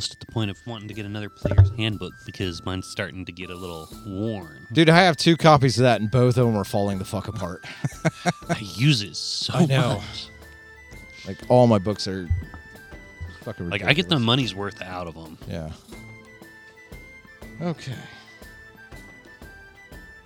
almost 0.00 0.14
at 0.14 0.20
the 0.20 0.32
point 0.32 0.50
of 0.50 0.56
wanting 0.66 0.88
to 0.88 0.94
get 0.94 1.04
another 1.04 1.28
player's 1.28 1.70
handbook 1.76 2.14
because 2.24 2.64
mine's 2.64 2.86
starting 2.86 3.22
to 3.26 3.32
get 3.32 3.50
a 3.50 3.54
little 3.54 3.86
worn. 4.06 4.66
Dude, 4.72 4.88
I 4.88 5.02
have 5.02 5.18
two 5.18 5.36
copies 5.36 5.76
of 5.76 5.82
that, 5.82 6.00
and 6.00 6.10
both 6.10 6.38
of 6.38 6.46
them 6.46 6.56
are 6.56 6.64
falling 6.64 6.98
the 6.98 7.04
fuck 7.04 7.28
apart. 7.28 7.66
I 8.48 8.56
use 8.60 9.02
it 9.02 9.14
so 9.14 9.52
I 9.52 9.66
know. 9.66 9.96
much. 9.96 10.28
like 11.26 11.36
all 11.50 11.66
my 11.66 11.76
books 11.78 12.08
are 12.08 12.26
fucking 13.42 13.68
Like. 13.68 13.84
I 13.84 13.92
get 13.92 14.08
the 14.08 14.18
money's 14.18 14.54
worth 14.54 14.80
out 14.80 15.06
of 15.06 15.14
them. 15.14 15.36
Yeah. 15.46 15.70
Okay. 17.60 17.92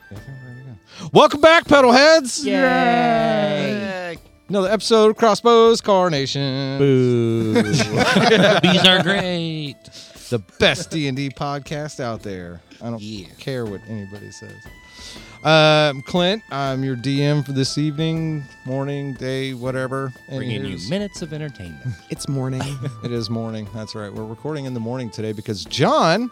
I 0.09 0.15
think 0.15 0.21
we're 0.41 0.51
ready 0.51 0.61
to 0.61 0.67
go. 0.67 1.09
Welcome 1.13 1.41
back, 1.41 1.67
pedal 1.67 1.91
pedalheads! 1.91 2.45
Yay! 2.45 4.19
Another 4.55 4.71
episode 4.71 5.11
of 5.11 5.17
Crossbows 5.17 5.81
Carnation. 5.81 6.79
Boo. 6.79 7.55
Bees 7.65 8.87
are 8.87 9.03
great. 9.03 9.75
the 10.31 10.39
best 10.61 10.93
D 10.93 11.09
and 11.09 11.17
D 11.17 11.29
podcast 11.29 11.99
out 11.99 12.23
there. 12.23 12.63
I 12.81 12.85
don't 12.91 13.03
Yeah. 13.03 13.27
care 13.41 13.65
what 13.65 13.81
anybody 13.89 14.31
says. 14.31 14.55
Um, 15.43 16.03
Clint, 16.03 16.45
I'm 16.53 16.85
your 16.85 16.95
DM 16.95 17.45
for 17.45 17.51
this 17.51 17.79
evening, 17.79 18.45
morning, 18.65 19.15
day, 19.15 19.55
whatever. 19.55 20.13
And 20.29 20.37
Bringing 20.39 20.65
you 20.67 20.79
minutes 20.89 21.21
of 21.21 21.33
entertainment. 21.33 21.83
It's 22.11 22.29
morning. 22.29 22.63
It 23.03 23.11
is 23.11 23.29
morning. 23.29 23.67
That's 23.75 23.97
right. 23.97 24.13
We're 24.15 24.25
recording 24.25 24.67
in 24.67 24.75
the 24.75 24.79
morning 24.79 25.11
today 25.11 25.33
because 25.33 25.65
John 25.65 26.31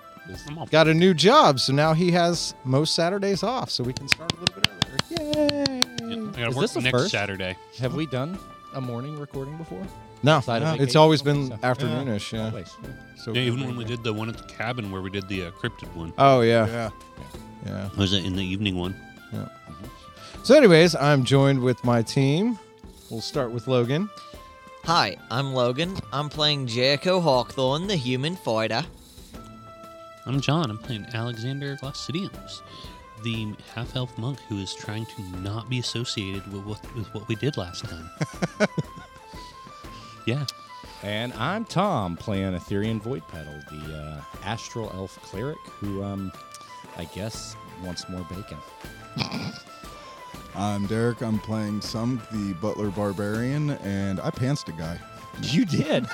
got 0.70 0.86
a 0.86 0.94
new 0.94 1.12
job, 1.12 1.58
so 1.58 1.72
now 1.72 1.92
he 1.92 2.12
has 2.12 2.54
most 2.62 2.94
Saturdays 2.94 3.42
off, 3.42 3.68
so 3.68 3.82
we 3.82 3.92
can 3.92 4.06
start 4.06 4.32
a 4.32 4.36
little 4.36 4.54
bit 4.54 4.68
earlier. 4.68 4.81
Yay! 5.18 5.82
I 5.82 6.14
gotta 6.24 6.48
Is 6.48 6.54
work 6.56 6.62
this 6.62 6.74
the 6.74 6.80
next 6.80 6.98
first? 6.98 7.10
Saturday. 7.12 7.56
Have 7.78 7.94
we 7.94 8.06
done 8.06 8.38
a 8.74 8.80
morning 8.80 9.18
recording 9.18 9.56
before? 9.56 9.82
No, 10.22 10.36
Outside 10.36 10.62
of 10.62 10.68
it's 10.68 10.78
vacation? 10.78 11.00
always 11.00 11.22
been 11.22 11.48
think 11.48 11.60
so. 11.60 11.66
afternoonish. 11.66 12.32
Yeah. 12.32 12.44
Always. 12.46 12.76
So 13.16 13.32
Yeah, 13.32 13.42
even 13.42 13.66
when 13.66 13.76
we 13.76 13.84
did 13.84 14.02
the 14.04 14.12
one 14.12 14.28
at 14.28 14.36
the 14.38 14.44
cabin 14.44 14.90
where 14.92 15.02
we 15.02 15.10
did 15.10 15.28
the 15.28 15.46
uh, 15.46 15.50
cryptid 15.50 15.92
one. 15.94 16.12
Oh 16.18 16.40
yeah, 16.42 16.66
Yeah. 16.66 16.90
yeah. 17.66 17.88
Was 17.98 18.12
it 18.12 18.24
in 18.24 18.36
the 18.36 18.44
evening 18.44 18.76
one? 18.78 18.94
Yeah. 19.32 19.48
So, 20.44 20.56
anyways, 20.56 20.94
I'm 20.96 21.24
joined 21.24 21.60
with 21.62 21.82
my 21.84 22.02
team. 22.02 22.58
We'll 23.10 23.20
start 23.20 23.52
with 23.52 23.68
Logan. 23.68 24.10
Hi, 24.84 25.16
I'm 25.30 25.54
Logan. 25.54 25.96
I'm 26.12 26.28
playing 26.28 26.66
Jericho 26.66 27.20
Hawkthorne, 27.20 27.86
the 27.86 27.94
human 27.96 28.34
fighter. 28.34 28.84
I'm 30.26 30.40
John. 30.40 30.68
I'm 30.70 30.78
playing 30.78 31.06
Alexander 31.14 31.76
Glossidiums, 31.76 32.60
the 33.22 33.54
half 33.74 33.96
elf 33.96 34.16
monk 34.18 34.38
who 34.48 34.58
is 34.58 34.74
trying 34.74 35.06
to 35.06 35.22
not 35.40 35.68
be 35.68 35.78
associated 35.78 36.50
with 36.52 36.64
what, 36.64 36.94
with 36.94 37.12
what 37.14 37.28
we 37.28 37.34
did 37.36 37.56
last 37.56 37.84
time. 37.84 38.10
yeah. 40.26 40.44
And 41.02 41.32
I'm 41.34 41.64
Tom, 41.64 42.16
playing 42.16 42.52
Etherean 42.54 43.00
Void 43.00 43.26
Petal, 43.28 43.54
the 43.70 43.96
uh, 43.96 44.20
astral 44.44 44.90
elf 44.94 45.18
cleric 45.22 45.58
who, 45.80 46.02
um, 46.04 46.32
I 46.96 47.04
guess, 47.04 47.56
wants 47.82 48.08
more 48.08 48.24
bacon. 48.30 48.58
I'm 50.54 50.86
Derek. 50.86 51.22
I'm 51.22 51.38
playing 51.38 51.80
some 51.80 52.20
the 52.30 52.52
Butler 52.54 52.90
Barbarian, 52.90 53.70
and 53.70 54.20
I 54.20 54.30
pantsed 54.30 54.68
a 54.68 54.72
guy. 54.72 55.00
You 55.40 55.64
did. 55.64 56.06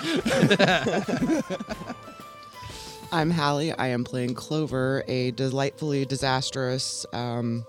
I'm 3.11 3.31
Hallie. 3.31 3.73
I 3.73 3.89
am 3.89 4.05
playing 4.05 4.35
Clover, 4.35 5.03
a 5.09 5.31
delightfully 5.33 6.05
disastrous. 6.05 7.07
Um, 7.13 7.65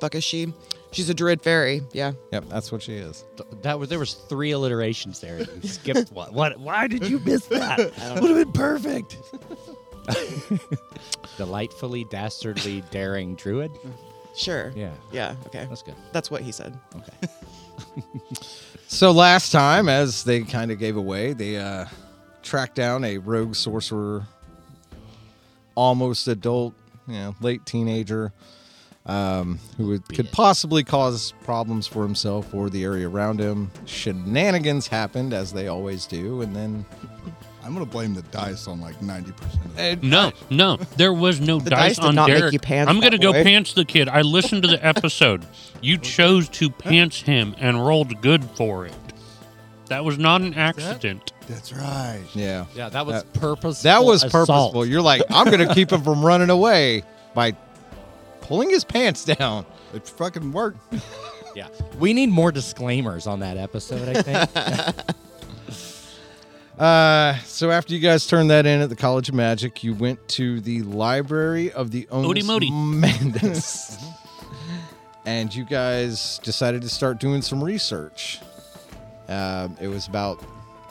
fuck 0.00 0.14
is 0.14 0.24
she? 0.24 0.52
She's 0.92 1.08
a 1.08 1.14
druid 1.14 1.42
fairy. 1.42 1.82
Yeah. 1.92 2.12
Yep, 2.32 2.44
that's 2.48 2.72
what 2.72 2.82
she 2.82 2.94
is. 2.94 3.24
that 3.62 3.78
was 3.78 3.88
there 3.90 3.98
was 3.98 4.14
three 4.14 4.50
alliterations 4.52 5.20
there. 5.20 5.38
You 5.40 5.68
skipped 5.68 6.10
one. 6.12 6.32
What? 6.32 6.58
Why 6.58 6.86
did 6.88 7.06
you 7.08 7.20
miss 7.20 7.46
that? 7.46 7.78
Would 8.20 8.30
have 8.36 8.44
been 8.46 8.52
perfect. 8.52 9.16
Delightfully, 11.36 12.04
dastardly, 12.10 12.82
daring 12.90 13.34
druid. 13.36 13.70
Sure. 14.34 14.72
Yeah, 14.74 14.92
Yeah. 15.12 15.34
Okay. 15.46 15.66
that's 15.68 15.82
good. 15.82 15.94
That's 16.12 16.30
what 16.30 16.40
he 16.42 16.52
said. 16.52 16.76
Okay. 16.96 17.28
So 18.88 19.10
last 19.12 19.52
time, 19.52 19.88
as 19.88 20.24
they 20.24 20.40
kind 20.42 20.70
of 20.70 20.78
gave 20.78 20.96
away, 20.96 21.32
they 21.32 21.56
uh, 21.58 21.86
tracked 22.42 22.74
down 22.74 23.04
a 23.04 23.18
rogue 23.18 23.54
sorcerer, 23.54 24.24
almost 25.74 26.28
adult, 26.28 26.74
you 27.06 27.14
know, 27.14 27.34
late 27.40 27.64
teenager, 27.66 28.32
um, 29.06 29.58
who 29.76 29.86
would, 29.88 30.08
could 30.08 30.30
possibly 30.32 30.84
cause 30.84 31.32
problems 31.44 31.86
for 31.86 32.02
himself 32.02 32.52
or 32.54 32.68
the 32.70 32.84
area 32.84 33.08
around 33.08 33.40
him. 33.40 33.70
Shenanigans 33.86 34.86
happened, 34.86 35.32
as 35.32 35.52
they 35.52 35.68
always 35.68 36.06
do, 36.06 36.42
and 36.42 36.54
then 36.54 36.84
I'm 37.64 37.72
gonna 37.74 37.84
blame 37.86 38.14
the 38.14 38.22
dice 38.22 38.66
on 38.68 38.80
like 38.80 38.98
90% 39.00 39.30
of 39.66 39.78
it. 39.78 40.02
No, 40.02 40.32
no, 40.50 40.76
there 40.96 41.12
was 41.12 41.40
no 41.40 41.58
The 41.60 41.70
dice, 41.70 41.78
dice 41.80 41.96
did 41.96 42.04
on 42.06 42.14
not 42.14 42.28
make 42.28 42.38
Derek. 42.38 42.52
you 42.54 42.58
pants 42.58 42.88
I'm 42.90 43.00
gonna 43.00 43.12
that 43.12 43.22
go 43.22 43.32
boy. 43.32 43.42
pants 43.44 43.74
the 43.74 43.84
kid. 43.84 44.08
I 44.08 44.22
listened 44.22 44.62
to 44.62 44.68
the 44.68 44.84
episode. 44.86 45.44
You 45.82 45.98
chose 45.98 46.48
to 46.50 46.70
pants 46.70 47.20
him 47.22 47.54
and 47.58 47.84
rolled 47.84 48.20
good 48.22 48.44
for 48.44 48.86
it. 48.86 48.94
That 49.90 50.04
was 50.04 50.18
not 50.18 50.40
an 50.40 50.54
accident. 50.54 51.32
That's 51.48 51.72
right. 51.72 52.22
yeah, 52.32 52.64
Yeah, 52.74 52.88
that 52.88 53.04
was 53.04 53.22
That- 53.24 53.32
purposeful. 53.34 53.90
that 53.90 54.02
was 54.04 54.22
assault. 54.24 54.46
purposeful. 54.46 54.86
You're 54.86 55.02
like, 55.02 55.20
I'm 55.30 55.50
gonna 55.50 55.74
keep 55.74 55.90
him 55.92 56.02
from 56.02 56.24
running 56.24 56.48
away 56.48 57.02
by 57.34 57.52
pulling 58.40 58.70
his 58.70 58.84
pants 58.84 59.24
down. 59.24 59.66
It 59.94 60.08
fucking 60.08 60.52
worked. 60.52 60.78
Yeah, 61.56 61.66
we 61.98 62.12
need 62.12 62.28
more 62.30 62.52
disclaimers 62.52 63.26
on 63.26 63.40
that 63.40 63.56
episode. 63.56 64.16
I 64.16 64.22
think. 64.22 65.00
Uh, 66.78 67.36
so 67.44 67.70
after 67.70 67.92
you 67.92 68.00
guys 68.00 68.26
turned 68.26 68.48
that 68.50 68.64
in 68.64 68.80
at 68.80 68.88
the 68.88 68.96
College 68.96 69.28
of 69.28 69.34
Magic, 69.34 69.84
you 69.84 69.92
went 69.92 70.26
to 70.28 70.60
the 70.60 70.80
library 70.82 71.70
of 71.72 71.90
the 71.90 72.08
Onus 72.10 72.46
Modi. 72.46 72.70
Mandus. 72.70 74.02
and 75.26 75.54
you 75.54 75.64
guys 75.66 76.40
decided 76.42 76.80
to 76.80 76.88
start 76.88 77.20
doing 77.20 77.42
some 77.42 77.62
research. 77.62 78.40
Um, 79.30 79.76
it 79.80 79.88
was 79.88 80.06
about 80.08 80.42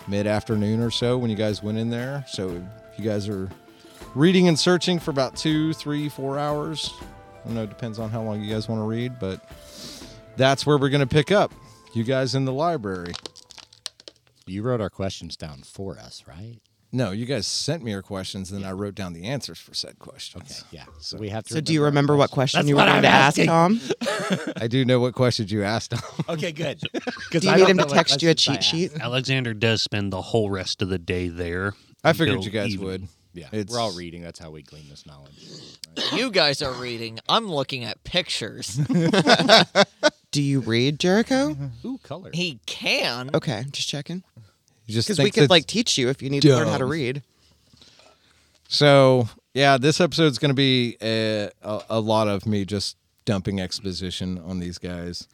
mid-afternoon 0.07 0.81
or 0.81 0.89
so 0.89 1.17
when 1.17 1.29
you 1.29 1.35
guys 1.35 1.61
went 1.61 1.77
in 1.77 1.89
there. 1.89 2.25
So 2.27 2.49
if 2.91 2.97
you 2.97 3.03
guys 3.05 3.29
are 3.29 3.49
reading 4.15 4.47
and 4.47 4.57
searching 4.57 4.99
for 4.99 5.11
about 5.11 5.35
two, 5.35 5.73
three, 5.73 6.09
four 6.09 6.39
hours. 6.39 6.93
I 7.01 7.45
don't 7.45 7.55
know, 7.55 7.63
it 7.63 7.69
depends 7.69 7.99
on 7.99 8.09
how 8.09 8.21
long 8.21 8.41
you 8.41 8.51
guys 8.51 8.67
want 8.67 8.79
to 8.79 8.85
read, 8.85 9.19
but 9.19 9.41
that's 10.35 10.65
where 10.65 10.77
we're 10.77 10.89
going 10.89 11.01
to 11.01 11.07
pick 11.07 11.31
up. 11.31 11.53
You 11.93 12.03
guys 12.03 12.35
in 12.35 12.45
the 12.45 12.53
library. 12.53 13.13
you 14.45 14.61
wrote 14.63 14.81
our 14.81 14.89
questions 14.89 15.35
down 15.35 15.61
for 15.63 15.97
us, 15.97 16.23
right? 16.27 16.59
No, 16.91 17.11
you 17.11 17.25
guys 17.27 17.45
sent 17.45 17.83
me 17.83 17.91
your 17.91 18.01
questions, 18.01 18.51
and 18.51 18.63
then 18.63 18.67
I 18.69 18.73
wrote 18.73 18.95
down 18.95 19.13
the 19.13 19.25
answers 19.25 19.59
for 19.59 19.75
said 19.75 19.99
questions. 19.99 20.63
Yeah. 20.71 20.85
So 20.99 21.17
we 21.17 21.29
have 21.29 21.43
to. 21.45 21.53
So, 21.53 21.61
do 21.61 21.71
you 21.71 21.83
remember 21.83 22.15
what 22.15 22.31
question 22.31 22.57
That's 22.57 22.67
you 22.67 22.75
were 22.75 22.79
what 22.81 22.85
going 22.87 22.97
I'm 22.97 23.01
to 23.03 23.07
ask, 23.09 23.37
asking. 23.39 23.45
Tom? 23.45 23.79
I 24.61 24.67
do 24.67 24.83
know 24.85 24.99
what 24.99 25.13
questions 25.13 25.51
you 25.51 25.63
asked. 25.63 25.91
Tom. 25.91 26.01
Okay, 26.29 26.51
good. 26.51 26.79
Do 27.31 27.39
you 27.47 27.55
need 27.55 27.67
him 27.69 27.77
to 27.77 27.85
text 27.85 28.21
you 28.23 28.29
a 28.29 28.33
cheat 28.35 28.63
sheet? 28.63 28.91
Alexander 28.99 29.53
does 29.53 29.81
spend 29.81 30.11
the 30.13 30.21
whole 30.21 30.49
rest 30.49 30.81
of 30.81 30.89
the 30.89 30.97
day 30.99 31.27
there. 31.27 31.73
I 32.03 32.13
figured 32.13 32.37
until 32.37 32.43
you 32.45 32.51
guys 32.59 32.73
evening. 32.73 32.87
would. 32.87 33.07
Yeah, 33.33 33.47
It's- 33.51 33.67
we're 33.69 33.79
all 33.79 33.91
reading. 33.93 34.21
That's 34.23 34.39
how 34.39 34.49
we 34.51 34.61
glean 34.63 34.89
this 34.89 35.05
knowledge. 35.05 35.35
You 36.13 36.31
guys 36.31 36.61
are 36.61 36.71
reading. 36.73 37.19
I'm 37.27 37.47
looking 37.51 37.83
at 37.83 38.03
pictures. 38.03 38.79
Do 40.31 40.41
you 40.41 40.59
read, 40.61 40.99
Jericho? 40.99 41.57
Ooh, 41.83 41.97
color. 42.03 42.29
he 42.33 42.59
can. 42.67 43.31
Okay, 43.33 43.65
just 43.71 43.89
checking. 43.89 44.23
You 44.89 44.95
just 44.95 45.07
Because 45.07 45.19
we 45.23 45.29
could 45.29 45.51
like 45.51 45.67
teach 45.67 45.99
you 45.99 46.09
if 46.09 46.19
you 46.19 46.31
need 46.31 46.41
to 46.41 46.49
learn 46.55 46.67
how 46.67 46.79
to 46.79 46.85
read. 46.85 47.21
So 48.67 49.29
yeah, 49.53 49.77
this 49.77 50.01
episode's 50.01 50.39
going 50.39 50.49
to 50.49 50.55
be 50.55 50.97
a, 50.99 51.51
a, 51.61 51.81
a 51.91 51.99
lot 51.99 52.27
of 52.27 52.47
me 52.47 52.65
just 52.65 52.97
dumping 53.23 53.59
exposition 53.61 54.39
on 54.39 54.59
these 54.59 54.79
guys, 54.79 55.27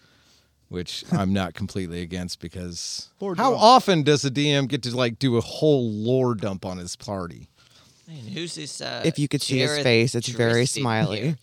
which 0.67 1.05
I'm 1.13 1.31
not 1.31 1.53
completely 1.53 2.01
against 2.01 2.41
because 2.41 3.07
Lord 3.21 3.37
how 3.37 3.51
dump. 3.51 3.63
often 3.63 4.03
does 4.03 4.25
a 4.25 4.29
DM 4.29 4.67
get 4.67 4.83
to 4.83 4.93
like 4.93 5.19
do 5.19 5.37
a 5.37 5.41
whole 5.41 5.89
lore 5.89 6.35
dump 6.35 6.65
on 6.65 6.77
his 6.77 6.97
party? 6.97 7.47
Man, 8.09 8.17
who's 8.33 8.55
this? 8.55 8.81
Uh, 8.81 9.03
If 9.05 9.17
you 9.17 9.29
could 9.29 9.41
see 9.41 9.59
his 9.59 9.79
face, 9.79 10.15
it's 10.15 10.27
very 10.27 10.63
Dristy 10.65 10.81
smiley. 10.81 11.35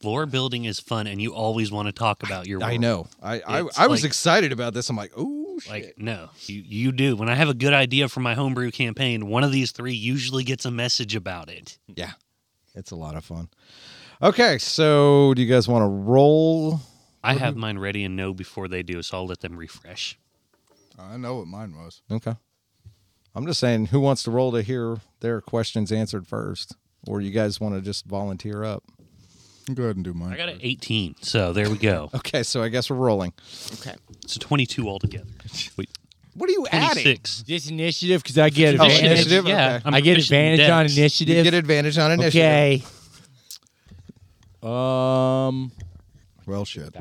Here? 0.00 0.08
Lore 0.10 0.26
building 0.26 0.64
is 0.64 0.80
fun, 0.80 1.06
and 1.06 1.20
you 1.20 1.34
always 1.34 1.70
want 1.72 1.86
to 1.86 1.92
talk 1.92 2.22
about 2.22 2.46
your. 2.46 2.62
I 2.62 2.76
know. 2.76 3.06
I 3.22 3.40
I, 3.40 3.58
I 3.76 3.86
was 3.86 4.02
like- 4.02 4.04
excited 4.04 4.52
about 4.52 4.74
this. 4.74 4.88
I'm 4.90 4.96
like, 4.96 5.12
oh 5.16 5.58
shit. 5.60 5.70
Like 5.70 5.94
no, 5.98 6.28
you 6.46 6.62
you 6.66 6.92
do. 6.92 7.16
When 7.16 7.28
I 7.28 7.34
have 7.34 7.48
a 7.48 7.54
good 7.54 7.72
idea 7.72 8.08
for 8.08 8.20
my 8.20 8.34
homebrew 8.34 8.70
campaign, 8.70 9.26
one 9.26 9.44
of 9.44 9.52
these 9.52 9.72
three 9.72 9.94
usually 9.94 10.44
gets 10.44 10.64
a 10.64 10.70
message 10.70 11.14
about 11.14 11.48
it. 11.50 11.78
Yeah, 11.86 12.12
it's 12.74 12.90
a 12.90 12.96
lot 12.96 13.16
of 13.16 13.24
fun. 13.24 13.48
Okay, 14.22 14.58
so 14.58 15.34
do 15.34 15.42
you 15.42 15.48
guys 15.52 15.68
want 15.68 15.82
to 15.82 15.88
roll? 15.88 16.80
I 17.22 17.34
have 17.34 17.56
mine 17.56 17.78
ready 17.78 18.04
and 18.04 18.14
know 18.16 18.32
before 18.32 18.68
they 18.68 18.82
do, 18.84 19.02
so 19.02 19.16
I'll 19.18 19.26
let 19.26 19.40
them 19.40 19.56
refresh. 19.56 20.16
I 20.98 21.16
know 21.16 21.36
what 21.36 21.48
mine 21.48 21.74
was. 21.76 22.00
Okay. 22.10 22.34
I'm 23.34 23.46
just 23.46 23.60
saying, 23.60 23.86
who 23.86 24.00
wants 24.00 24.22
to 24.22 24.30
roll 24.30 24.52
to 24.52 24.62
hear 24.62 24.98
their 25.20 25.40
questions 25.42 25.92
answered 25.92 26.26
first, 26.26 26.76
or 27.06 27.20
you 27.20 27.30
guys 27.32 27.60
want 27.60 27.74
to 27.74 27.82
just 27.82 28.06
volunteer 28.06 28.64
up? 28.64 28.84
Go 29.74 29.82
ahead 29.84 29.96
and 29.96 30.04
do 30.04 30.14
mine. 30.14 30.32
I 30.32 30.36
got 30.36 30.48
an 30.48 30.58
18, 30.62 31.16
so 31.22 31.52
there 31.52 31.68
we 31.68 31.76
go. 31.78 32.08
Okay, 32.14 32.42
so 32.44 32.62
I 32.62 32.68
guess 32.68 32.88
we're 32.88 32.96
rolling. 32.96 33.32
Okay. 33.74 33.94
It's 34.22 34.36
a 34.36 34.38
22 34.38 34.88
altogether. 34.88 35.26
Wait, 35.76 35.90
What 36.34 36.48
are 36.48 36.52
you 36.52 36.66
adding? 36.70 37.02
26. 37.02 37.42
This 37.42 37.68
initiative 37.68 38.22
because 38.22 38.38
I 38.38 38.50
get 38.50 38.78
Oh, 38.78 38.84
advantage. 38.84 39.04
initiative? 39.04 39.46
Yeah. 39.46 39.74
Okay. 39.76 39.82
I'm 39.84 39.94
I 39.94 40.00
get 40.00 40.14
proficient 40.14 40.38
in 40.38 40.52
advantage 40.52 40.70
on 40.70 40.84
dex. 40.86 40.96
initiative. 40.98 41.36
You 41.36 41.42
get 41.42 41.54
advantage 41.54 41.98
on 41.98 42.12
initiative. 42.12 42.40
Okay. 42.42 42.82
Um, 44.62 45.72
Well, 46.46 46.64
shit. 46.64 46.94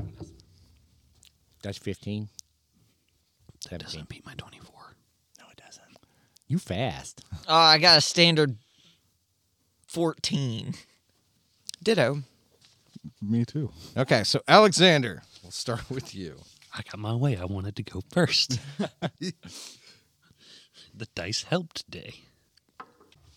that's 1.62 1.78
fifteen. 1.78 2.30
That 3.72 3.82
doesn't 3.82 4.10
beat 4.10 4.26
my 4.26 4.34
24. 4.36 4.70
No, 5.40 5.46
it 5.52 5.58
doesn't. 5.64 5.86
You 6.48 6.60
fast. 6.60 7.24
Oh, 7.48 7.56
I 7.56 7.80
got 7.80 7.98
a 7.98 8.02
standard 8.02 8.58
14. 9.88 10.76
Ditto. 11.82 12.22
Me 13.30 13.46
too. 13.46 13.72
Okay, 13.98 14.24
so 14.24 14.42
Alexander, 14.48 15.22
we'll 15.42 15.52
start 15.52 15.90
with 15.90 16.14
you. 16.16 16.36
I 16.74 16.82
got 16.84 17.00
my 17.00 17.14
way. 17.16 17.38
I 17.38 17.46
wanted 17.46 17.76
to 17.78 17.84
go 17.84 18.02
first. 18.12 18.60
the 19.20 19.34
dice 21.16 21.44
helped 21.44 21.78
today. 21.86 22.14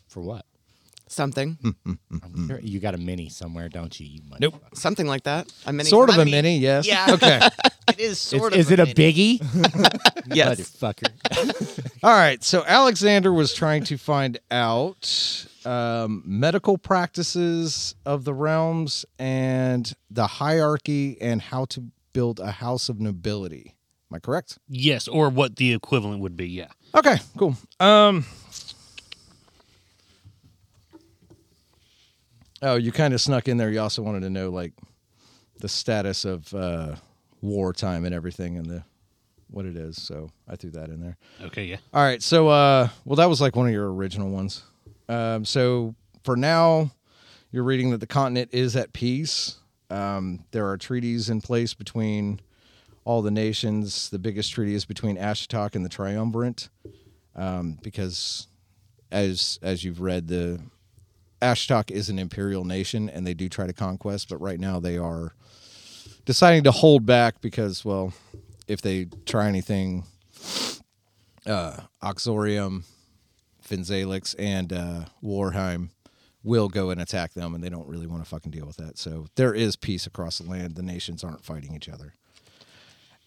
For 0.08 0.20
what? 0.20 0.44
Something. 1.06 1.58
You 2.62 2.80
got 2.80 2.94
a 2.94 2.98
mini 2.98 3.28
somewhere, 3.28 3.68
don't 3.68 3.98
you? 4.00 4.06
You 4.06 4.20
Nope. 4.40 4.62
Something 4.74 5.06
like 5.06 5.22
that. 5.24 5.50
A 5.66 5.72
mini. 5.72 5.88
Sort 5.88 6.08
of 6.10 6.18
I 6.18 6.22
a 6.22 6.24
mean, 6.24 6.32
mini, 6.32 6.58
yes. 6.58 6.86
yeah. 6.86 7.06
Okay. 7.10 7.40
It 7.88 8.00
is 8.00 8.10
Is, 8.12 8.18
sort 8.18 8.52
of. 8.52 8.58
is 8.58 8.66
of 8.70 8.72
it 8.72 8.80
a 8.80 8.86
mini. 8.86 8.94
biggie? 9.38 10.34
Yes. 10.34 10.58
Motherfucker. 10.60 12.02
All 12.02 12.10
right. 12.12 12.42
So 12.42 12.64
Alexander 12.66 13.32
was 13.32 13.54
trying 13.54 13.84
to 13.84 13.96
find 13.96 14.38
out 14.50 15.46
um, 15.64 16.22
medical 16.24 16.78
practices 16.78 17.94
of 18.06 18.24
the 18.24 18.34
realms 18.34 19.04
and 19.18 19.92
the 20.10 20.26
hierarchy 20.26 21.20
and 21.20 21.40
how 21.42 21.64
to 21.66 21.84
build 22.12 22.40
a 22.40 22.50
house 22.52 22.88
of 22.88 23.00
nobility. 23.00 23.74
Am 24.10 24.16
I 24.16 24.18
correct? 24.20 24.58
Yes, 24.68 25.06
or 25.08 25.28
what 25.28 25.56
the 25.56 25.74
equivalent 25.74 26.20
would 26.20 26.36
be. 26.36 26.48
Yeah. 26.48 26.68
Okay, 26.94 27.16
cool. 27.36 27.56
Um 27.80 28.24
Oh, 32.60 32.74
you 32.74 32.90
kind 32.90 33.14
of 33.14 33.20
snuck 33.20 33.46
in 33.46 33.56
there. 33.56 33.70
You 33.70 33.80
also 33.80 34.02
wanted 34.02 34.20
to 34.20 34.30
know 34.30 34.48
like 34.50 34.72
the 35.60 35.68
status 35.68 36.24
of 36.24 36.52
uh 36.54 36.96
wartime 37.40 38.04
and 38.04 38.14
everything 38.14 38.56
and 38.56 38.66
the 38.66 38.82
what 39.50 39.64
it 39.64 39.76
is. 39.76 40.00
So 40.02 40.30
I 40.48 40.56
threw 40.56 40.70
that 40.70 40.88
in 40.88 41.00
there. 41.00 41.16
Okay. 41.42 41.64
Yeah. 41.64 41.76
All 41.94 42.02
right. 42.02 42.22
So, 42.22 42.48
uh, 42.48 42.88
well, 43.04 43.16
that 43.16 43.28
was 43.28 43.40
like 43.40 43.56
one 43.56 43.66
of 43.66 43.72
your 43.72 43.92
original 43.92 44.28
ones. 44.30 44.62
Um, 45.08 45.44
so 45.44 45.94
for 46.24 46.36
now, 46.36 46.90
you're 47.50 47.64
reading 47.64 47.90
that 47.90 47.98
the 47.98 48.06
continent 48.06 48.50
is 48.52 48.76
at 48.76 48.92
peace. 48.92 49.56
Um, 49.90 50.44
there 50.50 50.68
are 50.68 50.76
treaties 50.76 51.30
in 51.30 51.40
place 51.40 51.72
between 51.74 52.40
all 53.04 53.22
the 53.22 53.30
nations. 53.30 54.10
The 54.10 54.18
biggest 54.18 54.52
treaty 54.52 54.74
is 54.74 54.84
between 54.84 55.16
Ashitok 55.16 55.74
and 55.74 55.84
the 55.84 55.88
Triumvirate, 55.88 56.68
um, 57.34 57.78
because 57.82 58.48
as 59.10 59.58
as 59.62 59.82
you've 59.82 60.00
read, 60.02 60.28
the 60.28 60.60
Ashtok 61.40 61.90
is 61.90 62.10
an 62.10 62.18
imperial 62.18 62.64
nation, 62.64 63.08
and 63.08 63.26
they 63.26 63.32
do 63.32 63.48
try 63.48 63.66
to 63.66 63.72
conquest. 63.72 64.28
But 64.28 64.40
right 64.42 64.60
now, 64.60 64.78
they 64.78 64.98
are 64.98 65.32
deciding 66.26 66.64
to 66.64 66.70
hold 66.70 67.06
back 67.06 67.40
because, 67.40 67.84
well, 67.84 68.12
if 68.66 68.82
they 68.82 69.06
try 69.24 69.48
anything 69.48 70.04
uh, 71.46 71.80
Oxorium, 72.02 72.82
Finzalix, 73.68 74.34
and 74.38 74.72
uh, 74.72 75.04
Vorheim 75.22 75.90
will 76.42 76.68
go 76.68 76.90
and 76.90 77.00
attack 77.00 77.34
them, 77.34 77.54
and 77.54 77.62
they 77.62 77.68
don't 77.68 77.88
really 77.88 78.06
want 78.06 78.22
to 78.22 78.28
fucking 78.28 78.50
deal 78.50 78.66
with 78.66 78.76
that. 78.76 78.98
So 78.98 79.26
there 79.34 79.54
is 79.54 79.76
peace 79.76 80.06
across 80.06 80.38
the 80.38 80.48
land. 80.48 80.76
The 80.76 80.82
nations 80.82 81.22
aren't 81.22 81.44
fighting 81.44 81.74
each 81.74 81.88
other. 81.88 82.14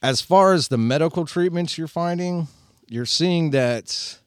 As 0.02 0.22
far 0.22 0.54
as 0.54 0.70
the 0.70 0.78
medical 0.78 1.26
treatments 1.26 1.78
you're 1.78 1.88
finding, 1.88 2.48
you're 2.88 3.06
seeing 3.06 3.52
that 3.52 4.18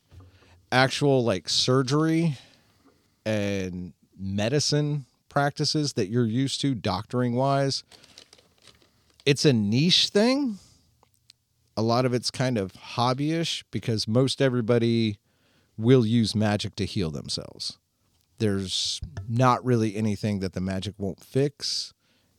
actual 0.70 1.24
like 1.24 1.48
surgery 1.48 2.38
and 3.26 3.92
medicine 4.18 5.06
practices 5.28 5.94
that 5.94 6.08
you're 6.08 6.26
used 6.26 6.60
to, 6.60 6.74
doctoring 6.74 7.34
wise, 7.34 7.82
it's 9.26 9.44
a 9.44 9.52
niche 9.52 10.08
thing 10.08 10.58
a 11.76 11.82
lot 11.82 12.04
of 12.04 12.14
it's 12.14 12.30
kind 12.30 12.56
of 12.58 12.72
hobbyish 12.72 13.64
because 13.70 14.06
most 14.06 14.40
everybody 14.40 15.18
will 15.76 16.06
use 16.06 16.34
magic 16.34 16.74
to 16.76 16.84
heal 16.84 17.10
themselves. 17.10 17.78
There's 18.38 19.00
not 19.28 19.64
really 19.64 19.96
anything 19.96 20.40
that 20.40 20.52
the 20.52 20.60
magic 20.60 20.94
won't 20.98 21.22
fix, 21.22 21.92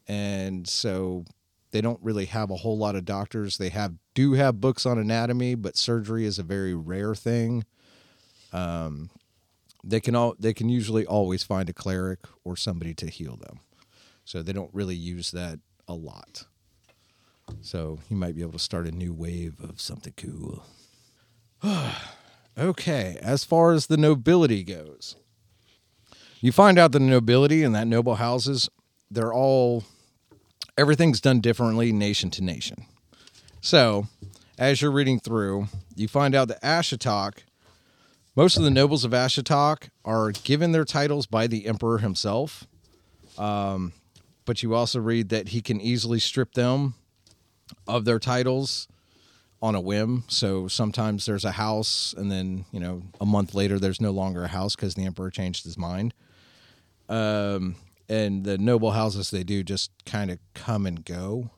and 0.07 0.67
so 0.67 1.25
they 1.71 1.81
don't 1.81 2.01
really 2.01 2.25
have 2.25 2.51
a 2.51 2.57
whole 2.57 2.77
lot 2.77 2.95
of 2.95 3.05
doctors. 3.05 3.57
They 3.57 3.69
have 3.69 3.93
do 4.13 4.33
have 4.33 4.61
books 4.61 4.85
on 4.85 4.97
anatomy, 4.97 5.55
but 5.55 5.77
surgery 5.77 6.25
is 6.25 6.37
a 6.37 6.43
very 6.43 6.73
rare 6.73 7.15
thing. 7.15 7.65
Um, 8.53 9.09
they 9.83 9.99
can 9.99 10.15
all 10.15 10.35
they 10.39 10.53
can 10.53 10.69
usually 10.69 11.05
always 11.05 11.43
find 11.43 11.69
a 11.69 11.73
cleric 11.73 12.19
or 12.43 12.57
somebody 12.57 12.93
to 12.95 13.07
heal 13.07 13.37
them, 13.37 13.59
so 14.25 14.41
they 14.41 14.53
don't 14.53 14.73
really 14.73 14.95
use 14.95 15.31
that 15.31 15.59
a 15.87 15.93
lot. 15.93 16.45
So 17.61 17.99
you 18.09 18.17
might 18.17 18.35
be 18.35 18.41
able 18.41 18.53
to 18.53 18.59
start 18.59 18.87
a 18.87 18.91
new 18.91 19.13
wave 19.13 19.61
of 19.61 19.79
something 19.79 20.13
cool. 20.17 20.65
okay, 22.57 23.17
as 23.21 23.43
far 23.43 23.73
as 23.73 23.87
the 23.87 23.97
nobility 23.97 24.63
goes, 24.63 25.15
you 26.41 26.51
find 26.51 26.77
out 26.77 26.91
the 26.91 26.99
nobility 26.99 27.63
and 27.63 27.73
that 27.75 27.87
noble 27.87 28.15
houses, 28.15 28.69
they're 29.09 29.33
all 29.33 29.83
everything's 30.77 31.21
done 31.21 31.39
differently 31.39 31.91
nation 31.91 32.29
to 32.31 32.43
nation. 32.43 32.85
So, 33.61 34.07
as 34.57 34.81
you're 34.81 34.91
reading 34.91 35.19
through, 35.19 35.67
you 35.95 36.07
find 36.07 36.35
out 36.35 36.47
that 36.49 36.61
Ashitok, 36.61 37.39
most 38.35 38.57
of 38.57 38.63
the 38.63 38.71
nobles 38.71 39.03
of 39.03 39.11
Ashitok 39.11 39.89
are 40.03 40.31
given 40.31 40.71
their 40.71 40.85
titles 40.85 41.25
by 41.25 41.47
the 41.47 41.65
emperor 41.65 41.99
himself. 41.99 42.67
Um, 43.37 43.93
but 44.45 44.61
you 44.61 44.75
also 44.75 44.99
read 44.99 45.29
that 45.29 45.49
he 45.49 45.61
can 45.61 45.81
easily 45.81 46.19
strip 46.19 46.53
them 46.53 46.93
of 47.87 48.05
their 48.05 48.19
titles 48.19 48.87
on 49.65 49.73
a 49.73 49.81
whim. 49.81 50.23
So 50.27 50.67
sometimes 50.67 51.25
there's 51.25 51.43
a 51.43 51.53
house, 51.53 52.13
and 52.15 52.31
then 52.31 52.65
you 52.71 52.79
know 52.79 53.01
a 53.19 53.25
month 53.25 53.55
later 53.55 53.79
there's 53.79 53.99
no 53.99 54.11
longer 54.11 54.43
a 54.43 54.47
house 54.47 54.75
because 54.75 54.93
the 54.93 55.05
emperor 55.05 55.31
changed 55.31 55.63
his 55.63 55.75
mind. 55.75 56.13
Um, 57.09 57.75
and 58.07 58.43
the 58.43 58.59
noble 58.59 58.91
houses 58.91 59.31
they 59.31 59.43
do 59.43 59.63
just 59.63 59.89
kind 60.05 60.29
of 60.29 60.37
come 60.53 60.85
and 60.85 61.03
go. 61.03 61.49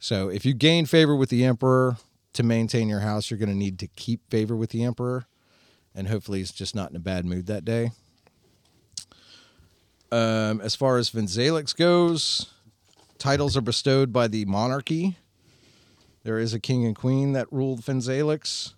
So 0.00 0.28
if 0.28 0.44
you 0.44 0.54
gain 0.54 0.86
favor 0.86 1.14
with 1.14 1.30
the 1.30 1.44
emperor 1.44 1.98
to 2.32 2.42
maintain 2.42 2.88
your 2.88 3.00
house, 3.00 3.30
you're 3.30 3.38
going 3.38 3.48
to 3.48 3.56
need 3.56 3.78
to 3.78 3.86
keep 3.86 4.28
favor 4.28 4.56
with 4.56 4.70
the 4.70 4.82
emperor, 4.82 5.26
and 5.94 6.08
hopefully 6.08 6.38
he's 6.40 6.50
just 6.50 6.74
not 6.74 6.90
in 6.90 6.96
a 6.96 7.00
bad 7.00 7.24
mood 7.24 7.46
that 7.46 7.64
day. 7.64 7.92
Um, 10.10 10.60
as 10.60 10.74
far 10.74 10.98
as 10.98 11.10
Finzalix 11.10 11.76
goes, 11.76 12.46
titles 13.18 13.56
are 13.56 13.60
bestowed 13.62 14.12
by 14.12 14.26
the 14.26 14.44
monarchy. 14.46 15.16
There 16.26 16.40
is 16.40 16.54
a 16.54 16.58
king 16.58 16.84
and 16.84 16.96
queen 16.96 17.34
that 17.34 17.46
ruled 17.52 17.82
Finzalix. 17.82 18.74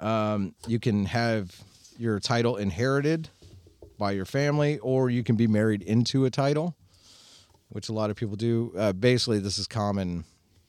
Um, 0.00 0.56
you 0.66 0.80
can 0.80 1.04
have 1.04 1.54
your 1.96 2.18
title 2.18 2.56
inherited 2.56 3.28
by 3.96 4.10
your 4.10 4.24
family, 4.24 4.80
or 4.80 5.08
you 5.08 5.22
can 5.22 5.36
be 5.36 5.46
married 5.46 5.82
into 5.82 6.24
a 6.24 6.30
title, 6.30 6.74
which 7.68 7.88
a 7.90 7.92
lot 7.92 8.10
of 8.10 8.16
people 8.16 8.34
do. 8.34 8.72
Uh, 8.76 8.92
basically, 8.92 9.38
this 9.38 9.56
is 9.56 9.68
common 9.68 10.24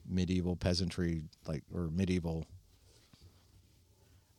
medieval 0.07 0.55
peasantry, 0.55 1.23
like 1.47 1.63
or 1.73 1.89
medieval. 1.91 2.45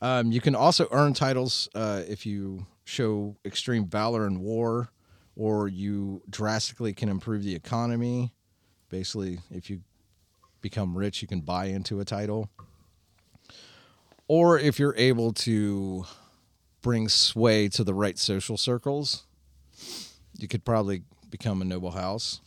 Um, 0.01 0.31
you 0.31 0.41
can 0.41 0.55
also 0.55 0.87
earn 0.93 1.15
titles 1.15 1.69
uh, 1.75 2.03
if 2.07 2.25
you 2.25 2.65
show 2.85 3.35
extreme 3.45 3.89
valor 3.89 4.25
in 4.29 4.39
war, 4.39 4.93
or 5.35 5.67
you 5.67 6.23
drastically 6.31 6.93
can 6.93 7.09
improve 7.09 7.43
the 7.43 7.57
economy. 7.57 8.33
Basically, 8.89 9.41
if 9.51 9.69
you 9.69 9.81
become 10.63 10.97
rich, 10.97 11.21
you 11.21 11.29
can 11.29 11.41
buy 11.41 11.67
into 11.67 12.01
a 12.01 12.05
title. 12.05 12.49
Or 14.29 14.59
if 14.59 14.79
you're 14.79 14.95
able 14.97 15.33
to 15.35 16.07
bring 16.81 17.09
sway 17.09 17.69
to 17.69 17.85
the 17.85 17.93
right 17.93 18.19
social 18.19 18.57
circles, 18.57 19.25
you 20.39 20.49
could 20.49 20.65
probably 20.65 21.03
become 21.31 21.61
a 21.61 21.65
noble 21.65 21.91
house. 21.91 22.41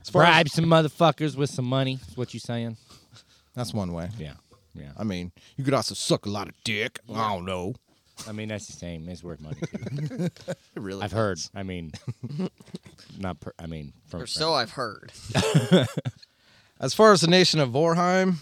As 0.00 0.10
far 0.10 0.22
as- 0.24 0.28
Bribe 0.28 0.48
some 0.48 0.64
motherfuckers 0.64 1.36
with 1.36 1.50
some 1.50 1.64
money. 1.66 2.00
Is 2.08 2.16
what 2.16 2.34
you 2.34 2.40
saying? 2.40 2.76
that's 3.54 3.72
one 3.72 3.92
way. 3.92 4.08
Yeah. 4.18 4.34
Yeah. 4.74 4.92
I 4.98 5.04
mean, 5.04 5.30
you 5.56 5.64
could 5.64 5.74
also 5.74 5.94
suck 5.94 6.26
a 6.26 6.30
lot 6.30 6.48
of 6.48 6.54
dick. 6.64 6.98
I 7.14 7.34
don't 7.34 7.44
know. 7.44 7.74
I 8.26 8.32
mean, 8.32 8.48
that's 8.48 8.66
the 8.66 8.72
same. 8.72 9.08
It's 9.08 9.22
worth 9.22 9.40
money 9.40 9.56
too. 9.60 10.28
It 10.74 10.80
really 10.80 11.02
I've 11.02 11.12
heard. 11.12 11.38
I 11.54 11.62
mean, 11.62 11.92
not. 13.18 13.40
Per, 13.40 13.52
I 13.58 13.66
mean, 13.66 13.92
from 14.06 14.22
Or 14.22 14.26
so 14.26 14.54
I've 14.54 14.70
heard. 14.70 15.12
As 16.82 16.94
far 16.94 17.12
as 17.12 17.20
the 17.20 17.28
nation 17.28 17.60
of 17.60 17.70
Vorheim, 17.70 18.38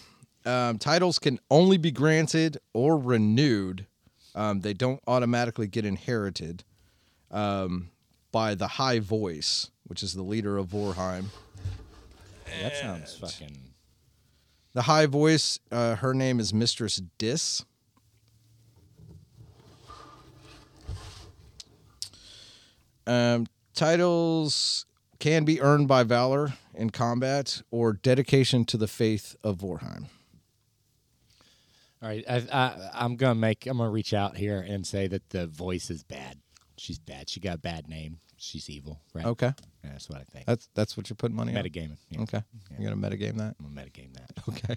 um, 0.47 0.78
titles 0.78 1.18
can 1.18 1.38
only 1.50 1.76
be 1.76 1.90
granted 1.90 2.56
or 2.73 2.97
renewed. 2.97 3.87
Um, 4.35 4.61
they 4.61 4.73
don't 4.73 4.99
automatically 5.06 5.66
get 5.66 5.85
inherited 5.85 6.64
um, 7.30 7.90
by 8.32 8.54
the 8.54 8.66
High 8.66 8.99
Voice, 8.99 9.70
which 9.87 10.02
is 10.02 10.14
the 10.14 10.23
leader 10.23 10.56
of 10.56 10.68
Vorheim. 10.68 11.26
That 12.62 12.76
sounds 12.76 13.14
fucking. 13.14 13.59
The 14.73 14.82
high 14.82 15.06
voice, 15.06 15.59
uh, 15.70 15.97
her 15.97 16.14
name 16.14 16.40
is 16.40 16.54
Mistress 16.54 17.02
Dis. 17.18 17.64
Um, 23.06 23.47
titles 23.75 24.87
can 25.18 25.44
be 25.44 25.61
earned 25.61 25.88
by 25.88 26.04
valor 26.04 26.54
in 26.80 26.90
combat 26.90 27.62
or 27.70 27.92
dedication 27.92 28.64
to 28.66 28.76
the 28.76 28.88
faith 28.88 29.37
of 29.44 29.58
Vorheim. 29.58 30.06
All 32.02 32.08
right, 32.08 32.25
I, 32.28 32.37
I, 32.50 32.90
I'm 32.94 33.16
gonna 33.16 33.34
make. 33.34 33.66
I'm 33.66 33.76
gonna 33.76 33.90
reach 33.90 34.14
out 34.14 34.37
here 34.37 34.58
and 34.66 34.87
say 34.87 35.06
that 35.08 35.28
the 35.30 35.46
voice 35.46 35.90
is 35.90 36.02
bad. 36.02 36.38
She's 36.78 36.99
bad. 36.99 37.28
She 37.28 37.40
got 37.40 37.56
a 37.56 37.58
bad 37.58 37.88
name. 37.88 38.20
She's 38.38 38.70
evil. 38.70 39.02
Right. 39.12 39.26
Okay, 39.26 39.52
Yeah, 39.84 39.90
that's 39.90 40.08
what 40.08 40.18
I 40.18 40.22
think. 40.25 40.46
that's 40.46 40.70
that's 40.75 40.96
what 40.96 41.10
you're 41.10 41.16
putting 41.16 41.37
money 41.37 41.54
on. 41.54 41.62
Metagaming. 41.62 41.99
Yeah. 42.08 42.22
Okay, 42.22 42.40
you're 42.78 42.90
gonna 42.90 43.08
metagame 43.08 43.37
that. 43.37 43.54
I'm 43.60 43.75
gonna 43.75 43.87
metagame 43.87 44.14
that. 44.14 44.30
Okay. 44.49 44.76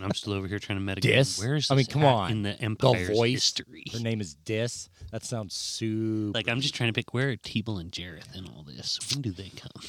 I'm 0.00 0.12
still 0.14 0.34
over 0.34 0.46
here 0.46 0.58
trying 0.58 0.84
to 0.84 0.94
metagame. 0.94 1.00
Dis? 1.00 1.40
Where's 1.40 1.70
I 1.70 1.74
mean, 1.74 1.86
come 1.86 2.04
on. 2.04 2.30
in 2.30 2.42
the 2.42 2.56
The 2.58 3.12
voice. 3.14 3.32
history? 3.32 3.84
Her 3.92 3.98
name 4.00 4.20
is 4.20 4.34
Dis. 4.34 4.88
That 5.10 5.24
sounds 5.24 5.54
super. 5.54 6.32
Like 6.38 6.48
I'm 6.48 6.60
just 6.60 6.74
trying 6.74 6.90
to 6.90 6.92
pick 6.92 7.12
where 7.14 7.30
are 7.30 7.36
Teeble 7.36 7.80
and 7.80 7.90
Jareth 7.90 8.36
in 8.36 8.46
all 8.46 8.62
this. 8.62 8.98
When 9.12 9.22
do 9.22 9.32
they 9.32 9.48
come? 9.50 9.82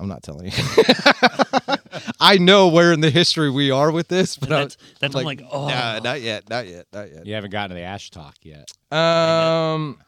I'm 0.00 0.08
not 0.08 0.22
telling 0.22 0.46
you. 0.46 0.52
I 2.20 2.38
know 2.38 2.68
where 2.68 2.92
in 2.92 3.00
the 3.00 3.10
history 3.10 3.50
we 3.50 3.70
are 3.70 3.90
with 3.90 4.08
this, 4.08 4.36
but 4.36 4.48
And 4.48 4.54
I- 4.56 4.60
that's 4.62 4.76
that's 4.98 5.14
I'm 5.14 5.24
like, 5.24 5.42
oh, 5.50 5.68
nah, 5.68 5.98
not 5.98 6.20
yet, 6.22 6.48
not 6.48 6.66
yet, 6.66 6.86
not 6.92 7.10
yet. 7.12 7.26
you 7.26 7.34
haven't 7.34 7.50
gotten 7.50 7.70
to 7.70 7.74
the 7.74 7.82
Ash 7.82 8.10
talk 8.10 8.36
yet. 8.42 8.70
Um, 8.96 9.98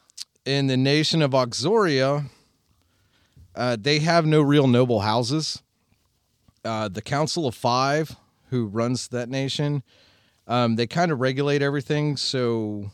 in 0.44 0.66
the 0.66 0.76
nation 0.76 1.20
of 1.22 1.32
Auxoria, 1.32 2.24
uh, 3.54 3.76
they 3.78 3.98
have 4.00 4.24
no 4.26 4.40
real 4.40 4.66
noble 4.66 5.00
houses. 5.00 5.62
Uh, 6.64 6.88
the 6.88 7.02
Council 7.02 7.46
of 7.46 7.54
Five, 7.54 8.16
who 8.50 8.66
runs 8.66 9.08
that 9.08 9.28
nation, 9.28 9.82
um, 10.46 10.76
they 10.76 10.86
kind 10.86 11.12
of 11.12 11.20
regulate 11.20 11.60
everything, 11.62 12.16
so 12.16 12.90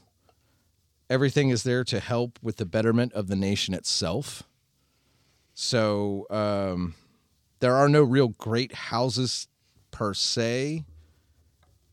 everything 1.10 1.50
is 1.50 1.62
there 1.62 1.84
to 1.84 2.00
help 2.00 2.38
with 2.42 2.56
the 2.56 2.66
betterment 2.66 3.12
of 3.12 3.28
the 3.28 3.36
nation 3.36 3.72
itself. 3.74 4.42
So 5.60 6.24
um, 6.30 6.94
there 7.58 7.74
are 7.74 7.88
no 7.88 8.04
real 8.04 8.28
great 8.28 8.72
houses 8.72 9.48
per 9.90 10.14
se, 10.14 10.84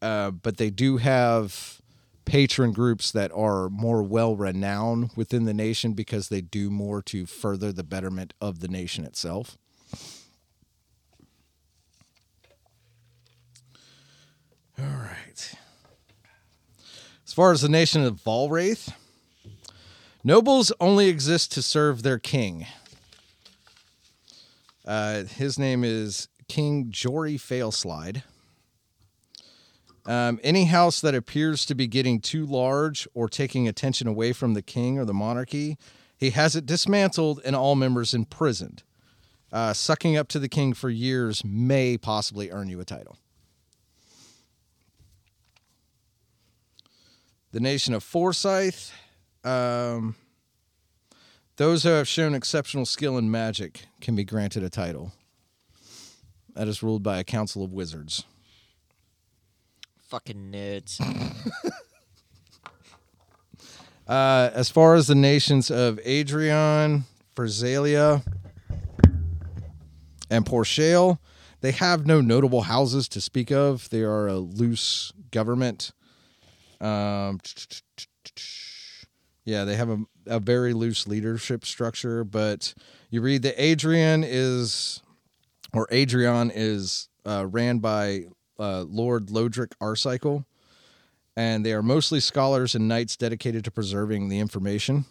uh, 0.04 0.30
but 0.30 0.58
they 0.58 0.70
do 0.70 0.98
have 0.98 1.82
patron 2.26 2.74
groups 2.74 3.12
that 3.12 3.32
are 3.32 3.70
more 3.70 4.04
well 4.04 4.36
renowned 4.36 5.10
within 5.16 5.46
the 5.46 5.54
nation 5.54 5.94
because 5.94 6.30
they 6.30 6.42
do 6.42 6.70
more 6.70 7.02
to 7.02 7.26
further 7.26 7.72
the 7.72 7.84
betterment 7.84 8.36
of 8.40 8.60
the 8.60 8.68
nation 8.68 9.04
itself. 9.04 9.58
All 14.78 14.86
right. 14.86 15.56
As 17.26 17.34
far 17.34 17.52
as 17.52 17.64
the 17.64 17.70
nation 17.70 18.04
of 18.04 18.22
Valwraith, 18.22 18.94
nobles 20.24 20.72
only 20.80 21.08
exist 21.08 21.52
to 21.54 21.64
serve 21.64 22.04
their 22.04 22.20
king. 22.20 22.68
Uh, 24.86 25.24
his 25.24 25.58
name 25.58 25.84
is 25.84 26.28
King 26.48 26.88
Jory 26.90 27.38
Failslide. 27.38 28.22
Um, 30.06 30.40
any 30.44 30.66
house 30.66 31.02
that 31.02 31.16
appears 31.16 31.66
to 31.66 31.74
be 31.74 31.88
getting 31.88 32.22
too 32.22 32.46
large 32.46 33.08
or 33.16 33.28
taking 33.28 33.68
attention 33.68 34.08
away 34.08 34.34
from 34.34 34.54
the 34.54 34.62
king 34.62 35.00
or 35.00 35.06
the 35.06 35.14
monarchy, 35.14 35.78
he 36.16 36.30
has 36.30 36.56
it 36.56 36.68
dismantled 36.68 37.42
and 37.44 37.56
all 37.56 37.76
members 37.76 38.14
imprisoned. 38.14 38.84
Uh, 39.52 39.74
sucking 39.74 40.16
up 40.16 40.28
to 40.28 40.38
the 40.38 40.50
king 40.50 40.74
for 40.74 40.90
years 40.90 41.44
may 41.44 41.98
possibly 41.98 42.52
earn 42.52 42.70
you 42.70 42.80
a 42.80 42.86
title. 42.86 43.18
The 47.52 47.60
nation 47.60 47.96
of 47.96 48.04
Forsyth. 48.04 48.92
Um, 49.44 50.16
those 51.58 51.84
who 51.84 51.90
have 51.90 52.08
shown 52.08 52.34
exceptional 52.34 52.86
skill 52.86 53.18
in 53.18 53.32
magic 53.32 53.86
can 54.02 54.16
be 54.16 54.24
granted 54.24 54.64
a 54.64 54.70
title. 54.70 55.14
That 56.54 56.68
is 56.68 56.82
ruled 56.82 57.04
by 57.04 57.20
a 57.20 57.24
council 57.24 57.64
of 57.64 57.74
wizards. 57.74 58.24
Fucking 60.08 60.52
nerds. 60.52 61.00
Uh, 64.08 64.52
as 64.54 64.70
far 64.70 64.94
as 64.94 65.08
the 65.08 65.16
nations 65.16 65.72
of 65.72 66.00
Adrian, 66.04 67.06
Versalia, 67.36 68.22
and 70.30 70.46
Porchale, 70.46 71.20
they 71.62 71.72
have 71.72 72.06
no 72.06 72.22
notable 72.22 72.62
houses 72.62 73.08
to 73.10 73.20
speak 73.20 73.52
of. 73.52 73.90
They 73.90 74.02
are 74.02 74.28
a 74.28 74.38
loose 74.38 75.12
government. 75.32 75.92
Um, 76.80 77.40
yeah, 79.46 79.64
they 79.64 79.76
have 79.76 79.90
a, 79.90 80.06
a 80.28 80.40
very 80.40 80.74
loose 80.74 81.08
leadership 81.08 81.66
structure, 81.66 82.24
but 82.24 82.74
you 83.10 83.22
read 83.22 83.42
that 83.44 83.62
Adrian 83.62 84.24
is, 84.26 85.02
or 85.74 85.88
Adrian 85.92 86.52
is 86.54 87.10
uh, 87.26 87.46
ran 87.48 87.80
by 87.80 88.26
uh, 88.60 88.82
Lord 88.82 89.28
Lodric 89.28 89.74
Arcycle 89.82 90.46
and 91.36 91.66
they 91.66 91.74
are 91.74 91.84
mostly 91.84 92.20
scholars 92.20 92.76
and 92.76 92.88
knights 92.88 93.18
dedicated 93.18 93.64
to 93.66 93.72
preserving 93.72 94.30
the 94.30 94.40
information, 94.40 95.06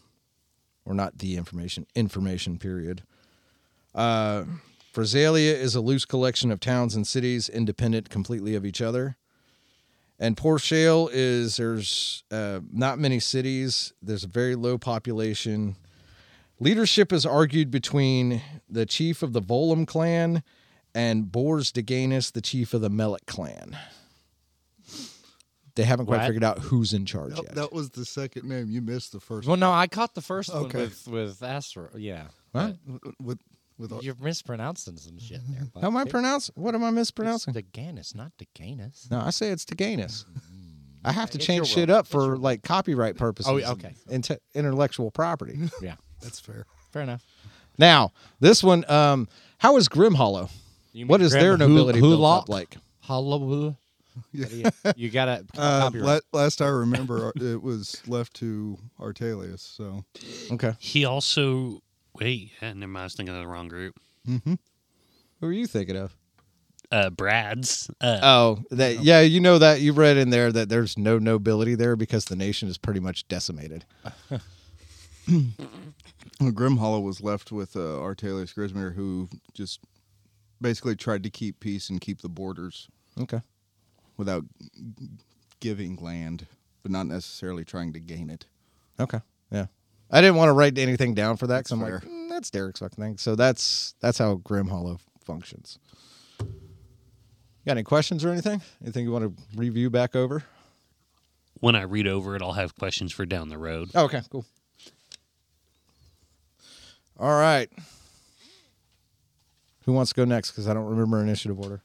or 0.84 0.94
not 0.94 1.18
the 1.18 1.36
information, 1.36 1.86
information. 1.94 2.58
Period. 2.58 3.02
Uh, 3.94 4.44
is 4.96 5.74
a 5.74 5.80
loose 5.80 6.04
collection 6.04 6.50
of 6.50 6.60
towns 6.60 6.94
and 6.94 7.06
cities, 7.06 7.48
independent 7.48 8.08
completely 8.08 8.54
of 8.54 8.64
each 8.64 8.80
other. 8.80 9.16
And 10.18 10.36
Port 10.36 10.60
Shale 10.60 11.10
is 11.12 11.56
there's 11.56 12.22
uh, 12.30 12.60
not 12.72 12.98
many 12.98 13.18
cities. 13.18 13.92
There's 14.00 14.24
a 14.24 14.28
very 14.28 14.54
low 14.54 14.78
population. 14.78 15.76
Leadership 16.60 17.12
is 17.12 17.26
argued 17.26 17.70
between 17.70 18.40
the 18.68 18.86
chief 18.86 19.22
of 19.22 19.32
the 19.32 19.42
Volum 19.42 19.86
clan 19.86 20.42
and 20.94 21.30
Bors 21.32 21.72
Deganus, 21.72 22.30
the 22.32 22.40
chief 22.40 22.72
of 22.74 22.80
the 22.80 22.88
Melik 22.90 23.26
clan. 23.26 23.76
They 25.74 25.82
haven't 25.82 26.06
quite 26.06 26.18
What? 26.18 26.26
figured 26.26 26.44
out 26.44 26.60
who's 26.60 26.92
in 26.92 27.04
charge 27.04 27.34
That, 27.34 27.42
yet. 27.46 27.54
that 27.56 27.72
was 27.72 27.90
the 27.90 28.04
second 28.04 28.48
name. 28.48 28.70
You 28.70 28.80
missed 28.80 29.10
the 29.10 29.18
first 29.18 29.48
Well, 29.48 29.56
no, 29.56 29.72
I 29.72 29.88
caught 29.88 30.14
the 30.14 30.20
first 30.22 30.54
one 30.54 30.66
Okay. 30.66 30.78
with 30.82 31.08
with 31.08 31.42
Astro. 31.42 31.90
Yeah, 31.96 32.28
What? 32.52 32.76
one. 32.86 33.00
With, 33.20 33.38
with 33.78 33.90
But 33.90 34.02
you're 34.04 34.14
mispronouncing 34.20 34.96
some 34.96 35.18
shit 35.18 35.40
there. 35.48 35.66
How 35.80 35.88
am 35.88 35.96
I 35.96 36.04
pronouncing? 36.04 36.52
What 36.56 36.74
am 36.74 36.84
I 36.84 36.90
mispronouncing? 36.90 37.54
It's 37.56 37.66
Deganus, 37.68 38.14
not 38.14 38.32
Deganus. 38.38 39.10
No, 39.10 39.20
I 39.20 39.30
say 39.30 39.48
it's 39.50 39.64
Deganus. 39.64 40.24
I 41.04 41.12
have 41.12 41.30
to 41.32 41.38
It's 41.38 41.46
change 41.46 41.66
shit 41.66 41.88
will. 41.90 41.96
up 41.96 42.06
for 42.06 42.36
like 42.38 42.62
copyright 42.62 43.16
purposes. 43.16 43.50
Oh, 43.52 43.56
and 43.56 43.66
okay. 43.84 43.94
inte- 44.10 44.38
intellectual 44.54 45.10
property. 45.10 45.58
Yeah, 45.82 45.96
That's 46.22 46.40
fair. 46.40 46.64
fair 46.92 47.02
enough. 47.02 47.22
now, 47.78 48.12
this 48.40 48.62
one, 48.64 48.84
um, 48.90 49.28
how 49.58 49.76
is 49.76 49.88
Grim 49.88 50.14
Hollow? 50.14 50.48
What 50.94 51.02
is 51.02 51.08
What 51.08 51.20
mean 51.20 51.26
is 51.26 51.32
their 51.32 51.56
Grim 51.56 51.68
Hu- 51.68 51.74
nobility 51.74 52.00
built 52.00 52.24
up 52.24 52.48
like? 52.48 52.76
Hollow. 53.00 53.76
Yeah. 54.32 54.46
You, 54.48 54.92
you 54.96 55.10
gotta 55.10 55.44
Uh, 55.58 55.80
copyright. 55.80 56.22
la- 56.32 56.40
last 56.40 56.62
I 56.62 56.68
remember, 56.68 57.28
uh, 57.28 57.44
it 57.44 57.60
was 57.62 58.00
left 58.06 58.34
to 58.34 58.78
Artelius. 59.00 59.60
So 59.60 60.04
Okay. 60.52 60.74
He 60.78 61.04
also 61.04 61.82
wait. 62.20 62.52
Yeah, 62.60 62.72
never 62.72 62.90
mind. 62.92 63.02
I 63.02 63.04
was 63.04 63.14
thinking 63.14 63.34
of 63.34 63.40
the 63.40 63.46
wrong 63.48 63.68
group. 63.68 63.98
Mm-hmm. 64.28 64.54
Who 65.40 65.46
are 65.46 65.52
you 65.52 65.66
thinking 65.66 65.96
of? 65.96 66.16
Uh, 66.92 67.10
Brad's. 67.10 67.90
Uh, 68.00 68.20
Oh, 68.22 68.62
that 68.70 69.02
yeah, 69.02 69.20
you 69.20 69.40
know 69.40 69.58
that 69.58 69.80
you 69.80 69.92
read 69.92 70.16
in 70.16 70.30
there 70.30 70.52
that 70.52 70.68
there's 70.68 70.96
no 70.96 71.18
nobility 71.18 71.74
there 71.74 71.96
because 71.96 72.26
the 72.26 72.36
nation 72.36 72.68
is 72.68 72.78
pretty 72.78 73.00
much 73.00 73.26
decimated. 73.28 73.84
Well, 76.40 76.50
Grim 76.50 76.78
Hollow 76.78 77.00
was 77.00 77.20
left 77.22 77.52
with 77.52 77.76
uh, 77.76 77.78
Artelius 78.00 78.52
Grismere, 78.54 78.94
who 78.94 79.28
just 79.54 79.80
basically 80.60 80.96
tried 80.96 81.22
to 81.22 81.30
keep 81.30 81.60
peace 81.60 81.88
and 81.90 82.00
keep 82.00 82.20
the 82.22 82.28
borders 82.28 82.88
Okay. 83.20 83.40
without 84.16 84.44
giving 85.60 85.94
land, 85.96 86.46
but 86.82 86.90
not 86.90 87.06
necessarily 87.06 87.64
trying 87.64 87.92
to 87.92 88.00
gain 88.00 88.30
it. 88.30 88.46
Okay. 88.98 89.20
Yeah. 89.50 89.66
I 90.14 90.20
didn't 90.20 90.36
want 90.36 90.48
to 90.48 90.52
write 90.52 90.78
anything 90.78 91.12
down 91.12 91.36
for 91.36 91.46
that 91.48 91.58
because 91.58 91.72
I'm 91.72 91.80
like, 91.82 91.92
"Mm, 92.02 92.28
that's 92.30 92.50
Derek's 92.50 92.80
fucking 92.80 93.02
thing. 93.02 93.18
So 93.18 93.34
that's 93.34 93.94
that's 94.00 94.16
how 94.16 94.36
Grim 94.36 94.68
Hollow 94.68 94.98
functions. 95.24 95.78
Got 96.38 97.72
any 97.72 97.82
questions 97.82 98.24
or 98.24 98.30
anything? 98.30 98.62
Anything 98.82 99.04
you 99.04 99.12
want 99.12 99.36
to 99.36 99.42
review 99.56 99.90
back 99.90 100.14
over? 100.14 100.44
when 101.60 101.74
I 101.74 101.82
read 101.82 102.06
over 102.06 102.36
it, 102.36 102.42
I'll 102.42 102.52
have 102.52 102.76
questions 102.76 103.10
for 103.10 103.24
down 103.24 103.48
the 103.48 103.56
road. 103.56 103.88
Oh, 103.94 104.04
okay, 104.04 104.20
cool. 104.30 104.44
All 107.18 107.38
right. 107.38 107.70
Who 109.86 109.92
wants 109.92 110.10
to 110.10 110.14
go 110.14 110.26
next? 110.26 110.50
Because 110.50 110.68
I 110.68 110.74
don't 110.74 110.84
remember 110.84 111.22
initiative 111.22 111.58
order. 111.58 111.80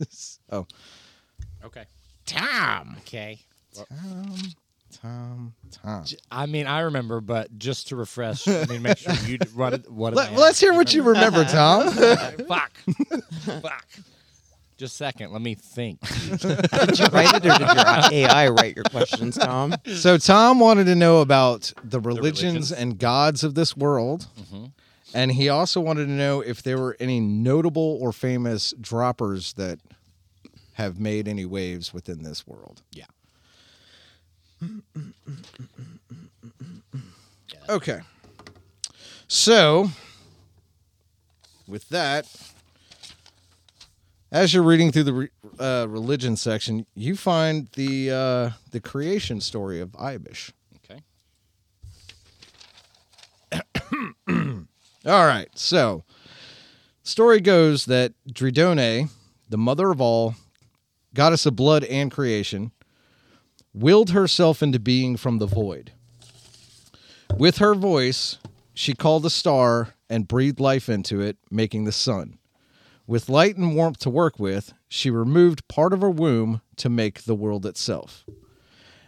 oh, 0.50 0.66
okay. 1.62 1.84
Tom. 2.24 2.96
Okay. 3.00 3.38
Tom. 5.00 5.54
Tom. 5.70 6.04
I 6.30 6.46
mean, 6.46 6.66
I 6.66 6.80
remember, 6.80 7.20
but 7.20 7.58
just 7.58 7.88
to 7.88 7.96
refresh, 7.96 8.46
I 8.48 8.64
mean, 8.66 8.82
make 8.82 8.98
sure 8.98 9.12
you 9.26 9.38
run 9.54 9.74
it. 9.74 9.90
What 9.90 10.12
am 10.12 10.16
Let, 10.16 10.32
let's 10.34 10.60
hear 10.60 10.74
what 10.74 10.92
you 10.94 11.02
remember, 11.02 11.44
Tom. 11.44 11.90
Fuck. 12.48 12.72
Fuck. 13.62 13.86
Just 14.78 14.94
a 14.94 14.96
second. 14.96 15.32
Let 15.32 15.40
me 15.40 15.54
think. 15.54 16.00
Did 16.00 16.98
you 16.98 17.06
write 17.06 17.34
it 17.34 17.46
or 17.46 17.58
did 17.58 17.60
your 17.60 18.12
AI 18.12 18.48
write 18.48 18.76
your 18.76 18.84
questions, 18.84 19.38
Tom? 19.38 19.74
so 19.94 20.18
Tom 20.18 20.60
wanted 20.60 20.84
to 20.84 20.94
know 20.94 21.22
about 21.22 21.72
the 21.82 21.98
religions, 21.98 22.42
religions. 22.42 22.72
and 22.72 22.98
gods 22.98 23.42
of 23.42 23.54
this 23.54 23.74
world. 23.76 24.26
Mm-hmm. 24.38 24.64
And 25.14 25.32
he 25.32 25.48
also 25.48 25.80
wanted 25.80 26.06
to 26.06 26.12
know 26.12 26.40
if 26.42 26.62
there 26.62 26.76
were 26.76 26.94
any 27.00 27.20
notable 27.20 27.98
or 28.02 28.12
famous 28.12 28.74
droppers 28.78 29.54
that 29.54 29.78
have 30.74 31.00
made 31.00 31.26
any 31.26 31.46
waves 31.46 31.94
within 31.94 32.22
this 32.22 32.46
world. 32.46 32.82
Yeah. 32.92 33.06
Okay. 37.68 38.00
So, 39.28 39.90
with 41.66 41.88
that, 41.88 42.26
as 44.30 44.54
you're 44.54 44.62
reading 44.62 44.92
through 44.92 45.02
the 45.02 45.12
re- 45.12 45.28
uh, 45.58 45.86
religion 45.88 46.36
section, 46.36 46.86
you 46.94 47.16
find 47.16 47.68
the 47.74 48.10
uh, 48.10 48.50
the 48.70 48.80
creation 48.80 49.40
story 49.40 49.80
of 49.80 49.90
Ibish. 49.92 50.52
Okay. 50.76 51.02
All 55.06 55.26
right. 55.26 55.48
So, 55.56 56.04
story 57.02 57.40
goes 57.40 57.86
that 57.86 58.12
Dridone, 58.28 59.10
the 59.48 59.58
mother 59.58 59.90
of 59.90 60.00
all, 60.00 60.36
goddess 61.14 61.46
of 61.46 61.56
blood 61.56 61.82
and 61.84 62.10
creation, 62.12 62.70
willed 63.76 64.10
herself 64.10 64.62
into 64.62 64.78
being 64.78 65.16
from 65.16 65.38
the 65.38 65.46
void. 65.46 65.92
With 67.36 67.58
her 67.58 67.74
voice, 67.74 68.38
she 68.72 68.94
called 68.94 69.26
a 69.26 69.30
star 69.30 69.94
and 70.08 70.26
breathed 70.26 70.60
life 70.60 70.88
into 70.88 71.20
it, 71.20 71.36
making 71.50 71.84
the 71.84 71.92
sun. 71.92 72.38
With 73.06 73.28
light 73.28 73.56
and 73.56 73.76
warmth 73.76 73.98
to 74.00 74.10
work 74.10 74.38
with, 74.38 74.72
she 74.88 75.10
removed 75.10 75.68
part 75.68 75.92
of 75.92 76.00
her 76.00 76.10
womb 76.10 76.62
to 76.76 76.88
make 76.88 77.22
the 77.22 77.34
world 77.34 77.66
itself. 77.66 78.24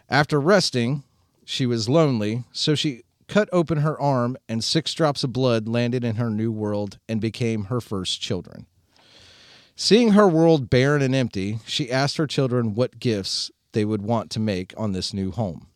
After 0.07 0.39
resting, 0.39 1.03
she 1.43 1.65
was 1.65 1.89
lonely, 1.89 2.43
so 2.51 2.75
she 2.75 3.03
cut 3.27 3.49
open 3.51 3.79
her 3.79 3.99
arm, 3.99 4.37
and 4.47 4.63
six 4.63 4.93
drops 4.93 5.23
of 5.23 5.33
blood 5.33 5.67
landed 5.67 6.03
in 6.03 6.15
her 6.15 6.29
new 6.29 6.51
world 6.51 6.99
and 7.07 7.19
became 7.19 7.65
her 7.65 7.81
first 7.81 8.21
children. 8.21 8.67
Seeing 9.75 10.11
her 10.11 10.27
world 10.27 10.69
barren 10.69 11.01
and 11.01 11.15
empty, 11.15 11.59
she 11.65 11.91
asked 11.91 12.17
her 12.17 12.27
children 12.27 12.75
what 12.75 12.99
gifts 12.99 13.49
they 13.71 13.85
would 13.85 14.01
want 14.01 14.29
to 14.31 14.39
make 14.39 14.73
on 14.77 14.91
this 14.91 15.13
new 15.13 15.31
home. 15.31 15.67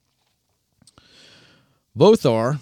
Bothar 1.98 2.60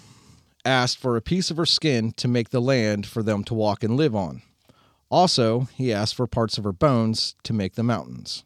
asked 0.64 0.98
for 0.98 1.16
a 1.16 1.22
piece 1.22 1.50
of 1.50 1.56
her 1.56 1.66
skin 1.66 2.12
to 2.12 2.28
make 2.28 2.50
the 2.50 2.60
land 2.60 3.06
for 3.06 3.22
them 3.22 3.42
to 3.44 3.54
walk 3.54 3.82
and 3.82 3.96
live 3.96 4.14
on. 4.14 4.42
Also, 5.10 5.68
he 5.74 5.92
asked 5.92 6.14
for 6.14 6.26
parts 6.26 6.58
of 6.58 6.64
her 6.64 6.72
bones 6.72 7.34
to 7.42 7.52
make 7.52 7.74
the 7.74 7.82
mountains. 7.82 8.44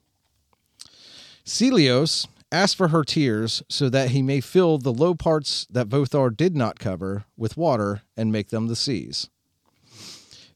Celios 1.45 2.26
asked 2.50 2.76
for 2.76 2.88
her 2.88 3.05
tears 3.05 3.62
so 3.69 3.88
that 3.88 4.11
he 4.11 4.23
may 4.23 4.40
fill 4.40 4.78
the 4.78 4.93
low 4.93 5.14
parts 5.14 5.66
that 5.71 5.88
Vothar 5.88 6.35
did 6.35 6.57
not 6.57 6.78
cover 6.78 7.25
with 7.37 7.57
water 7.57 8.02
and 8.17 8.32
make 8.32 8.49
them 8.49 8.67
the 8.67 8.76
seas. 8.76 9.28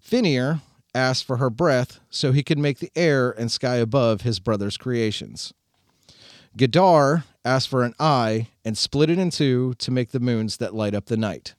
Finir 0.00 0.60
asked 0.94 1.24
for 1.24 1.36
her 1.36 1.50
breath 1.50 2.00
so 2.10 2.32
he 2.32 2.42
could 2.42 2.58
make 2.58 2.78
the 2.78 2.90
air 2.96 3.30
and 3.30 3.50
sky 3.50 3.76
above 3.76 4.22
his 4.22 4.40
brother's 4.40 4.76
creations. 4.76 5.52
Gadar 6.56 7.24
asked 7.44 7.68
for 7.68 7.82
an 7.82 7.94
eye 7.98 8.48
and 8.64 8.76
split 8.76 9.10
it 9.10 9.18
in 9.18 9.30
two 9.30 9.74
to 9.74 9.90
make 9.90 10.10
the 10.10 10.20
moons 10.20 10.56
that 10.58 10.74
light 10.74 10.94
up 10.94 11.06
the 11.06 11.16
night. 11.16 11.54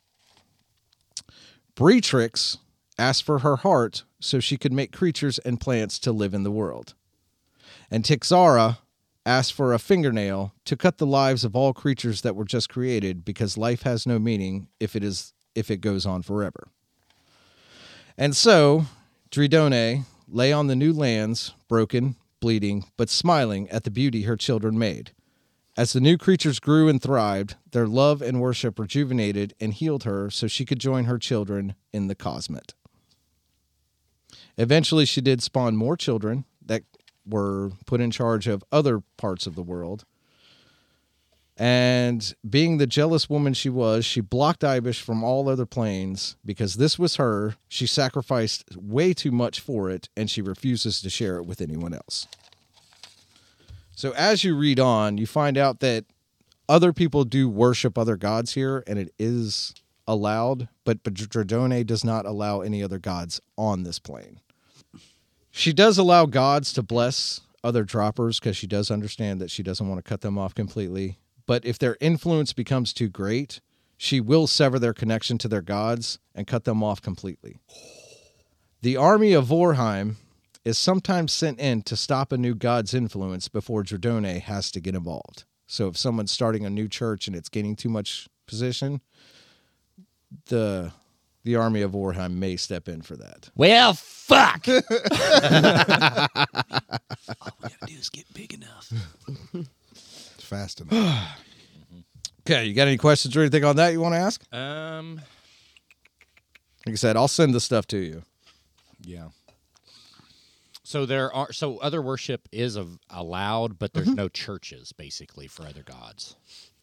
Breetrix 1.76 2.58
asked 2.98 3.24
for 3.24 3.40
her 3.40 3.58
heart 3.58 4.04
so 4.20 4.40
she 4.40 4.58
could 4.58 4.74
make 4.74 4.92
creatures 4.92 5.40
and 5.40 5.60
plants 5.60 5.98
to 6.00 6.12
live 6.12 6.34
in 6.34 6.44
the 6.44 6.52
world. 6.52 6.94
And 7.90 8.04
Tixara 8.04 8.78
asked 9.26 9.54
for 9.54 9.74
a 9.74 9.80
fingernail 9.80 10.54
to 10.66 10.76
cut 10.76 10.98
the 10.98 11.06
lives 11.06 11.44
of 11.44 11.56
all 11.56 11.74
creatures 11.74 12.22
that 12.22 12.36
were 12.36 12.46
just 12.46 12.70
created 12.70 13.24
because 13.24 13.58
life 13.58 13.84
has 13.84 14.06
no 14.06 14.20
meaning 14.20 14.68
if 14.80 14.96
it 14.96 15.04
is 15.04 15.34
if 15.54 15.70
it 15.70 15.78
goes 15.78 16.06
on 16.06 16.22
forever. 16.22 16.68
And 18.18 18.36
so, 18.36 18.86
Dridone 19.30 20.06
lay 20.30 20.54
on 20.54 20.68
the 20.68 20.76
new 20.76 20.94
lands, 20.94 21.54
broken, 21.68 22.16
bleeding, 22.42 22.92
but 22.98 23.10
smiling 23.10 23.70
at 23.70 23.86
the 23.86 23.92
beauty 23.92 24.24
her 24.24 24.36
children 24.36 24.78
made. 24.78 25.12
As 25.78 25.94
the 25.94 26.02
new 26.02 26.18
creatures 26.18 26.60
grew 26.60 26.90
and 26.90 27.02
thrived, 27.02 27.56
their 27.72 27.88
love 27.88 28.22
and 28.22 28.42
worship 28.42 28.78
rejuvenated 28.78 29.54
and 29.62 29.74
healed 29.74 30.04
her 30.04 30.30
so 30.30 30.48
she 30.48 30.66
could 30.66 30.80
join 30.80 31.06
her 31.06 31.18
children 31.18 31.76
in 31.94 32.08
the 32.08 32.16
cosmet. 32.16 32.74
Eventually, 34.58 35.06
she 35.06 35.22
did 35.22 35.42
spawn 35.42 35.78
more 35.78 35.96
children 35.96 36.44
that 36.66 36.84
were 37.26 37.72
put 37.86 38.02
in 38.02 38.12
charge 38.12 38.48
of 38.48 38.66
other 38.72 39.02
parts 39.16 39.48
of 39.48 39.56
the 39.56 39.64
world. 39.64 40.04
And 41.58 42.34
being 42.50 42.78
the 42.78 42.88
jealous 42.88 43.30
woman 43.30 43.54
she 43.54 43.70
was, 43.70 44.06
she 44.06 44.22
blocked 44.22 44.62
Ibish 44.62 45.02
from 45.02 45.24
all 45.24 45.48
other 45.48 45.66
planes 45.66 46.36
because 46.46 46.76
this 46.76 46.98
was 46.98 47.18
her. 47.18 47.56
She 47.68 47.86
sacrificed 47.86 48.76
way 48.78 49.14
too 49.14 49.32
much 49.32 49.60
for 49.60 49.90
it, 49.90 50.10
and 50.16 50.30
she 50.30 50.42
refuses 50.42 51.02
to 51.02 51.10
share 51.10 51.38
it 51.38 51.46
with 51.46 51.62
anyone 51.62 51.94
else. 51.94 52.26
So, 53.96 54.12
as 54.14 54.44
you 54.44 54.58
read 54.58 54.80
on, 54.80 55.18
you 55.18 55.28
find 55.28 55.58
out 55.58 55.82
that 55.82 56.06
other 56.68 56.94
people 56.94 57.26
do 57.26 57.50
worship 57.50 57.98
other 57.98 58.16
gods 58.16 58.54
here, 58.54 58.84
and 58.88 58.98
it 58.98 59.14
is 59.20 59.76
allowed, 60.08 60.70
but 60.86 61.04
Dradone 61.04 61.86
does 61.86 62.04
not 62.04 62.26
allow 62.26 62.62
any 62.62 62.82
other 62.82 62.98
gods 62.98 63.42
on 63.58 63.84
this 63.84 64.00
plane. 64.00 64.40
She 65.52 65.74
does 65.74 65.98
allow 65.98 66.26
gods 66.26 66.72
to 66.74 66.82
bless 66.82 67.42
other 67.64 67.84
droppers 67.84 68.40
because 68.40 68.58
she 68.58 68.68
does 68.68 68.90
understand 68.90 69.42
that 69.42 69.52
she 69.52 69.64
doesn't 69.64 69.88
want 69.88 70.04
to 70.04 70.10
cut 70.10 70.22
them 70.22 70.38
off 70.38 70.56
completely. 70.56 71.20
But 71.52 71.66
if 71.66 71.78
their 71.78 71.98
influence 72.00 72.54
becomes 72.54 72.94
too 72.94 73.10
great, 73.10 73.60
she 73.98 74.22
will 74.22 74.48
sever 74.48 74.80
their 74.80 74.94
connection 74.94 75.38
to 75.40 75.50
their 75.50 75.62
gods 75.62 76.18
and 76.34 76.48
cut 76.48 76.64
them 76.64 76.82
off 76.82 77.02
completely. 77.02 77.58
The 78.82 78.96
army 78.96 79.34
of 79.34 79.48
Vorheim 79.48 80.16
is 80.64 80.78
sometimes 80.78 81.34
sent 81.34 81.60
in 81.60 81.82
to 81.82 81.98
stop 81.98 82.32
a 82.32 82.38
new 82.38 82.56
god's 82.56 82.94
influence 82.94 83.50
before 83.50 83.84
Dradone 83.84 84.40
has 84.40 84.72
to 84.72 84.80
get 84.80 84.96
involved. 84.96 85.44
So 85.68 85.90
if 85.90 85.98
someone's 85.98 86.32
starting 86.32 86.66
a 86.66 86.70
new 86.70 86.88
church 86.88 87.28
and 87.28 87.36
it's 87.36 87.50
gaining 87.50 87.76
too 87.76 87.90
much 87.90 88.30
position, 88.48 89.02
the 90.46 90.94
the 91.44 91.58
army 91.58 91.82
of 91.82 91.92
Vorheim 91.92 92.36
may 92.36 92.56
step 92.56 92.88
in 92.88 93.02
for 93.02 93.18
that. 93.18 93.50
Well, 93.56 93.92
fuck. 93.92 94.66
All 94.70 94.84
we 97.62 97.68
gotta 97.68 97.88
do 97.88 97.94
is 97.94 98.08
get 98.10 98.34
big 98.34 98.54
enough. 98.54 98.94
It's 100.52 100.74
fast 100.76 100.82
enough. 100.92 101.40
Okay, 102.42 102.66
you 102.66 102.74
got 102.74 102.88
any 102.88 102.98
questions 102.98 103.36
or 103.38 103.42
anything 103.42 103.64
on 103.64 103.76
that 103.78 103.94
you 103.94 104.02
want 104.02 104.14
to 104.16 104.20
ask? 104.20 104.54
um. 104.54 105.22
Like 106.86 106.94
I 106.94 106.96
said, 106.96 107.16
I'll 107.16 107.28
send 107.28 107.54
the 107.54 107.60
stuff 107.60 107.86
to 107.88 107.98
you. 107.98 108.24
Yeah. 109.02 109.30
So 110.84 111.06
there 111.06 111.32
are 111.32 111.54
so 111.54 111.78
other 111.78 112.02
worship 112.02 112.50
is 112.52 112.76
of, 112.76 112.98
allowed, 113.08 113.78
but 113.78 113.94
there's 113.94 114.08
no 114.08 114.28
churches 114.28 114.92
basically 114.92 115.48
for 115.48 115.64
other 115.66 115.84
gods. 115.84 116.36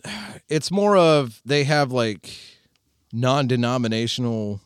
It's 0.48 0.70
more 0.70 0.96
of 0.96 1.42
they 1.44 1.64
have 1.64 1.90
like 1.90 2.30
non-denominational 3.12 4.60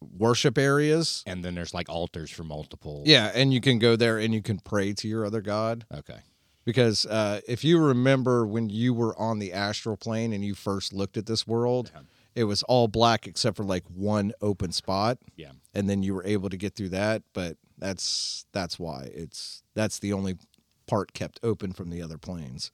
worship 0.00 0.56
areas. 0.56 1.22
And 1.26 1.44
then 1.44 1.54
there's 1.54 1.74
like 1.74 1.90
altars 1.90 2.30
for 2.30 2.42
multiple. 2.42 3.02
Yeah, 3.04 3.30
and 3.34 3.52
you 3.52 3.60
can 3.60 3.78
go 3.78 3.94
there 3.94 4.18
and 4.18 4.32
you 4.32 4.40
can 4.40 4.58
pray 4.58 4.94
to 4.94 5.06
your 5.06 5.26
other 5.26 5.42
god. 5.42 5.84
Okay. 5.94 6.20
Because 6.64 7.06
uh, 7.06 7.40
if 7.48 7.64
you 7.64 7.78
remember 7.78 8.46
when 8.46 8.68
you 8.70 8.94
were 8.94 9.18
on 9.18 9.38
the 9.40 9.52
astral 9.52 9.96
plane 9.96 10.32
and 10.32 10.44
you 10.44 10.54
first 10.54 10.92
looked 10.92 11.16
at 11.16 11.26
this 11.26 11.46
world, 11.46 11.90
Yeah. 11.94 12.02
it 12.36 12.44
was 12.44 12.62
all 12.64 12.86
black 12.88 13.26
except 13.26 13.56
for 13.56 13.64
like 13.64 13.84
one 13.92 14.32
open 14.40 14.70
spot, 14.72 15.18
Yeah. 15.36 15.52
and 15.74 15.88
then 15.90 16.02
you 16.02 16.14
were 16.14 16.24
able 16.24 16.48
to 16.50 16.56
get 16.56 16.74
through 16.76 16.90
that. 16.90 17.22
But 17.32 17.56
that's 17.78 18.46
that's 18.52 18.78
why 18.78 19.10
it's 19.12 19.62
that's 19.74 19.98
the 19.98 20.12
only 20.12 20.36
part 20.86 21.12
kept 21.12 21.40
open 21.42 21.72
from 21.72 21.90
the 21.90 22.00
other 22.02 22.18
planes. 22.18 22.70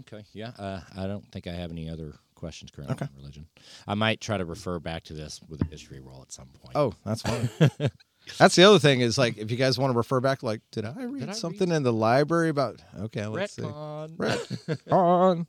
Okay. 0.00 0.24
Yeah. 0.32 0.50
Uh, 0.58 0.80
I 0.94 1.06
don't 1.06 1.30
think 1.32 1.46
I 1.46 1.52
have 1.52 1.70
any 1.70 1.88
other 1.88 2.16
questions 2.34 2.70
currently 2.70 2.94
Okay. 2.96 3.06
on 3.06 3.16
religion. 3.16 3.46
I 3.86 3.94
might 3.94 4.20
try 4.20 4.36
to 4.36 4.44
refer 4.44 4.78
back 4.78 5.04
to 5.04 5.14
this 5.14 5.40
with 5.48 5.62
a 5.62 5.64
history 5.66 6.00
roll 6.00 6.20
at 6.20 6.32
some 6.32 6.48
point. 6.48 6.76
Oh, 6.76 6.92
that's 7.04 7.22
fine. 7.22 7.48
that's 8.38 8.56
the 8.56 8.64
other 8.64 8.78
thing 8.78 9.00
is 9.00 9.16
like 9.18 9.38
if 9.38 9.50
you 9.50 9.56
guys 9.56 9.78
want 9.78 9.92
to 9.92 9.96
refer 9.96 10.20
back, 10.20 10.42
like, 10.42 10.60
did 10.70 10.84
I 10.84 11.04
read 11.04 11.20
Did 11.20 11.28
I 11.30 11.32
something 11.32 11.70
in 11.70 11.82
the 11.82 11.92
library 11.92 12.48
about? 12.48 12.80
Okay, 12.98 13.26
let's 13.26 13.54
see. 13.54 13.62
retcon. 13.62 14.12
Right 14.18 14.92
on. 14.92 15.46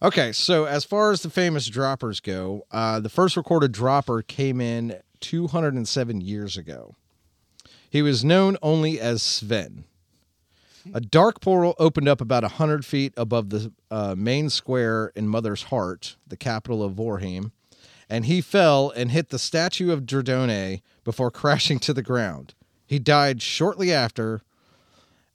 Okay, 0.00 0.30
so 0.32 0.64
as 0.64 0.84
far 0.84 1.10
as 1.10 1.22
the 1.22 1.30
famous 1.30 1.66
droppers 1.66 2.20
go, 2.20 2.64
uh, 2.70 3.00
the 3.00 3.08
first 3.08 3.36
recorded 3.36 3.72
dropper 3.72 4.22
came 4.22 4.60
in 4.60 4.96
207 5.20 6.20
years 6.20 6.56
ago. 6.56 6.94
He 7.90 8.02
was 8.02 8.24
known 8.24 8.56
only 8.62 9.00
as 9.00 9.22
Sven. 9.22 9.84
A 10.94 11.00
dark 11.00 11.40
portal 11.40 11.74
opened 11.78 12.08
up 12.08 12.20
about 12.20 12.44
100 12.44 12.84
feet 12.84 13.12
above 13.16 13.50
the 13.50 13.72
uh, 13.90 14.14
main 14.16 14.48
square 14.50 15.12
in 15.16 15.28
Mother's 15.28 15.64
Heart, 15.64 16.16
the 16.26 16.36
capital 16.36 16.82
of 16.82 16.94
Vorheim, 16.94 17.50
and 18.08 18.26
he 18.26 18.40
fell 18.40 18.90
and 18.90 19.10
hit 19.10 19.30
the 19.30 19.38
statue 19.38 19.92
of 19.92 20.06
Dredone 20.06 20.82
before 21.04 21.30
crashing 21.30 21.78
to 21.80 21.92
the 21.92 22.02
ground. 22.02 22.54
He 22.86 22.98
died 22.98 23.42
shortly 23.42 23.92
after, 23.92 24.42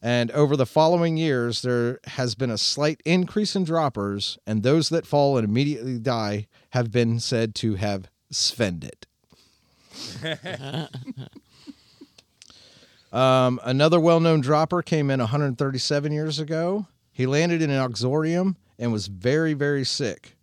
and 0.01 0.31
over 0.31 0.57
the 0.57 0.65
following 0.65 1.17
years, 1.17 1.61
there 1.61 1.99
has 2.05 2.35
been 2.35 2.49
a 2.49 2.57
slight 2.57 3.01
increase 3.05 3.55
in 3.55 3.63
droppers, 3.63 4.37
and 4.45 4.63
those 4.63 4.89
that 4.89 5.05
fall 5.05 5.37
and 5.37 5.47
immediately 5.47 5.99
die 5.99 6.47
have 6.71 6.91
been 6.91 7.19
said 7.19 7.55
to 7.55 7.75
have 7.75 8.09
svendet. 8.31 9.05
Um, 13.13 13.59
another 13.63 13.99
well 13.99 14.19
known 14.19 14.41
dropper 14.41 14.81
came 14.81 15.11
in 15.11 15.19
137 15.19 16.11
years 16.11 16.39
ago. 16.39 16.87
He 17.11 17.27
landed 17.27 17.61
in 17.61 17.69
an 17.69 17.79
auxorium 17.79 18.57
and 18.79 18.91
was 18.91 19.05
very, 19.05 19.53
very 19.53 19.85
sick. 19.85 20.35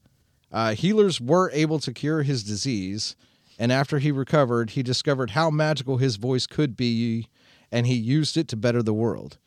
Uh, 0.52 0.74
healers 0.74 1.20
were 1.20 1.50
able 1.52 1.78
to 1.78 1.92
cure 1.92 2.22
his 2.22 2.42
disease, 2.42 3.14
and 3.58 3.70
after 3.70 3.98
he 3.98 4.10
recovered, 4.10 4.70
he 4.70 4.82
discovered 4.82 5.30
how 5.30 5.50
magical 5.50 5.98
his 5.98 6.16
voice 6.16 6.46
could 6.46 6.76
be, 6.76 7.28
and 7.70 7.86
he 7.86 7.94
used 7.94 8.36
it 8.36 8.48
to 8.48 8.56
better 8.56 8.82
the 8.82 8.94
world. 8.94 9.38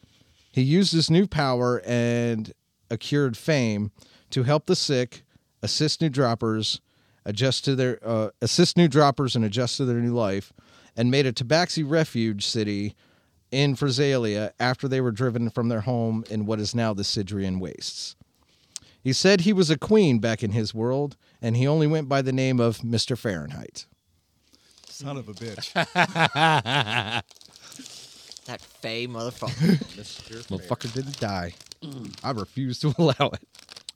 He 0.52 0.62
used 0.62 0.94
his 0.94 1.10
new 1.10 1.28
power 1.28 1.82
and 1.86 2.54
accrued 2.90 3.36
fame 3.36 3.92
to 4.30 4.44
help 4.44 4.68
the 4.68 4.76
sick, 4.76 5.24
assist 5.62 6.00
new 6.02 6.10
droppers, 6.10 6.80
adjust 7.26 7.66
to 7.66 7.76
their 7.76 8.00
uh, 8.06 8.30
assist 8.42 8.78
new 8.78 8.88
droppers 8.88 9.36
and 9.36 9.44
adjust 9.44 9.78
to 9.78 9.86
their 9.86 10.00
new 10.00 10.14
life, 10.14 10.54
and 10.96 11.10
made 11.10 11.26
a 11.26 11.34
Tabaxi 11.34 11.84
refuge 11.88 12.46
city 12.46 12.96
in 13.52 13.76
Frisalia 13.76 14.52
after 14.60 14.88
they 14.88 15.02
were 15.02 15.12
driven 15.12 15.50
from 15.50 15.70
their 15.70 15.82
home 15.82 16.24
in 16.30 16.46
what 16.46 16.60
is 16.60 16.76
now 16.76 16.94
the 16.94 17.04
Sidrian 17.04 17.60
Wastes. 17.60 18.16
He 19.04 19.12
said 19.14 19.42
he 19.42 19.54
was 19.54 19.70
a 19.70 19.78
queen 19.78 20.20
back 20.20 20.44
in 20.44 20.52
his 20.52 20.74
world, 20.74 21.18
and 21.42 21.58
he 21.58 21.68
only 21.68 21.88
went 21.88 22.08
by 22.08 22.22
the 22.22 22.32
name 22.32 22.60
of 22.60 22.80
Mr. 22.80 23.18
Fahrenheit. 23.18 23.86
Son 24.88 25.18
of 25.18 25.28
a 25.28 25.34
bitch. 25.34 25.74
That 28.46 28.62
Fey 28.62 29.08
motherfucker. 29.08 29.78
Motherfucker 30.50 30.94
didn't 30.94 31.18
die. 31.20 31.54
I 32.24 32.32
refuse 32.32 32.80
to 32.80 32.94
allow 32.98 33.30
it. 33.30 33.48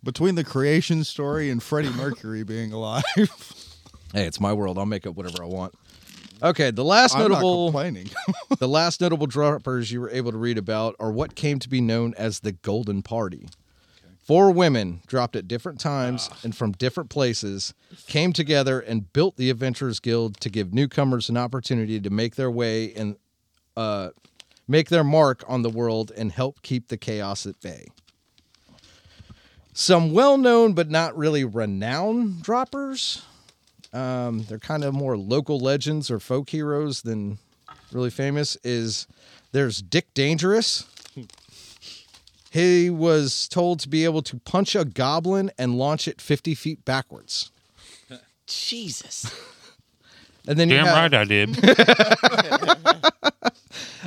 Between 0.03 0.35
the 0.35 0.43
creation 0.43 1.03
story 1.03 1.49
and 1.49 1.61
Freddie 1.61 1.89
Mercury 1.89 2.43
being 2.43 2.71
alive, 2.71 3.03
Hey, 4.13 4.25
it's 4.25 4.39
my 4.39 4.53
world. 4.53 4.77
I'll 4.77 4.85
make 4.85 5.05
up 5.05 5.15
whatever 5.15 5.43
I 5.43 5.47
want. 5.47 5.75
Okay, 6.41 6.71
the 6.71 6.83
last 6.85 7.15
I'm 7.15 7.23
not 7.23 7.29
notable 7.31 7.67
complaining. 7.71 8.09
the 8.59 8.69
last 8.69 9.01
notable 9.01 9.27
droppers 9.27 9.91
you 9.91 9.99
were 9.99 10.09
able 10.11 10.31
to 10.31 10.37
read 10.37 10.57
about 10.57 10.95
are 10.99 11.11
what 11.11 11.35
came 11.35 11.59
to 11.59 11.67
be 11.67 11.81
known 11.81 12.13
as 12.15 12.39
the 12.39 12.53
Golden 12.53 13.01
Party. 13.01 13.49
Four 14.27 14.51
women 14.51 14.99
dropped 15.07 15.37
at 15.37 15.47
different 15.47 15.79
times 15.79 16.29
and 16.43 16.53
from 16.53 16.73
different 16.73 17.09
places 17.09 17.73
came 18.07 18.33
together 18.33 18.81
and 18.81 19.13
built 19.13 19.37
the 19.37 19.49
Adventurers 19.49 20.01
Guild 20.01 20.37
to 20.41 20.49
give 20.49 20.73
newcomers 20.73 21.29
an 21.29 21.37
opportunity 21.37 21.97
to 22.01 22.09
make 22.09 22.35
their 22.35 22.51
way 22.51 22.93
and 22.93 23.15
uh, 23.77 24.09
make 24.67 24.89
their 24.89 25.05
mark 25.05 25.45
on 25.47 25.61
the 25.61 25.69
world 25.69 26.11
and 26.17 26.33
help 26.33 26.61
keep 26.61 26.89
the 26.89 26.97
chaos 26.97 27.45
at 27.45 27.57
bay. 27.61 27.87
Some 29.71 30.11
well 30.11 30.37
known 30.37 30.73
but 30.73 30.89
not 30.89 31.17
really 31.17 31.45
renowned 31.45 32.43
droppers. 32.43 33.23
Um, 33.93 34.43
they're 34.49 34.59
kind 34.59 34.83
of 34.83 34.93
more 34.93 35.17
local 35.17 35.57
legends 35.57 36.11
or 36.11 36.19
folk 36.19 36.49
heroes 36.49 37.01
than 37.01 37.37
really 37.93 38.09
famous. 38.09 38.57
Is 38.61 39.07
there's 39.53 39.81
Dick 39.81 40.13
Dangerous. 40.13 40.85
He 42.51 42.89
was 42.89 43.47
told 43.47 43.79
to 43.81 43.89
be 43.89 44.03
able 44.05 44.21
to 44.23 44.37
punch 44.39 44.75
a 44.75 44.85
goblin 44.85 45.51
and 45.57 45.77
launch 45.77 46.07
it 46.07 46.21
50 46.21 46.55
feet 46.55 46.85
backwards. 46.85 47.51
Jesus. 48.45 49.33
And 50.49 50.57
then 50.57 50.69
you 50.69 50.77
Damn 50.77 50.85
have- 50.85 51.11
right 51.11 51.13
I 51.13 51.25
did. 51.25 51.57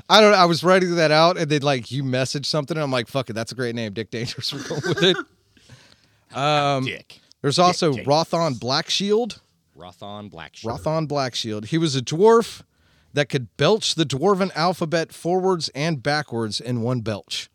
I 0.08 0.20
don't 0.20 0.32
know. 0.32 0.38
I 0.38 0.46
was 0.46 0.64
writing 0.64 0.96
that 0.96 1.10
out, 1.10 1.36
and 1.36 1.50
then 1.50 1.62
like 1.62 1.90
you 1.92 2.02
messaged 2.02 2.46
something, 2.46 2.76
and 2.76 2.82
I'm 2.82 2.90
like, 2.90 3.08
"Fuck 3.08 3.30
it, 3.30 3.34
that's 3.34 3.52
a 3.52 3.54
great 3.54 3.74
name, 3.74 3.92
Dick 3.92 4.10
Dangerous." 4.10 4.52
We're 4.52 4.62
going 4.68 4.80
with 4.86 5.02
it. 5.02 5.16
Um, 6.36 6.86
Dick. 6.86 7.20
There's 7.42 7.58
also 7.58 7.92
Dick 7.92 8.06
Rothon 8.06 8.58
Black 8.58 8.88
Shield. 8.90 9.40
Rothon 9.76 10.30
Black 10.30 10.56
Shield. 10.56 10.80
Rothon 10.80 11.06
Black 11.06 11.34
Shield. 11.34 11.66
He 11.66 11.78
was 11.78 11.94
a 11.94 12.00
dwarf 12.02 12.62
that 13.12 13.28
could 13.28 13.54
belch 13.56 13.94
the 13.94 14.04
dwarven 14.04 14.50
alphabet 14.54 15.12
forwards 15.12 15.68
and 15.74 16.02
backwards 16.02 16.60
in 16.60 16.80
one 16.80 17.00
belch. 17.02 17.50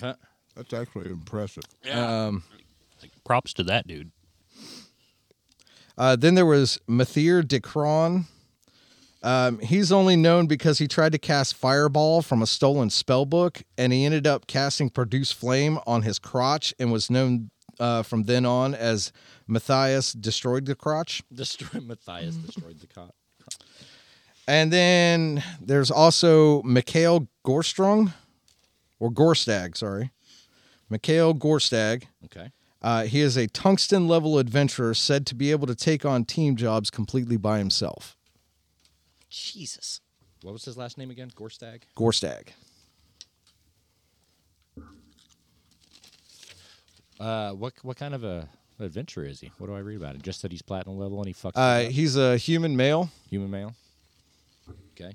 Huh? 0.00 0.14
That's 0.54 0.72
actually 0.72 1.10
impressive. 1.10 1.64
Um, 1.92 2.42
Props 3.24 3.52
to 3.54 3.62
that 3.64 3.86
dude. 3.86 4.10
Uh, 5.98 6.16
then 6.16 6.34
there 6.34 6.46
was 6.46 6.78
Mathir 6.88 7.42
Dekron. 7.42 8.26
Um, 9.22 9.58
he's 9.58 9.90
only 9.90 10.14
known 10.14 10.46
because 10.46 10.78
he 10.78 10.86
tried 10.86 11.12
to 11.12 11.18
cast 11.18 11.54
Fireball 11.56 12.22
from 12.22 12.42
a 12.42 12.46
stolen 12.46 12.90
spell 12.90 13.24
book, 13.24 13.62
and 13.76 13.92
he 13.92 14.04
ended 14.04 14.26
up 14.26 14.46
casting 14.46 14.88
Produce 14.88 15.32
Flame 15.32 15.78
on 15.86 16.02
his 16.02 16.18
crotch 16.18 16.72
and 16.78 16.92
was 16.92 17.10
known 17.10 17.50
uh, 17.80 18.02
from 18.02 18.24
then 18.24 18.46
on 18.46 18.74
as 18.74 19.12
Matthias 19.46 20.12
Destroyed 20.12 20.66
the 20.66 20.74
Crotch. 20.74 21.22
Destroy 21.32 21.80
Matthias 21.80 22.36
destroyed 22.36 22.78
the 22.80 22.86
cot. 22.86 23.14
And 24.46 24.72
then 24.72 25.42
there's 25.60 25.90
also 25.90 26.62
Mikhail 26.62 27.26
Gorstrong, 27.44 28.12
or 28.98 29.10
Gorstag, 29.10 29.76
sorry. 29.76 30.10
Mikhail 30.88 31.34
Gorstag. 31.34 32.04
Okay. 32.24 32.50
Uh, 32.82 33.04
he 33.04 33.20
is 33.20 33.36
a 33.36 33.46
tungsten 33.48 34.06
level 34.06 34.38
adventurer 34.38 34.94
said 34.94 35.26
to 35.26 35.34
be 35.34 35.50
able 35.50 35.66
to 35.66 35.74
take 35.74 36.04
on 36.04 36.24
team 36.24 36.54
jobs 36.56 36.90
completely 36.90 37.36
by 37.36 37.58
himself. 37.58 38.16
Jesus. 39.28 40.00
What 40.42 40.52
was 40.52 40.64
his 40.64 40.76
last 40.76 40.96
name 40.96 41.10
again? 41.10 41.30
Gorstag. 41.34 41.82
Gorstag. 41.96 42.48
Uh, 47.18 47.52
what 47.52 47.72
what 47.82 47.96
kind 47.96 48.14
of 48.14 48.24
a 48.24 48.48
adventurer 48.78 49.24
is 49.24 49.40
he? 49.40 49.50
What 49.58 49.68
do 49.68 49.74
I 49.74 49.78
read 49.78 49.96
about 49.96 50.14
him? 50.14 50.20
Just 50.22 50.42
that 50.42 50.52
he's 50.52 50.62
platinum 50.62 50.98
level 50.98 51.18
and 51.18 51.26
he 51.26 51.32
fucks 51.32 51.56
Uh, 51.56 51.86
up? 51.86 51.90
he's 51.90 52.16
a 52.16 52.36
human 52.36 52.76
male. 52.76 53.10
human 53.30 53.50
male. 53.50 53.74
Okay. 54.92 55.14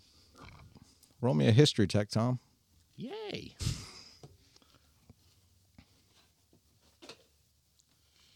Roll 1.22 1.36
me 1.36 1.48
a 1.48 1.52
history 1.52 1.86
check, 1.86 2.10
Tom. 2.10 2.40
Yay. 3.02 3.56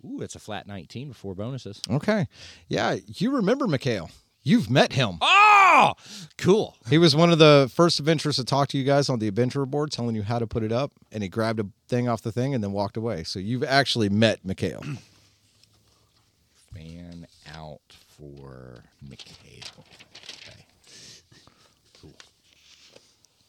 Ooh, 0.04 0.22
it's 0.22 0.36
a 0.36 0.40
flat 0.40 0.68
19 0.68 1.10
before 1.10 1.36
bonuses. 1.36 1.82
Okay. 1.90 2.28
Yeah, 2.68 2.98
you 3.08 3.36
remember 3.36 3.68
Mikhail. 3.68 4.10
You've 4.44 4.70
met 4.70 4.94
him. 4.94 5.18
Oh, 5.22 5.94
cool. 6.38 6.76
He 6.90 6.98
was 6.98 7.16
one 7.16 7.32
of 7.32 7.40
the 7.40 7.70
first 7.74 8.00
adventurers 8.00 8.36
to 8.38 8.44
talk 8.44 8.68
to 8.70 8.78
you 8.78 8.84
guys 8.84 9.10
on 9.10 9.20
the 9.20 9.28
adventurer 9.28 9.66
board, 9.66 9.92
telling 9.92 10.16
you 10.16 10.24
how 10.24 10.40
to 10.40 10.48
put 10.48 10.64
it 10.64 10.72
up, 10.72 10.92
and 11.12 11.22
he 11.24 11.30
grabbed 11.30 11.60
a 11.60 11.68
thing 11.88 12.08
off 12.08 12.22
the 12.22 12.32
thing 12.32 12.54
and 12.54 12.64
then 12.64 12.72
walked 12.72 12.98
away. 12.98 13.24
So 13.24 13.40
you've 13.40 13.64
actually 13.64 14.10
met 14.10 14.46
Mikhail. 14.46 14.84
Fan 16.74 17.28
out 17.54 17.82
for 18.18 18.84
Mikhail. 19.02 19.86
Okay. 20.48 20.66
Cool. 22.00 22.16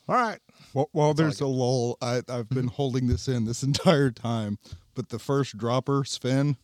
All 0.08 0.16
right. 0.16 0.40
Well, 0.76 0.90
well 0.92 1.14
there's 1.14 1.40
a 1.40 1.46
lull. 1.46 1.96
I, 2.02 2.20
I've 2.28 2.50
been 2.50 2.66
holding 2.66 3.06
this 3.06 3.28
in 3.28 3.46
this 3.46 3.62
entire 3.70 4.10
time. 4.10 4.58
But 4.94 5.08
the 5.08 5.18
first 5.18 5.56
dropper, 5.56 6.04
Sven, 6.04 6.58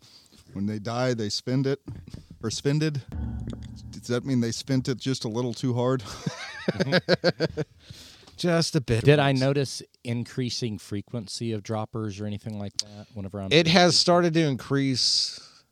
when 0.53 0.67
they 0.67 0.79
die, 0.79 1.15
they 1.15 1.31
spend 1.31 1.67
it 1.67 1.81
or 2.43 2.51
spended. 2.51 3.01
Does 3.91 4.09
that 4.09 4.27
mean 4.27 4.41
they 4.41 4.53
spent 4.53 4.87
it 4.89 4.99
just 4.99 5.25
a 5.25 5.29
little 5.29 5.55
too 5.55 5.73
hard? 5.73 6.03
Just 8.37 8.75
a 8.75 8.81
bit. 8.81 9.05
Did 9.05 9.19
I 9.21 9.33
notice 9.33 9.83
increasing 10.03 10.79
frequency 10.79 11.53
of 11.53 11.63
droppers 11.63 12.19
or 12.19 12.27
anything 12.27 12.59
like 12.59 12.73
that 12.79 13.07
whenever 13.15 13.41
I'm 13.41 13.53
It 13.53 13.69
has 13.69 13.97
started 13.97 14.35
to 14.35 14.41
increase 14.41 15.63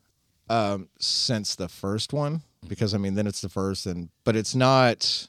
um, 0.47 0.87
since 0.99 1.55
the 1.55 1.67
first 1.67 2.13
one 2.13 2.43
because 2.67 2.93
I 2.93 2.97
mean 2.97 3.15
then 3.15 3.27
it's 3.27 3.41
the 3.41 3.49
first 3.49 3.85
and 3.85 4.09
but 4.23 4.35
it's 4.35 4.55
not 4.55 5.27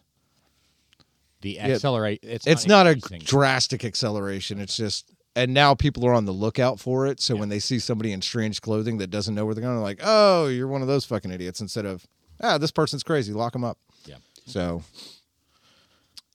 the 1.42 1.60
accelerate 1.60 2.20
it's, 2.22 2.46
it's 2.46 2.66
not 2.66 2.86
a 2.86 2.94
drastic 2.94 3.84
acceleration. 3.84 4.58
It's 4.60 4.76
just 4.76 5.12
and 5.36 5.52
now 5.54 5.74
people 5.74 6.06
are 6.06 6.12
on 6.14 6.24
the 6.24 6.32
lookout 6.32 6.78
for 6.80 7.06
it. 7.06 7.20
So 7.20 7.34
when 7.36 7.48
they 7.48 7.58
see 7.58 7.78
somebody 7.78 8.12
in 8.12 8.20
strange 8.22 8.60
clothing 8.60 8.98
that 8.98 9.08
doesn't 9.08 9.34
know 9.34 9.44
where 9.46 9.54
they're 9.54 9.62
going, 9.62 9.76
they're 9.76 9.82
like, 9.82 10.00
"Oh, 10.02 10.46
you're 10.48 10.68
one 10.68 10.82
of 10.82 10.88
those 10.88 11.04
fucking 11.04 11.30
idiots." 11.30 11.60
Instead 11.60 11.86
of, 11.86 12.06
"Ah, 12.42 12.58
this 12.58 12.70
person's 12.70 13.02
crazy, 13.02 13.32
lock 13.32 13.52
them 13.52 13.64
up." 13.64 13.78
yeah. 14.06 14.16
So 14.46 14.82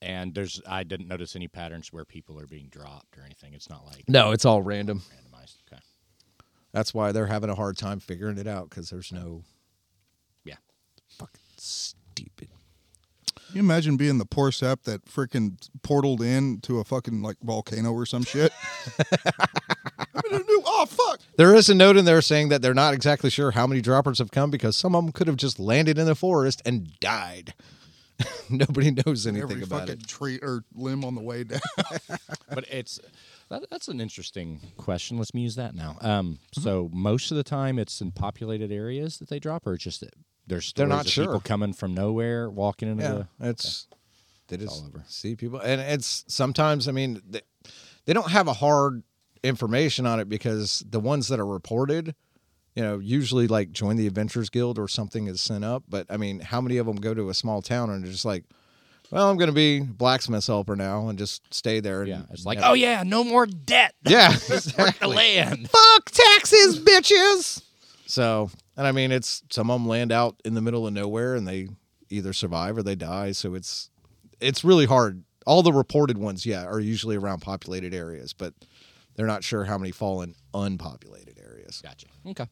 And 0.00 0.34
there's 0.34 0.60
I 0.68 0.82
didn't 0.84 1.08
notice 1.08 1.34
any 1.36 1.48
patterns 1.48 1.92
where 1.92 2.04
people 2.04 2.38
are 2.38 2.46
being 2.46 2.68
dropped 2.68 3.18
or 3.18 3.22
anything. 3.24 3.54
It's 3.54 3.68
not 3.68 3.84
like 3.86 4.04
no, 4.08 4.30
it's 4.32 4.44
all 4.44 4.62
random. 4.62 5.00
randomized. 5.00 5.56
Okay. 5.70 5.80
That's 6.72 6.92
why 6.94 7.12
they're 7.12 7.26
having 7.26 7.50
a 7.50 7.54
hard 7.54 7.76
time 7.76 7.98
figuring 8.00 8.38
it 8.38 8.46
out 8.46 8.68
because 8.70 8.90
there's 8.90 9.12
no 9.12 9.42
Yeah. 10.44 10.56
fucking 11.08 11.40
stupid. 11.56 12.47
You 13.52 13.60
imagine 13.60 13.96
being 13.96 14.18
the 14.18 14.26
poor 14.26 14.52
sap 14.52 14.82
that 14.84 15.04
freaking 15.06 15.56
portaled 15.82 16.20
in 16.20 16.60
to 16.62 16.78
a 16.80 16.84
fucking 16.84 17.22
like 17.22 17.36
volcano 17.42 17.92
or 17.92 18.06
some 18.06 18.24
shit? 18.24 18.52
I 19.12 20.20
mean, 20.24 20.34
I 20.34 20.38
knew- 20.38 20.62
oh 20.66 20.86
fuck! 20.86 21.20
There 21.36 21.54
is 21.54 21.68
a 21.68 21.74
note 21.74 21.96
in 21.96 22.04
there 22.04 22.20
saying 22.22 22.48
that 22.50 22.62
they're 22.62 22.74
not 22.74 22.94
exactly 22.94 23.30
sure 23.30 23.52
how 23.52 23.66
many 23.66 23.80
droppers 23.80 24.18
have 24.18 24.30
come 24.30 24.50
because 24.50 24.76
some 24.76 24.94
of 24.94 25.04
them 25.04 25.12
could 25.12 25.26
have 25.26 25.36
just 25.36 25.58
landed 25.58 25.98
in 25.98 26.06
the 26.06 26.14
forest 26.14 26.60
and 26.64 26.98
died. 27.00 27.54
Nobody 28.50 28.90
knows 28.90 29.26
anything 29.26 29.42
Every 29.50 29.62
about 29.62 29.80
fucking 29.82 30.00
it. 30.00 30.06
tree 30.08 30.38
or 30.42 30.64
limb 30.74 31.04
on 31.04 31.14
the 31.14 31.20
way 31.20 31.44
down. 31.44 31.60
but 32.52 32.64
it's 32.68 32.98
that, 33.48 33.64
that's 33.70 33.86
an 33.88 34.00
interesting 34.00 34.60
question. 34.76 35.18
Let's 35.18 35.30
use 35.32 35.54
that 35.54 35.74
now. 35.74 35.96
Um, 36.00 36.38
Mm-hmm. 36.56 36.62
so 36.62 36.90
most 36.92 37.30
of 37.30 37.36
the 37.36 37.44
time, 37.44 37.78
it's 37.78 38.00
in 38.00 38.10
populated 38.10 38.72
areas 38.72 39.18
that 39.18 39.28
they 39.28 39.38
drop, 39.38 39.66
or 39.66 39.76
just 39.76 40.00
that 40.00 40.14
there's 40.48 40.72
They're 40.72 40.86
not 40.86 41.06
of 41.06 41.10
sure. 41.12 41.24
people 41.26 41.40
coming 41.40 41.72
from 41.72 41.94
nowhere, 41.94 42.48
walking 42.50 42.88
into 42.88 43.02
Yeah, 43.04 43.22
the. 43.38 43.50
it's 43.50 43.86
they 44.48 44.56
just 44.56 44.80
all 44.82 44.88
over. 44.88 45.04
see 45.06 45.36
people, 45.36 45.58
and 45.60 45.80
it's 45.80 46.24
sometimes. 46.28 46.88
I 46.88 46.92
mean, 46.92 47.20
they, 47.28 47.42
they 48.06 48.12
don't 48.14 48.30
have 48.30 48.48
a 48.48 48.54
hard 48.54 49.02
information 49.44 50.06
on 50.06 50.18
it 50.20 50.28
because 50.28 50.82
the 50.88 50.98
ones 51.00 51.28
that 51.28 51.38
are 51.38 51.46
reported, 51.46 52.14
you 52.74 52.82
know, 52.82 52.98
usually 52.98 53.46
like 53.46 53.72
join 53.72 53.96
the 53.96 54.06
Adventurers 54.06 54.50
Guild 54.50 54.78
or 54.78 54.88
something 54.88 55.26
is 55.28 55.40
sent 55.40 55.64
up. 55.64 55.84
But 55.88 56.06
I 56.10 56.16
mean, 56.16 56.40
how 56.40 56.60
many 56.60 56.78
of 56.78 56.86
them 56.86 56.96
go 56.96 57.12
to 57.14 57.28
a 57.28 57.34
small 57.34 57.60
town 57.62 57.90
and 57.90 58.04
are 58.04 58.08
just 58.10 58.24
like, 58.24 58.44
well, 59.10 59.30
I'm 59.30 59.36
going 59.36 59.48
to 59.48 59.54
be 59.54 59.80
blacksmith's 59.80 60.46
helper 60.48 60.76
now 60.76 61.08
and 61.08 61.18
just 61.18 61.42
stay 61.52 61.80
there? 61.80 62.00
And, 62.00 62.08
Yeah, 62.08 62.22
it's 62.30 62.44
like, 62.46 62.58
oh 62.62 62.72
yeah, 62.74 63.02
no 63.04 63.22
more 63.24 63.46
debt. 63.46 63.94
yeah, 64.06 64.32
the 64.48 64.54
exactly. 64.56 65.14
land. 65.14 65.68
fuck 65.70 66.10
taxes, 66.10 66.78
bitches. 66.80 67.62
So, 68.06 68.50
and 68.78 68.86
I 68.86 68.92
mean, 68.92 69.10
it's 69.10 69.42
some 69.50 69.70
of 69.70 69.80
them 69.80 69.88
land 69.88 70.12
out 70.12 70.36
in 70.44 70.54
the 70.54 70.62
middle 70.62 70.86
of 70.86 70.92
nowhere 70.94 71.34
and 71.34 71.46
they 71.46 71.68
either 72.08 72.32
survive 72.32 72.78
or 72.78 72.82
they 72.84 72.94
die. 72.94 73.32
So 73.32 73.54
it's 73.54 73.90
it's 74.40 74.64
really 74.64 74.86
hard. 74.86 75.24
All 75.46 75.62
the 75.62 75.72
reported 75.72 76.16
ones, 76.16 76.46
yeah, 76.46 76.64
are 76.64 76.78
usually 76.78 77.16
around 77.16 77.40
populated 77.40 77.92
areas, 77.92 78.32
but 78.32 78.54
they're 79.16 79.26
not 79.26 79.42
sure 79.42 79.64
how 79.64 79.78
many 79.78 79.90
fall 79.90 80.22
in 80.22 80.34
unpopulated 80.54 81.40
areas. 81.44 81.80
Gotcha. 81.82 82.06
Okay. 82.24 82.46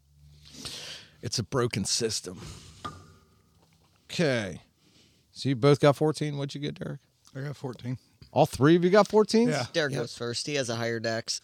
It's 1.23 1.39
a 1.39 1.45
broken 1.45 1.85
system. 1.85 2.41
Okay. 4.11 4.62
So 5.31 5.49
you 5.49 5.55
both 5.55 5.79
got 5.79 5.95
14. 5.95 6.37
What'd 6.37 6.55
you 6.55 6.61
get, 6.61 6.75
Derek? 6.75 7.01
I 7.37 7.41
got 7.43 7.57
14. 7.57 7.99
All 8.33 8.47
three 8.47 8.75
of 8.75 8.83
you 8.83 8.91
got 8.91 9.07
14? 9.07 9.49
Yeah. 9.49 9.67
Derek 9.73 9.95
goes 9.95 10.17
first. 10.17 10.47
He 10.47 10.57
has 10.57 10.69
a 10.71 10.77
higher 10.77 10.99
dex. 10.99 11.41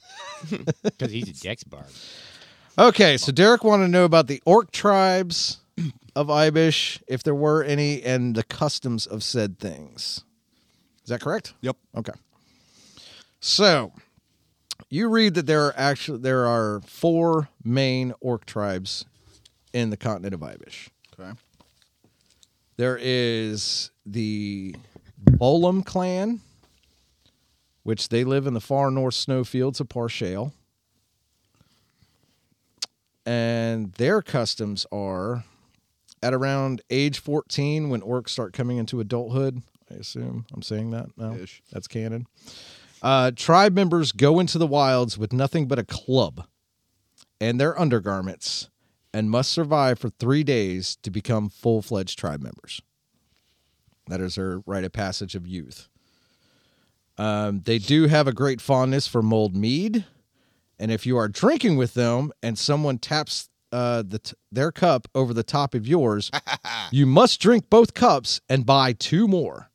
Because 0.82 1.12
he's 1.12 1.28
a 1.28 1.40
Dex 1.40 1.62
bard. 1.64 1.86
Okay, 2.78 3.18
so 3.18 3.32
Derek 3.32 3.64
wanted 3.64 3.84
to 3.84 3.90
know 3.90 4.04
about 4.04 4.28
the 4.28 4.42
orc 4.46 4.70
tribes 4.72 5.58
of 6.16 6.28
Ibish, 6.28 7.02
if 7.06 7.22
there 7.22 7.34
were 7.34 7.62
any, 7.62 8.02
and 8.02 8.34
the 8.34 8.42
customs 8.42 9.06
of 9.06 9.22
said 9.22 9.58
things. 9.58 10.24
Is 11.02 11.08
that 11.08 11.20
correct? 11.20 11.52
Yep. 11.60 11.76
Okay. 11.96 12.12
So 13.40 13.92
you 14.88 15.08
read 15.08 15.34
that 15.34 15.46
there 15.46 15.66
are 15.66 15.74
actually 15.76 16.18
there 16.18 16.46
are 16.46 16.80
four 16.86 17.48
main 17.62 18.14
orc 18.20 18.46
tribes 18.46 19.04
in 19.74 19.90
the 19.90 19.96
continent 19.96 20.32
of 20.32 20.40
Ibish. 20.40 20.88
Okay. 21.18 21.32
There 22.78 22.98
is 23.00 23.90
the 24.06 24.74
Bolam 25.22 25.84
clan, 25.84 26.40
which 27.82 28.08
they 28.08 28.24
live 28.24 28.46
in 28.46 28.54
the 28.54 28.60
far 28.60 28.90
north 28.90 29.14
snowfields 29.14 29.78
of 29.80 29.88
Parshale. 29.88 30.52
And 33.24 33.92
their 33.94 34.22
customs 34.22 34.86
are 34.90 35.44
at 36.22 36.34
around 36.34 36.82
age 36.90 37.18
14 37.18 37.88
when 37.88 38.00
orcs 38.00 38.30
start 38.30 38.52
coming 38.52 38.78
into 38.78 39.00
adulthood. 39.00 39.62
I 39.90 39.94
assume 39.94 40.46
I'm 40.52 40.62
saying 40.62 40.90
that 40.90 41.06
now. 41.16 41.34
Ish. 41.34 41.62
That's 41.72 41.86
canon. 41.86 42.26
Uh, 43.02 43.32
tribe 43.34 43.74
members 43.74 44.12
go 44.12 44.38
into 44.38 44.58
the 44.58 44.66
wilds 44.66 45.18
with 45.18 45.32
nothing 45.32 45.66
but 45.66 45.78
a 45.78 45.84
club 45.84 46.46
and 47.40 47.60
their 47.60 47.78
undergarments 47.78 48.70
and 49.12 49.28
must 49.30 49.50
survive 49.50 49.98
for 49.98 50.08
three 50.08 50.44
days 50.44 50.96
to 51.02 51.10
become 51.10 51.48
full 51.48 51.82
fledged 51.82 52.18
tribe 52.18 52.40
members. 52.40 52.80
That 54.06 54.20
is 54.20 54.36
their 54.36 54.60
rite 54.66 54.84
of 54.84 54.92
passage 54.92 55.34
of 55.34 55.46
youth. 55.46 55.88
Um, 57.18 57.60
they 57.64 57.78
do 57.78 58.06
have 58.06 58.26
a 58.26 58.32
great 58.32 58.60
fondness 58.60 59.06
for 59.06 59.22
mulled 59.22 59.56
mead. 59.56 60.06
And 60.82 60.90
if 60.90 61.06
you 61.06 61.16
are 61.16 61.28
drinking 61.28 61.76
with 61.76 61.94
them 61.94 62.32
and 62.42 62.58
someone 62.58 62.98
taps 62.98 63.48
uh, 63.70 64.02
the 64.04 64.18
t- 64.18 64.34
their 64.50 64.72
cup 64.72 65.06
over 65.14 65.32
the 65.32 65.44
top 65.44 65.74
of 65.76 65.86
yours, 65.86 66.28
you 66.90 67.06
must 67.06 67.40
drink 67.40 67.70
both 67.70 67.94
cups 67.94 68.40
and 68.48 68.66
buy 68.66 68.92
two 68.92 69.28
more. 69.28 69.70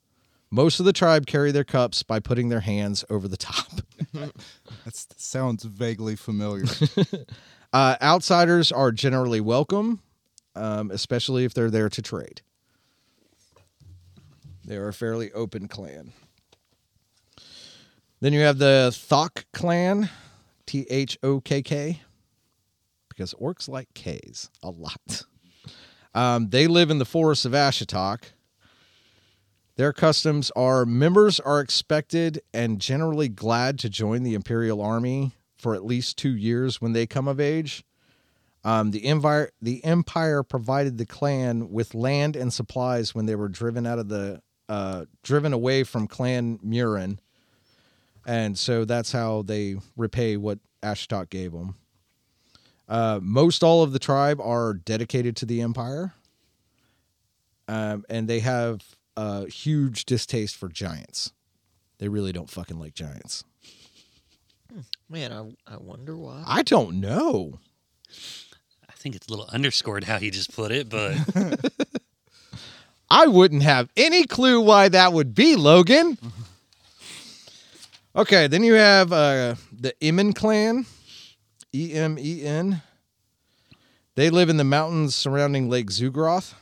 Most 0.51 0.81
of 0.81 0.85
the 0.85 0.91
tribe 0.91 1.25
carry 1.25 1.53
their 1.53 1.63
cups 1.63 2.03
by 2.03 2.19
putting 2.19 2.49
their 2.49 2.59
hands 2.59 3.05
over 3.09 3.29
the 3.29 3.37
top. 3.37 3.71
That 4.83 4.95
sounds 5.17 5.63
vaguely 5.63 6.15
familiar. 6.17 6.65
Uh, 7.73 7.97
outsiders 8.01 8.71
are 8.71 8.93
generally 8.93 9.41
welcome, 9.41 9.99
um, 10.55 10.89
especially 10.89 11.43
if 11.43 11.53
they're 11.53 11.69
there 11.69 11.89
to 11.89 12.01
trade. 12.01 12.41
They 14.65 14.77
are 14.77 14.87
a 14.87 14.93
fairly 14.93 15.33
open 15.33 15.67
clan. 15.67 16.13
Then 18.21 18.31
you 18.31 18.39
have 18.39 18.57
the 18.57 18.89
Thokk 18.93 19.43
clan, 19.51 20.09
T 20.67 20.85
H 20.89 21.17
O 21.23 21.41
K 21.41 21.63
K, 21.63 22.01
because 23.09 23.33
orcs 23.33 23.67
like 23.67 23.91
K's 23.95 24.51
a 24.61 24.69
lot. 24.69 25.23
Um, 26.13 26.49
they 26.49 26.67
live 26.67 26.91
in 26.91 26.99
the 26.99 27.05
forests 27.05 27.45
of 27.45 27.53
Ashitok. 27.53 28.23
Their 29.75 29.93
customs 29.93 30.51
are 30.55 30.85
members 30.85 31.39
are 31.39 31.59
expected 31.59 32.41
and 32.53 32.79
generally 32.79 33.29
glad 33.29 33.77
to 33.79 33.89
join 33.89 34.23
the 34.23 34.33
Imperial 34.33 34.81
Army 34.81 35.33
for 35.57 35.75
at 35.75 35.85
least 35.85 36.17
two 36.17 36.35
years 36.35 36.81
when 36.81 36.93
they 36.93 37.05
come 37.05 37.27
of 37.27 37.39
age. 37.39 37.83
Um, 38.63 38.91
the 38.91 39.05
empire 39.05 39.51
the 39.61 39.83
empire 39.85 40.43
provided 40.43 40.97
the 40.97 41.05
clan 41.05 41.69
with 41.69 41.93
land 41.93 42.35
and 42.35 42.51
supplies 42.51 43.15
when 43.15 43.25
they 43.25 43.35
were 43.35 43.47
driven 43.47 43.85
out 43.85 43.99
of 43.99 44.09
the 44.09 44.41
uh, 44.67 45.05
driven 45.23 45.53
away 45.53 45.83
from 45.83 46.07
Clan 46.07 46.57
Mhurren, 46.59 47.19
and 48.27 48.59
so 48.59 48.85
that's 48.85 49.11
how 49.13 49.41
they 49.41 49.77
repay 49.95 50.35
what 50.37 50.59
Ashtok 50.83 51.29
gave 51.29 51.53
them. 51.53 51.75
Uh, 52.87 53.19
most 53.21 53.63
all 53.63 53.81
of 53.81 53.93
the 53.93 53.99
tribe 53.99 54.39
are 54.41 54.73
dedicated 54.73 55.35
to 55.37 55.45
the 55.45 55.61
empire, 55.61 56.13
um, 57.67 58.05
and 58.09 58.27
they 58.27 58.39
have 58.41 58.83
a 59.15 59.49
huge 59.49 60.05
distaste 60.05 60.55
for 60.55 60.69
giants. 60.69 61.31
They 61.97 62.09
really 62.09 62.31
don't 62.31 62.49
fucking 62.49 62.79
like 62.79 62.93
giants. 62.93 63.43
Man, 65.09 65.31
I, 65.31 65.73
I 65.73 65.77
wonder 65.77 66.15
why. 66.15 66.43
I 66.45 66.61
don't 66.61 66.99
know. 66.99 67.59
I 68.87 68.93
think 68.93 69.15
it's 69.15 69.27
a 69.27 69.31
little 69.31 69.47
underscored 69.51 70.03
how 70.03 70.19
he 70.19 70.29
just 70.29 70.53
put 70.53 70.71
it, 70.71 70.89
but 70.89 71.17
I 73.09 73.27
wouldn't 73.27 73.63
have 73.63 73.89
any 73.95 74.25
clue 74.25 74.61
why 74.61 74.89
that 74.89 75.13
would 75.13 75.33
be, 75.33 75.55
Logan. 75.55 76.17
Okay, 78.17 78.47
then 78.47 78.63
you 78.63 78.73
have 78.73 79.11
uh, 79.13 79.55
the 79.71 79.93
Emen 80.01 80.33
clan, 80.33 80.85
E 81.73 81.93
M 81.93 82.17
E 82.19 82.43
N. 82.43 82.81
They 84.15 84.31
live 84.31 84.49
in 84.49 84.57
the 84.57 84.63
mountains 84.63 85.13
surrounding 85.13 85.69
Lake 85.69 85.91
Zugroth. 85.91 86.55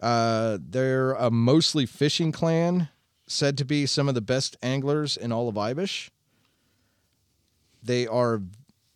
Uh, 0.00 0.56
they're 0.60 1.12
a 1.12 1.30
mostly 1.30 1.84
fishing 1.84 2.32
clan, 2.32 2.88
said 3.26 3.58
to 3.58 3.64
be 3.66 3.84
some 3.84 4.08
of 4.08 4.14
the 4.14 4.22
best 4.22 4.56
anglers 4.62 5.16
in 5.18 5.30
all 5.30 5.48
of 5.48 5.56
Ibish. 5.56 6.08
They 7.82 8.06
are 8.06 8.40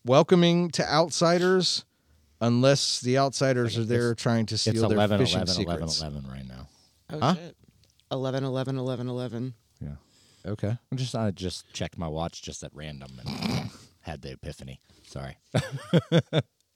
welcoming 0.06 0.70
to 0.70 0.90
outsiders, 0.90 1.84
unless 2.40 3.00
the 3.00 3.18
outsiders 3.18 3.76
are 3.76 3.84
there 3.84 4.14
trying 4.14 4.46
to 4.46 4.54
It's 4.54 4.62
steal 4.62 4.88
their 4.88 4.96
11, 4.96 5.18
fishing 5.18 5.42
11, 5.42 5.64
11, 5.66 5.88
secrets. 5.88 6.00
11 6.00 6.30
right 6.30 6.48
now. 6.48 6.68
Oh 7.10 7.18
Huh? 7.20 7.34
shit. 7.34 7.56
11, 8.10 8.44
11, 8.44 8.78
11, 8.78 9.08
11. 9.08 9.54
Yeah. 9.80 9.88
Okay. 10.46 10.76
I'm 10.90 10.98
just 10.98 11.14
I 11.14 11.30
just 11.30 11.72
checked 11.72 11.96
my 11.98 12.08
watch 12.08 12.42
just 12.42 12.62
at 12.64 12.70
random 12.74 13.10
and 13.24 13.70
had 14.00 14.22
the 14.22 14.32
epiphany. 14.32 14.80
Sorry. 15.06 15.36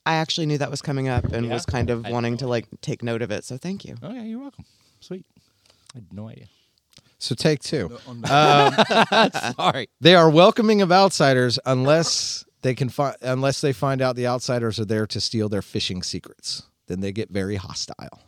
I 0.07 0.15
actually 0.15 0.47
knew 0.47 0.59
that 0.59 0.71
was 0.71 0.83
coming 0.83 1.09
up 1.09 1.25
and 1.33 1.47
Yeah? 1.47 1.53
was 1.55 1.67
kind 1.67 1.91
of 1.91 2.07
I- 2.07 2.13
wanting 2.13 2.37
to 2.39 2.47
like 2.47 2.67
take 2.81 3.03
note 3.03 3.23
of 3.23 3.31
it. 3.31 3.45
So 3.45 3.57
thank 3.57 3.85
you. 3.85 3.97
oh 4.03 4.13
yeah, 4.13 4.23
you're 4.23 4.39
welcome. 4.41 4.65
Sweet. 5.01 5.27
I 5.95 5.99
had 5.99 6.13
no 6.13 6.29
idea. 6.29 6.47
So 7.19 7.35
take 7.35 7.61
two. 7.61 7.99
On 8.07 8.21
the- 8.21 9.33
um, 9.45 9.55
Sorry. 9.57 9.89
They 10.01 10.15
are 10.15 10.31
welcoming 10.31 10.81
of 10.83 10.93
outsiders 10.93 11.59
unless 11.67 12.45
they 12.63 12.75
can 12.75 12.89
find 12.89 13.17
unless 13.23 13.61
they 13.61 13.73
find 13.73 14.01
out 14.01 14.15
the 14.17 14.27
outsiders 14.29 14.79
are 14.79 14.85
there 14.85 15.07
to 15.09 15.21
steal 15.21 15.49
their 15.49 15.63
fishing 15.63 16.03
secrets. 16.03 16.63
Then 16.87 17.01
they 17.01 17.11
get 17.11 17.31
very 17.31 17.57
hostile. 17.57 18.21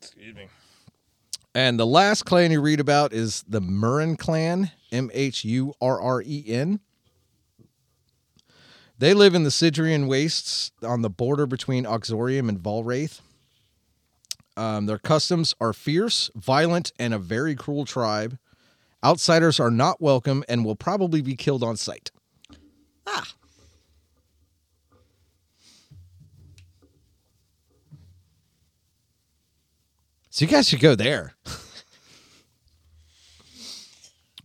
Excuse 0.00 0.34
me. 0.34 0.48
And 1.54 1.78
the 1.78 1.86
last 1.86 2.24
clan 2.24 2.50
you 2.50 2.60
read 2.60 2.80
about 2.80 3.12
is 3.12 3.44
the 3.48 3.60
Mhurren 3.60 4.18
clan, 4.18 4.70
M 4.92 5.10
H 5.12 5.44
U 5.44 5.74
R 5.80 6.00
R 6.00 6.22
E 6.22 6.44
N. 6.46 6.80
They 8.98 9.14
live 9.14 9.34
in 9.34 9.44
the 9.44 9.50
Sidrian 9.50 10.08
wastes 10.08 10.72
on 10.82 11.02
the 11.02 11.10
border 11.10 11.46
between 11.46 11.84
Auxorium 11.84 12.48
and 12.48 12.58
Valwraith. 12.58 13.20
Um, 14.56 14.86
their 14.86 14.98
customs 14.98 15.54
are 15.60 15.72
fierce, 15.72 16.32
violent, 16.34 16.92
and 16.98 17.14
a 17.14 17.18
very 17.18 17.54
cruel 17.54 17.84
tribe. 17.84 18.38
Outsiders 19.04 19.60
are 19.60 19.70
not 19.70 20.00
welcome 20.00 20.42
and 20.48 20.64
will 20.64 20.74
probably 20.74 21.22
be 21.22 21.36
killed 21.36 21.62
on 21.62 21.76
sight. 21.76 22.10
Ah, 23.06 23.34
So 30.38 30.44
you 30.44 30.52
guys 30.52 30.68
should 30.68 30.78
go 30.78 30.94
there. 30.94 31.34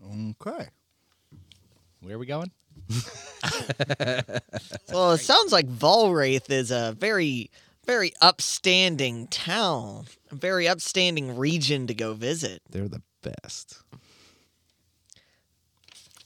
Okay. 0.04 0.70
Where 2.02 2.16
are 2.16 2.18
we 2.18 2.26
going? 2.26 2.50
well, 4.92 5.12
it 5.12 5.20
sounds 5.20 5.52
like 5.52 5.68
Volwraith 5.68 6.50
is 6.50 6.72
a 6.72 6.96
very, 6.98 7.52
very 7.86 8.12
upstanding 8.22 9.28
town, 9.28 10.06
a 10.32 10.36
very 10.36 10.68
upstanding 10.68 11.38
region 11.38 11.86
to 11.86 11.94
go 11.94 12.16
visit. 12.16 12.64
They're 12.72 12.88
the 12.88 13.04
best. 13.22 13.84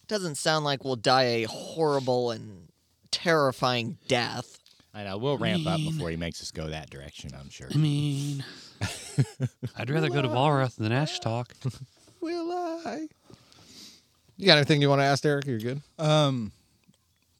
Doesn't 0.07 0.35
sound 0.35 0.63
like 0.63 0.85
we'll 0.85 0.95
die 0.95 1.23
a 1.23 1.43
horrible 1.43 2.31
and 2.31 2.69
terrifying 3.11 3.97
death. 4.07 4.59
I 4.93 5.03
know. 5.03 5.17
We'll 5.17 5.37
ramp 5.37 5.67
up 5.67 5.81
before 5.81 6.09
he 6.09 6.15
makes 6.15 6.41
us 6.41 6.51
go 6.51 6.67
that 6.67 6.89
direction, 6.89 7.31
I'm 7.37 7.49
sure. 7.49 7.67
I 7.69 7.77
mean, 7.77 8.45
I'd 9.75 9.89
rather 9.89 10.09
go 10.09 10.21
to 10.21 10.27
Valrath 10.27 10.75
than 10.75 10.91
Ash 10.91 11.19
Talk. 11.19 11.53
Will 12.21 12.51
I? 12.51 13.07
You 14.37 14.45
got 14.45 14.57
anything 14.57 14.81
you 14.81 14.89
want 14.89 15.01
to 15.01 15.05
ask, 15.05 15.23
Derek? 15.23 15.45
You're 15.45 15.59
good. 15.59 15.81
Um, 15.97 16.51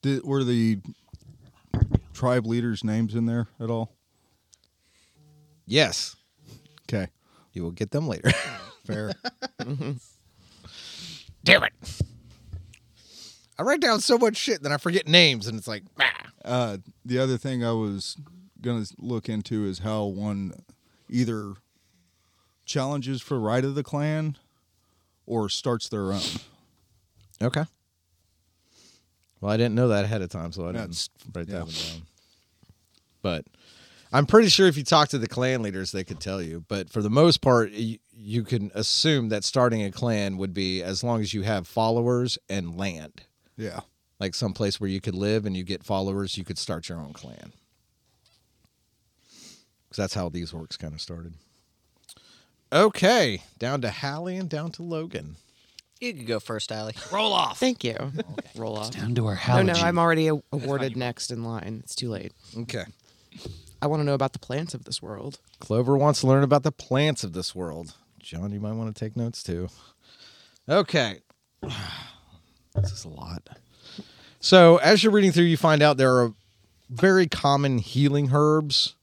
did, 0.02 0.24
were 0.24 0.44
the 0.44 0.80
tribe 2.14 2.46
leaders' 2.46 2.84
names 2.84 3.14
in 3.14 3.26
there 3.26 3.48
at 3.60 3.70
all? 3.70 3.92
Yes. 5.68 6.16
Okay. 6.90 7.08
You 7.54 7.64
will 7.64 7.72
get 7.72 7.92
them 7.92 8.08
later. 8.08 8.32
Fair. 8.86 9.14
Damn 11.44 11.64
it. 11.64 11.74
I 13.60 13.64
write 13.64 13.82
down 13.82 14.00
so 14.00 14.18
much 14.18 14.38
shit, 14.38 14.62
then 14.62 14.72
I 14.72 14.78
forget 14.78 15.08
names, 15.08 15.48
and 15.48 15.58
it's 15.58 15.68
like, 15.68 15.84
ah. 16.00 16.14
Uh, 16.46 16.78
the 17.04 17.20
other 17.20 17.38
thing 17.38 17.66
I 17.66 17.72
was 17.72 18.16
gonna 18.62 18.86
look 18.98 19.28
into 19.30 19.66
is 19.66 19.80
how 19.80 20.06
one 20.06 20.54
either 21.10 21.54
challenges 22.66 23.22
for 23.22 23.40
right 23.40 23.64
of 23.64 23.76
the 23.76 23.84
clan 23.84 24.38
or 25.26 25.50
starts 25.50 25.90
their 25.90 26.12
own. 26.14 26.22
Okay. 27.42 27.64
Well, 29.40 29.52
I 29.52 29.58
didn't 29.58 29.76
know 29.76 29.90
that 29.90 30.06
ahead 30.06 30.22
of 30.22 30.30
time, 30.30 30.52
so 30.52 30.64
I 30.64 30.68
didn't 30.72 30.82
That's- 30.82 31.10
write 31.34 31.48
yeah. 31.48 31.60
that 31.60 31.66
one 31.66 31.74
down. 31.74 32.02
But 33.22 33.46
I'm 34.12 34.26
pretty 34.26 34.50
sure 34.50 34.68
if 34.68 34.78
you 34.78 34.84
talk 34.84 35.10
to 35.10 35.18
the 35.18 35.28
clan 35.28 35.62
leaders, 35.62 35.92
they 35.92 36.04
could 36.04 36.20
tell 36.20 36.42
you. 36.42 36.64
But 36.68 36.90
for 36.90 37.02
the 37.02 37.10
most 37.10 37.42
part, 37.42 37.72
you, 37.72 38.00
you 38.16 38.44
can 38.44 38.72
assume 38.74 39.30
that 39.30 39.44
starting 39.44 39.84
a 39.84 39.92
clan 39.92 40.38
would 40.38 40.54
be 40.54 40.82
as 40.82 41.04
long 41.04 41.22
as 41.22 41.34
you 41.34 41.42
have 41.44 41.68
followers 41.68 42.38
and 42.50 42.78
land, 42.78 43.24
Yeah. 43.58 43.82
like 44.20 44.34
some 44.34 44.54
place 44.54 44.80
where 44.80 44.90
you 44.90 45.02
could 45.02 45.16
live 45.16 45.46
and 45.46 45.56
you 45.58 45.64
get 45.64 45.84
followers, 45.84 46.38
you 46.38 46.44
could 46.46 46.58
start 46.58 46.90
your 46.90 47.00
own 47.00 47.14
clan. 47.14 47.54
Because 49.98 50.12
that's 50.12 50.22
how 50.22 50.30
these 50.30 50.54
works 50.54 50.78
kind 50.78 50.94
of 50.94 51.02
started. 51.02 51.34
Okay, 52.72 53.42
down 53.58 53.82
to 53.82 53.90
Hallie 53.90 54.38
and 54.38 54.48
down 54.48 54.70
to 54.74 54.84
Logan. 54.84 55.38
You 56.00 56.14
could 56.14 56.28
go 56.28 56.40
first, 56.40 56.72
Allie. 56.72 56.94
Roll 57.12 57.34
off. 57.34 57.60
Thank 57.60 57.84
you. 57.84 57.96
Roll 58.56 58.78
off. 58.78 58.92
Down 58.92 59.16
to 59.16 59.26
our 59.26 59.40
No, 59.48 59.64
no, 59.64 59.74
I'm 59.74 59.98
already 59.98 60.28
a- 60.28 60.40
awarded 60.52 60.96
next 60.96 61.32
in 61.32 61.44
line. 61.44 61.82
It's 61.84 61.96
too 61.96 62.10
late. 62.10 62.32
Okay. 62.56 62.84
I 63.82 63.88
want 63.88 64.02
to 64.02 64.04
know 64.04 64.14
about 64.14 64.34
the 64.34 64.40
plants 64.40 64.76
of 64.76 64.86
this 64.86 65.02
world. 65.02 65.40
Clover 65.60 65.98
wants 65.98 66.22
to 66.22 66.28
learn 66.28 66.44
about 66.44 66.62
the 66.62 66.72
plants 66.72 67.24
of 67.24 67.34
this 67.34 67.56
world. 67.56 67.96
John, 68.20 68.52
you 68.52 68.60
might 68.60 68.74
want 68.74 68.96
to 68.96 69.00
take 69.04 69.18
notes 69.18 69.42
too. 69.42 69.70
Okay. 70.70 71.22
This 72.76 72.92
is 72.92 73.06
a 73.06 73.10
lot. 73.10 73.42
So, 74.40 74.78
as 74.78 75.04
you're 75.04 75.12
reading 75.12 75.32
through, 75.32 75.46
you 75.46 75.58
find 75.58 75.82
out 75.82 75.98
there 75.98 76.16
are 76.20 76.34
very 76.92 77.26
common 77.26 77.80
healing 77.80 78.30
herbs 78.32 78.94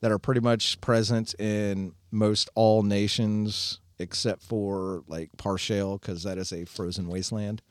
that 0.00 0.12
are 0.12 0.18
pretty 0.18 0.40
much 0.40 0.80
present 0.80 1.34
in 1.38 1.92
most 2.10 2.50
all 2.54 2.82
nations 2.82 3.80
except 3.98 4.42
for 4.42 5.02
like 5.08 5.30
Parshale, 5.38 6.00
because 6.00 6.22
that 6.22 6.38
is 6.38 6.52
a 6.52 6.64
frozen 6.66 7.08
wasteland, 7.08 7.62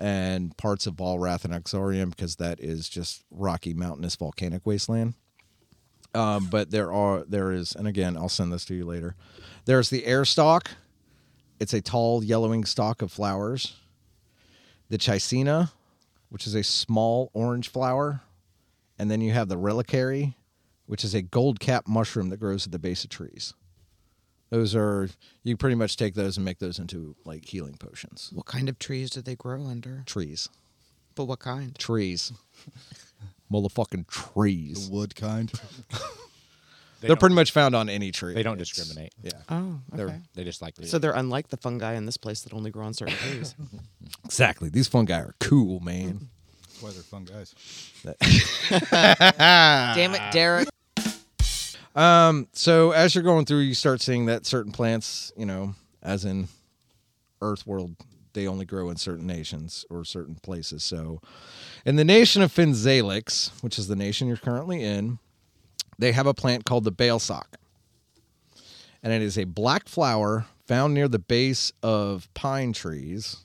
and 0.00 0.56
parts 0.56 0.86
of 0.86 0.94
Balrath 0.94 1.44
and 1.44 1.52
Exorium, 1.52 2.10
because 2.10 2.36
that 2.36 2.60
is 2.60 2.88
just 2.88 3.24
rocky, 3.30 3.74
mountainous, 3.74 4.16
volcanic 4.16 4.64
wasteland. 4.64 5.14
Um, 6.14 6.46
but 6.46 6.70
there 6.70 6.92
are 6.92 7.24
there 7.24 7.52
is, 7.52 7.74
and 7.74 7.86
again, 7.86 8.16
I'll 8.16 8.28
send 8.28 8.52
this 8.52 8.64
to 8.66 8.74
you 8.74 8.84
later. 8.84 9.14
There's 9.64 9.90
the 9.90 10.04
air 10.06 10.24
stalk. 10.24 10.70
It's 11.60 11.74
a 11.74 11.80
tall 11.80 12.24
yellowing 12.24 12.64
stalk 12.64 13.02
of 13.02 13.12
flowers. 13.12 13.74
The 14.88 14.98
chicina, 14.98 15.70
which 16.30 16.46
is 16.46 16.54
a 16.54 16.64
small 16.64 17.30
orange 17.32 17.68
flower, 17.68 18.22
and 18.98 19.10
then 19.10 19.20
you 19.20 19.32
have 19.32 19.48
the 19.48 19.58
reliquary, 19.58 20.36
which 20.90 21.04
is 21.04 21.14
a 21.14 21.22
gold 21.22 21.60
cap 21.60 21.86
mushroom 21.86 22.28
that 22.30 22.40
grows 22.40 22.66
at 22.66 22.72
the 22.72 22.78
base 22.78 23.04
of 23.04 23.10
trees. 23.10 23.54
Those 24.50 24.74
are 24.74 25.08
you 25.44 25.56
pretty 25.56 25.76
much 25.76 25.96
take 25.96 26.14
those 26.14 26.36
and 26.36 26.44
make 26.44 26.58
those 26.58 26.80
into 26.80 27.14
like 27.24 27.44
healing 27.44 27.74
potions. 27.78 28.30
What 28.34 28.46
kind 28.46 28.68
of 28.68 28.78
trees 28.80 29.10
do 29.10 29.22
they 29.22 29.36
grow 29.36 29.66
under? 29.66 30.02
Trees, 30.06 30.48
But 31.14 31.26
what 31.26 31.38
kind? 31.38 31.78
trees, 31.78 32.32
motherfucking 33.52 34.08
trees. 34.08 34.88
The 34.88 34.94
wood 34.96 35.14
kind. 35.14 35.52
They 37.00 37.06
They're 37.06 37.16
pretty 37.16 37.34
much 37.34 37.52
found 37.52 37.74
on 37.74 37.88
any 37.88 38.10
tree. 38.12 38.34
They 38.34 38.42
don't 38.42 38.60
It's- 38.60 38.68
discriminate. 38.76 39.14
Yeah. 39.22 39.30
Oh, 39.48 39.80
They're- 39.90 40.08
okay. 40.08 40.20
They 40.34 40.44
just 40.44 40.60
like 40.60 40.74
So 40.82 40.98
they're 40.98 41.14
unlike 41.14 41.48
the 41.48 41.56
fungi 41.56 41.94
in 41.94 42.04
this 42.04 42.18
place 42.18 42.42
that 42.42 42.52
only 42.52 42.70
grow 42.70 42.84
on 42.84 42.92
certain 42.92 43.14
trees. 43.16 43.54
Exactly. 44.26 44.68
These 44.68 44.86
fungi 44.88 45.18
are 45.18 45.34
cool, 45.40 45.80
man. 45.80 46.28
That's 46.62 46.82
why 46.82 46.90
they're 46.90 47.02
fun 47.02 47.24
guys. 47.24 47.54
Damn 49.94 50.14
it, 50.14 50.20
Derek. 50.32 50.68
Um, 51.94 52.48
so 52.52 52.92
as 52.92 53.14
you're 53.14 53.24
going 53.24 53.46
through, 53.46 53.60
you 53.60 53.74
start 53.74 54.00
seeing 54.00 54.26
that 54.26 54.46
certain 54.46 54.72
plants, 54.72 55.32
you 55.36 55.46
know, 55.46 55.74
as 56.02 56.24
in 56.24 56.48
Earth 57.42 57.66
world, 57.66 57.96
they 58.32 58.46
only 58.46 58.64
grow 58.64 58.90
in 58.90 58.96
certain 58.96 59.26
nations 59.26 59.84
or 59.90 60.04
certain 60.04 60.36
places. 60.36 60.84
So, 60.84 61.20
in 61.84 61.96
the 61.96 62.04
nation 62.04 62.42
of 62.42 62.52
Finzalix, 62.52 63.50
which 63.62 63.78
is 63.78 63.88
the 63.88 63.96
nation 63.96 64.28
you're 64.28 64.36
currently 64.36 64.84
in, 64.84 65.18
they 65.98 66.12
have 66.12 66.26
a 66.26 66.34
plant 66.34 66.64
called 66.64 66.84
the 66.84 66.92
Balesock, 66.92 67.56
and 69.02 69.12
it 69.12 69.22
is 69.22 69.36
a 69.36 69.44
black 69.44 69.88
flower 69.88 70.46
found 70.66 70.94
near 70.94 71.08
the 71.08 71.18
base 71.18 71.72
of 71.82 72.32
pine 72.34 72.72
trees. 72.72 73.38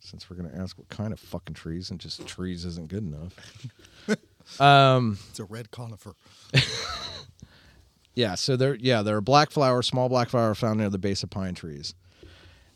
Since 0.00 0.28
we're 0.28 0.36
gonna 0.36 0.56
ask 0.58 0.76
what 0.78 0.88
kind 0.88 1.12
of 1.12 1.20
fucking 1.20 1.54
trees, 1.54 1.90
and 1.90 2.00
just 2.00 2.26
trees 2.26 2.64
isn't 2.64 2.88
good 2.88 3.04
enough. 3.04 4.60
um. 4.60 5.18
It's 5.30 5.38
a 5.38 5.44
red 5.44 5.70
conifer. 5.70 6.14
Yeah, 8.18 8.34
so 8.34 8.56
they're 8.56 8.74
yeah, 8.74 9.02
they're 9.02 9.18
a 9.18 9.22
black 9.22 9.52
flower, 9.52 9.80
small 9.80 10.08
black 10.08 10.28
flower 10.28 10.52
found 10.56 10.80
near 10.80 10.90
the 10.90 10.98
base 10.98 11.22
of 11.22 11.30
pine 11.30 11.54
trees. 11.54 11.94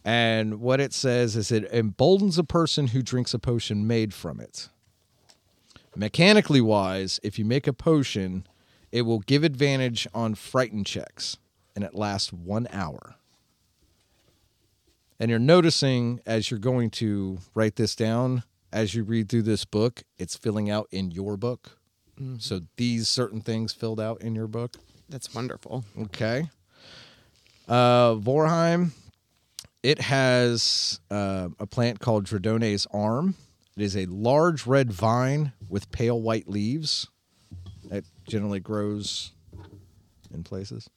And 0.04 0.60
what 0.60 0.78
it 0.78 0.92
says 0.92 1.34
is 1.34 1.50
it 1.50 1.68
emboldens 1.72 2.38
a 2.38 2.44
person 2.44 2.86
who 2.86 3.02
drinks 3.02 3.34
a 3.34 3.40
potion 3.40 3.84
made 3.88 4.14
from 4.14 4.38
it. 4.38 4.68
Mechanically 5.96 6.60
wise, 6.60 7.18
if 7.24 7.40
you 7.40 7.44
make 7.44 7.66
a 7.66 7.72
potion, 7.72 8.46
it 8.92 9.02
will 9.02 9.18
give 9.18 9.42
advantage 9.42 10.06
on 10.14 10.36
frightened 10.36 10.86
checks, 10.86 11.38
and 11.74 11.82
it 11.82 11.92
lasts 11.92 12.32
one 12.32 12.68
hour. 12.72 13.16
And 15.18 15.28
you're 15.28 15.40
noticing 15.40 16.20
as 16.24 16.52
you're 16.52 16.60
going 16.60 16.90
to 16.90 17.38
write 17.52 17.74
this 17.74 17.96
down, 17.96 18.44
as 18.72 18.94
you 18.94 19.02
read 19.02 19.28
through 19.28 19.42
this 19.42 19.64
book, 19.64 20.04
it's 20.18 20.36
filling 20.36 20.70
out 20.70 20.86
in 20.92 21.10
your 21.10 21.36
book. 21.36 21.78
Mm-hmm. 22.16 22.36
So 22.38 22.60
these 22.76 23.08
certain 23.08 23.40
things 23.40 23.72
filled 23.72 23.98
out 23.98 24.22
in 24.22 24.36
your 24.36 24.46
book. 24.46 24.76
That's 25.08 25.34
wonderful. 25.34 25.84
Okay. 25.98 26.48
Uh, 27.68 28.14
Vorheim, 28.14 28.92
it 29.82 30.00
has 30.00 31.00
uh, 31.10 31.48
a 31.58 31.66
plant 31.66 32.00
called 32.00 32.24
Dradone's 32.24 32.86
arm. 32.92 33.34
It 33.76 33.82
is 33.82 33.96
a 33.96 34.06
large 34.06 34.66
red 34.66 34.92
vine 34.92 35.52
with 35.68 35.90
pale 35.90 36.20
white 36.20 36.48
leaves. 36.48 37.08
It 37.90 38.04
generally 38.28 38.60
grows 38.60 39.32
in 40.32 40.44
places. 40.44 40.88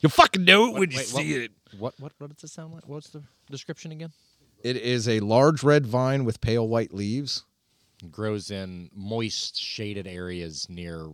you 0.00 0.08
fucking 0.08 0.44
know 0.44 0.68
it 0.68 0.74
when 0.74 0.90
you 0.90 0.98
wait, 0.98 1.06
see 1.06 1.32
what- 1.34 1.42
it. 1.42 1.50
What 1.78 1.94
what 1.98 2.12
what 2.18 2.34
does 2.34 2.44
it 2.44 2.52
sound 2.54 2.74
like? 2.74 2.86
What's 2.86 3.08
the 3.08 3.22
description 3.50 3.92
again? 3.92 4.12
It 4.62 4.76
is 4.76 5.08
a 5.08 5.20
large 5.20 5.62
red 5.62 5.86
vine 5.86 6.24
with 6.26 6.40
pale 6.42 6.68
white 6.68 6.92
leaves. 6.92 7.44
Grows 8.10 8.50
in 8.50 8.90
moist, 8.94 9.58
shaded 9.60 10.06
areas 10.06 10.66
near 10.68 11.08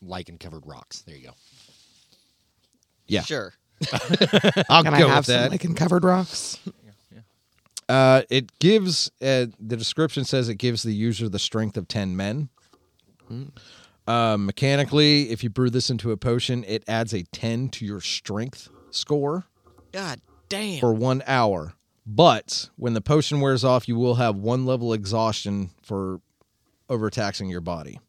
lichen 0.00 0.38
covered 0.38 0.66
rocks. 0.66 1.00
There 1.02 1.16
you 1.16 1.28
go. 1.28 1.34
Yeah. 3.06 3.22
Sure. 3.22 3.52
I'll 4.70 4.84
Can 4.84 4.92
go 4.98 5.06
I 5.06 5.10
have 5.10 5.16
with 5.18 5.26
that. 5.26 5.42
some 5.44 5.50
lichen 5.50 5.74
covered 5.74 6.04
rocks? 6.04 6.58
Uh, 7.88 8.22
it 8.30 8.58
gives 8.58 9.10
uh, 9.20 9.46
the 9.60 9.76
description 9.76 10.24
says 10.24 10.48
it 10.48 10.54
gives 10.54 10.82
the 10.82 10.94
user 10.94 11.28
the 11.28 11.38
strength 11.38 11.76
of 11.76 11.88
ten 11.88 12.16
men. 12.16 12.48
Uh, 14.06 14.36
mechanically, 14.38 15.30
if 15.30 15.42
you 15.44 15.50
brew 15.50 15.68
this 15.70 15.90
into 15.90 16.10
a 16.10 16.16
potion, 16.16 16.64
it 16.66 16.84
adds 16.88 17.12
a 17.12 17.22
ten 17.32 17.68
to 17.70 17.84
your 17.84 18.00
strength 18.00 18.68
score 18.90 19.44
God 19.92 20.20
damn. 20.48 20.80
for 20.80 20.92
one 20.94 21.22
hour. 21.26 21.74
But 22.04 22.70
when 22.76 22.94
the 22.94 23.00
potion 23.00 23.40
wears 23.40 23.64
off, 23.64 23.86
you 23.86 23.96
will 23.96 24.16
have 24.16 24.36
one 24.36 24.66
level 24.66 24.92
exhaustion 24.92 25.70
for 25.82 26.20
overtaxing 26.88 27.48
your 27.48 27.60
body. 27.60 28.00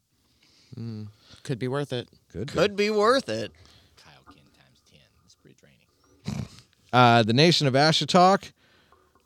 Could 1.44 1.58
be 1.58 1.68
worth 1.68 1.92
it. 1.92 2.08
Good. 2.32 2.48
Could 2.48 2.74
be 2.74 2.90
worth 2.90 3.28
it. 3.28 3.52
Kyle 3.96 4.34
Kin 4.34 4.42
times 4.58 4.82
10. 4.90 5.00
It's 5.24 5.34
pretty 5.36 5.56
draining. 5.60 6.48
Uh, 6.92 7.22
the 7.22 7.32
nation 7.32 7.66
of 7.66 7.74
Ashitok, 7.74 8.52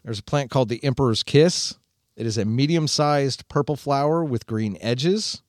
there's 0.04 0.18
a 0.18 0.22
plant 0.22 0.50
called 0.50 0.68
the 0.68 0.82
Emperor's 0.84 1.22
Kiss. 1.22 1.76
It 2.16 2.26
is 2.26 2.36
a 2.36 2.44
medium 2.44 2.88
sized 2.88 3.48
purple 3.48 3.76
flower 3.76 4.24
with 4.24 4.46
green 4.46 4.76
edges. 4.80 5.42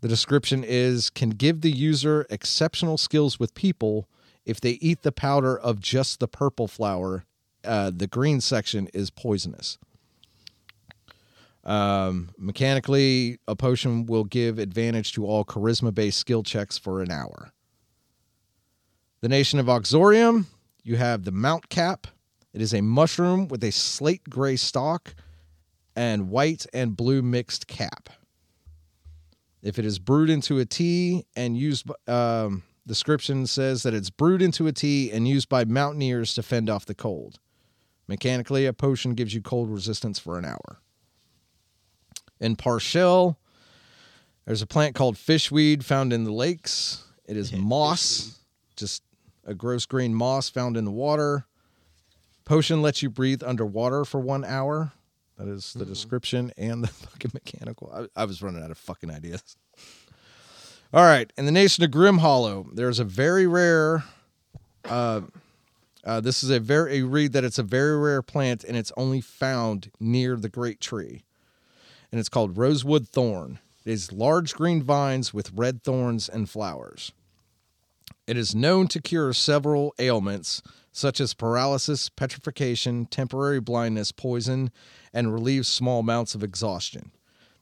The 0.00 0.08
description 0.08 0.64
is 0.64 1.10
can 1.10 1.30
give 1.30 1.60
the 1.60 1.70
user 1.70 2.26
exceptional 2.30 2.96
skills 2.96 3.38
with 3.38 3.54
people 3.54 4.08
if 4.46 4.60
they 4.60 4.78
eat 4.80 5.02
the 5.02 5.12
powder 5.12 5.56
of 5.56 5.80
just 5.80 6.18
the 6.18 6.26
purple 6.28 6.66
flower. 6.66 7.24
Uh, 7.64 7.90
the 7.94 8.06
green 8.06 8.40
section 8.40 8.88
is 8.94 9.10
poisonous. 9.10 9.78
Um, 11.64 12.30
mechanically, 12.38 13.38
a 13.46 13.54
potion 13.54 14.06
will 14.06 14.24
give 14.24 14.58
advantage 14.58 15.12
to 15.12 15.26
all 15.26 15.44
charisma 15.44 15.94
based 15.94 16.18
skill 16.18 16.42
checks 16.42 16.78
for 16.78 17.02
an 17.02 17.10
hour. 17.10 17.52
The 19.20 19.28
nation 19.28 19.58
of 19.58 19.66
Oxorium, 19.66 20.46
you 20.82 20.96
have 20.96 21.24
the 21.24 21.32
Mount 21.32 21.68
Cap. 21.68 22.06
It 22.54 22.62
is 22.62 22.72
a 22.72 22.80
mushroom 22.80 23.48
with 23.48 23.62
a 23.62 23.70
slate 23.70 24.24
gray 24.28 24.56
stalk 24.56 25.14
and 25.94 26.30
white 26.30 26.66
and 26.72 26.96
blue 26.96 27.20
mixed 27.20 27.66
cap. 27.66 28.08
If 29.62 29.78
it 29.78 29.84
is 29.84 29.98
brewed 29.98 30.30
into 30.30 30.58
a 30.58 30.64
tea 30.64 31.26
and 31.36 31.56
used, 31.56 31.90
um, 32.08 32.62
description 32.86 33.46
says 33.46 33.82
that 33.82 33.92
it's 33.92 34.08
brewed 34.08 34.40
into 34.40 34.66
a 34.66 34.72
tea 34.72 35.12
and 35.12 35.28
used 35.28 35.50
by 35.50 35.66
mountaineers 35.66 36.32
to 36.34 36.42
fend 36.42 36.70
off 36.70 36.86
the 36.86 36.94
cold. 36.94 37.38
Mechanically, 38.10 38.66
a 38.66 38.72
potion 38.72 39.14
gives 39.14 39.34
you 39.34 39.40
cold 39.40 39.70
resistance 39.70 40.18
for 40.18 40.36
an 40.36 40.44
hour. 40.44 40.80
In 42.40 42.56
Parshell, 42.56 43.38
there's 44.44 44.62
a 44.62 44.66
plant 44.66 44.96
called 44.96 45.16
fishweed 45.16 45.84
found 45.84 46.12
in 46.12 46.24
the 46.24 46.32
lakes. 46.32 47.04
It 47.26 47.36
is 47.36 47.52
moss, 47.56 48.40
just 48.74 49.04
a 49.44 49.54
gross 49.54 49.86
green 49.86 50.12
moss 50.12 50.50
found 50.50 50.76
in 50.76 50.84
the 50.84 50.90
water. 50.90 51.46
Potion 52.44 52.82
lets 52.82 53.00
you 53.00 53.10
breathe 53.10 53.44
underwater 53.44 54.04
for 54.04 54.18
one 54.18 54.44
hour. 54.44 54.90
That 55.38 55.46
is 55.46 55.72
the 55.72 55.86
description 55.86 56.52
and 56.58 56.82
the 56.82 56.88
fucking 56.88 57.30
mechanical. 57.32 57.92
I, 57.94 58.22
I 58.22 58.24
was 58.24 58.42
running 58.42 58.64
out 58.64 58.72
of 58.72 58.78
fucking 58.78 59.12
ideas. 59.12 59.56
All 60.92 61.04
right, 61.04 61.32
in 61.38 61.46
the 61.46 61.52
nation 61.52 61.84
of 61.84 61.92
Grim 61.92 62.18
Hollow, 62.18 62.66
there's 62.74 62.98
a 62.98 63.04
very 63.04 63.46
rare. 63.46 64.02
Uh, 64.84 65.20
uh, 66.04 66.20
this 66.20 66.42
is 66.42 66.50
a 66.50 66.60
very 66.60 67.00
a 67.00 67.04
read 67.04 67.32
that 67.32 67.44
it's 67.44 67.58
a 67.58 67.62
very 67.62 67.98
rare 67.98 68.22
plant 68.22 68.64
and 68.64 68.76
it's 68.76 68.92
only 68.96 69.20
found 69.20 69.90
near 70.00 70.36
the 70.36 70.48
great 70.48 70.80
tree, 70.80 71.22
and 72.10 72.18
it's 72.18 72.28
called 72.28 72.56
rosewood 72.56 73.08
thorn. 73.08 73.58
It 73.84 73.92
is 73.92 74.12
large 74.12 74.54
green 74.54 74.82
vines 74.82 75.32
with 75.32 75.52
red 75.54 75.82
thorns 75.82 76.28
and 76.28 76.48
flowers. 76.48 77.12
It 78.26 78.36
is 78.36 78.54
known 78.54 78.88
to 78.88 79.00
cure 79.00 79.32
several 79.32 79.94
ailments 79.98 80.62
such 80.92 81.20
as 81.20 81.34
paralysis, 81.34 82.08
petrification, 82.08 83.06
temporary 83.06 83.60
blindness, 83.60 84.12
poison, 84.12 84.70
and 85.12 85.32
relieve 85.32 85.66
small 85.66 86.00
amounts 86.00 86.34
of 86.34 86.42
exhaustion. 86.42 87.12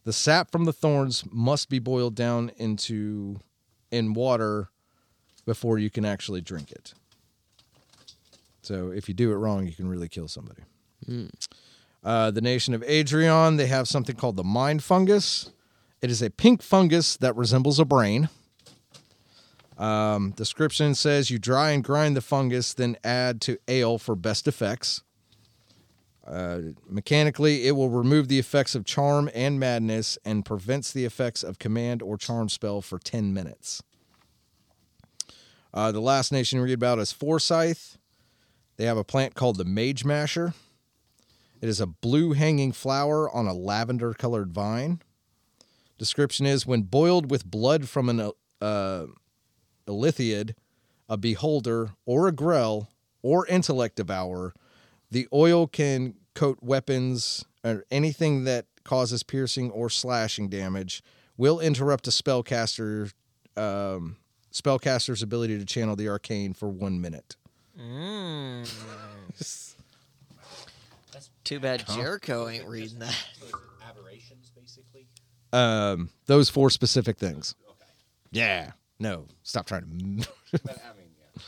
The 0.05 0.12
sap 0.12 0.51
from 0.51 0.64
the 0.64 0.72
thorns 0.72 1.24
must 1.30 1.68
be 1.68 1.78
boiled 1.78 2.14
down 2.14 2.51
into 2.57 3.41
in 3.91 4.14
water 4.14 4.68
before 5.45 5.78
you 5.78 5.91
can 5.91 6.05
actually 6.05 6.41
drink 6.41 6.70
it. 6.70 6.95
So 8.69 8.91
if 8.91 9.09
you 9.09 9.14
do 9.14 9.33
it 9.33 9.37
wrong, 9.37 9.66
you 9.66 9.73
can 9.73 9.89
really 9.89 10.11
kill 10.11 10.29
somebody. 10.29 10.61
Uh, 12.05 12.31
the 12.31 12.43
nation 12.43 12.75
of 12.75 12.85
Adrian, 12.87 13.57
they 13.57 13.66
have 13.66 13.89
something 13.89 14.14
called 14.14 14.37
the 14.37 14.45
mind 14.45 14.83
fungus. 14.83 15.51
It 16.03 16.11
is 16.11 16.21
a 16.21 16.29
pink 16.29 16.61
fungus 16.61 17.16
that 17.16 17.35
resembles 17.35 17.81
a 17.81 17.87
brain. 17.87 18.29
Um, 19.79 20.33
description 20.33 20.95
says 20.95 21.31
you 21.31 21.39
dry 21.39 21.71
and 21.71 21.83
grind 21.83 22.14
the 22.14 22.21
fungus, 22.21 22.75
then 22.75 22.99
add 23.03 23.41
to 23.43 23.57
ale 23.69 23.97
for 23.97 24.14
best 24.14 24.47
effects. 24.47 25.03
Uh, 26.27 26.59
mechanically, 26.87 27.66
it 27.66 27.73
will 27.73 27.89
remove 27.89 28.29
the 28.29 28.39
effects 28.39 28.75
of 28.75 28.85
charm 28.85 29.31
and 29.35 29.59
madness 29.59 30.19
and 30.27 30.45
prevents 30.45 30.93
the 30.93 31.07
effects 31.07 31.43
of 31.43 31.59
command 31.59 32.03
or 32.03 32.19
charm 32.19 32.51
spell 32.51 32.83
for 32.83 32.99
10 32.99 33.33
minutes. 33.33 33.83
Uh, 35.73 35.91
the 35.91 36.01
last 36.01 36.33
nation 36.33 36.59
we 36.59 36.66
read 36.66 36.75
about 36.75 36.99
is 36.99 37.12
Forsyth. 37.12 37.97
They 38.79 38.87
have 38.87 38.97
a 38.97 39.05
plant 39.05 39.35
called 39.35 39.59
the 39.59 39.64
Mage 39.64 40.05
Masher. 40.05 40.55
It 41.61 41.68
is 41.68 41.81
a 41.81 41.87
blue 41.87 42.33
hanging 42.33 42.72
flower 42.72 43.29
on 43.29 43.47
a 43.47 43.53
lavender 43.53 44.14
colored 44.14 44.53
vine. 44.53 45.03
Description 45.99 46.47
is 46.47 46.64
when 46.64 46.83
boiled 46.83 47.29
with 47.29 47.45
blood 47.45 47.89
from 47.89 48.09
an 48.09 48.31
uh, 48.61 49.07
Illithid, 49.87 50.55
a 51.09 51.16
beholder, 51.16 51.91
or 52.07 52.29
a 52.29 52.33
grell, 52.33 52.89
or 53.20 53.47
intellect 53.49 53.97
devourer, 53.97 54.55
the 55.11 55.26
oil 55.33 55.66
can 55.66 56.14
coat 56.35 56.59
weapons 56.62 57.45
or 57.64 57.85
anything 57.91 58.45
that 58.45 58.66
causes 58.85 59.24
piercing 59.24 59.72
or 59.72 59.91
slashing 59.91 60.49
damage, 60.49 61.03
will 61.37 61.59
interrupt 61.59 62.07
a 62.07 62.11
spellcaster 62.11 63.12
um, 63.57 64.16
spellcaster's 64.53 65.22
ability 65.22 65.59
to 65.59 65.64
channel 65.64 65.97
the 65.97 66.09
arcane 66.09 66.55
for 66.55 66.68
one 66.68 67.01
minute. 67.01 67.37
Too 71.45 71.61
bad 71.61 71.87
Jericho 71.89 72.49
ain't 72.49 72.66
reading 72.66 72.99
that. 72.99 73.16
Aberrations, 73.89 74.51
basically. 74.55 75.07
Um, 75.53 76.11
those 76.26 76.51
four 76.51 76.68
specific 76.68 77.16
things. 77.16 77.55
Yeah. 78.31 78.72
No, 78.99 79.26
stop 79.45 79.64
trying 79.66 79.83
to. 80.20 80.29
But, 80.53 80.79
I 80.85 80.97
mean, 80.99 81.11
yeah. 81.18 81.43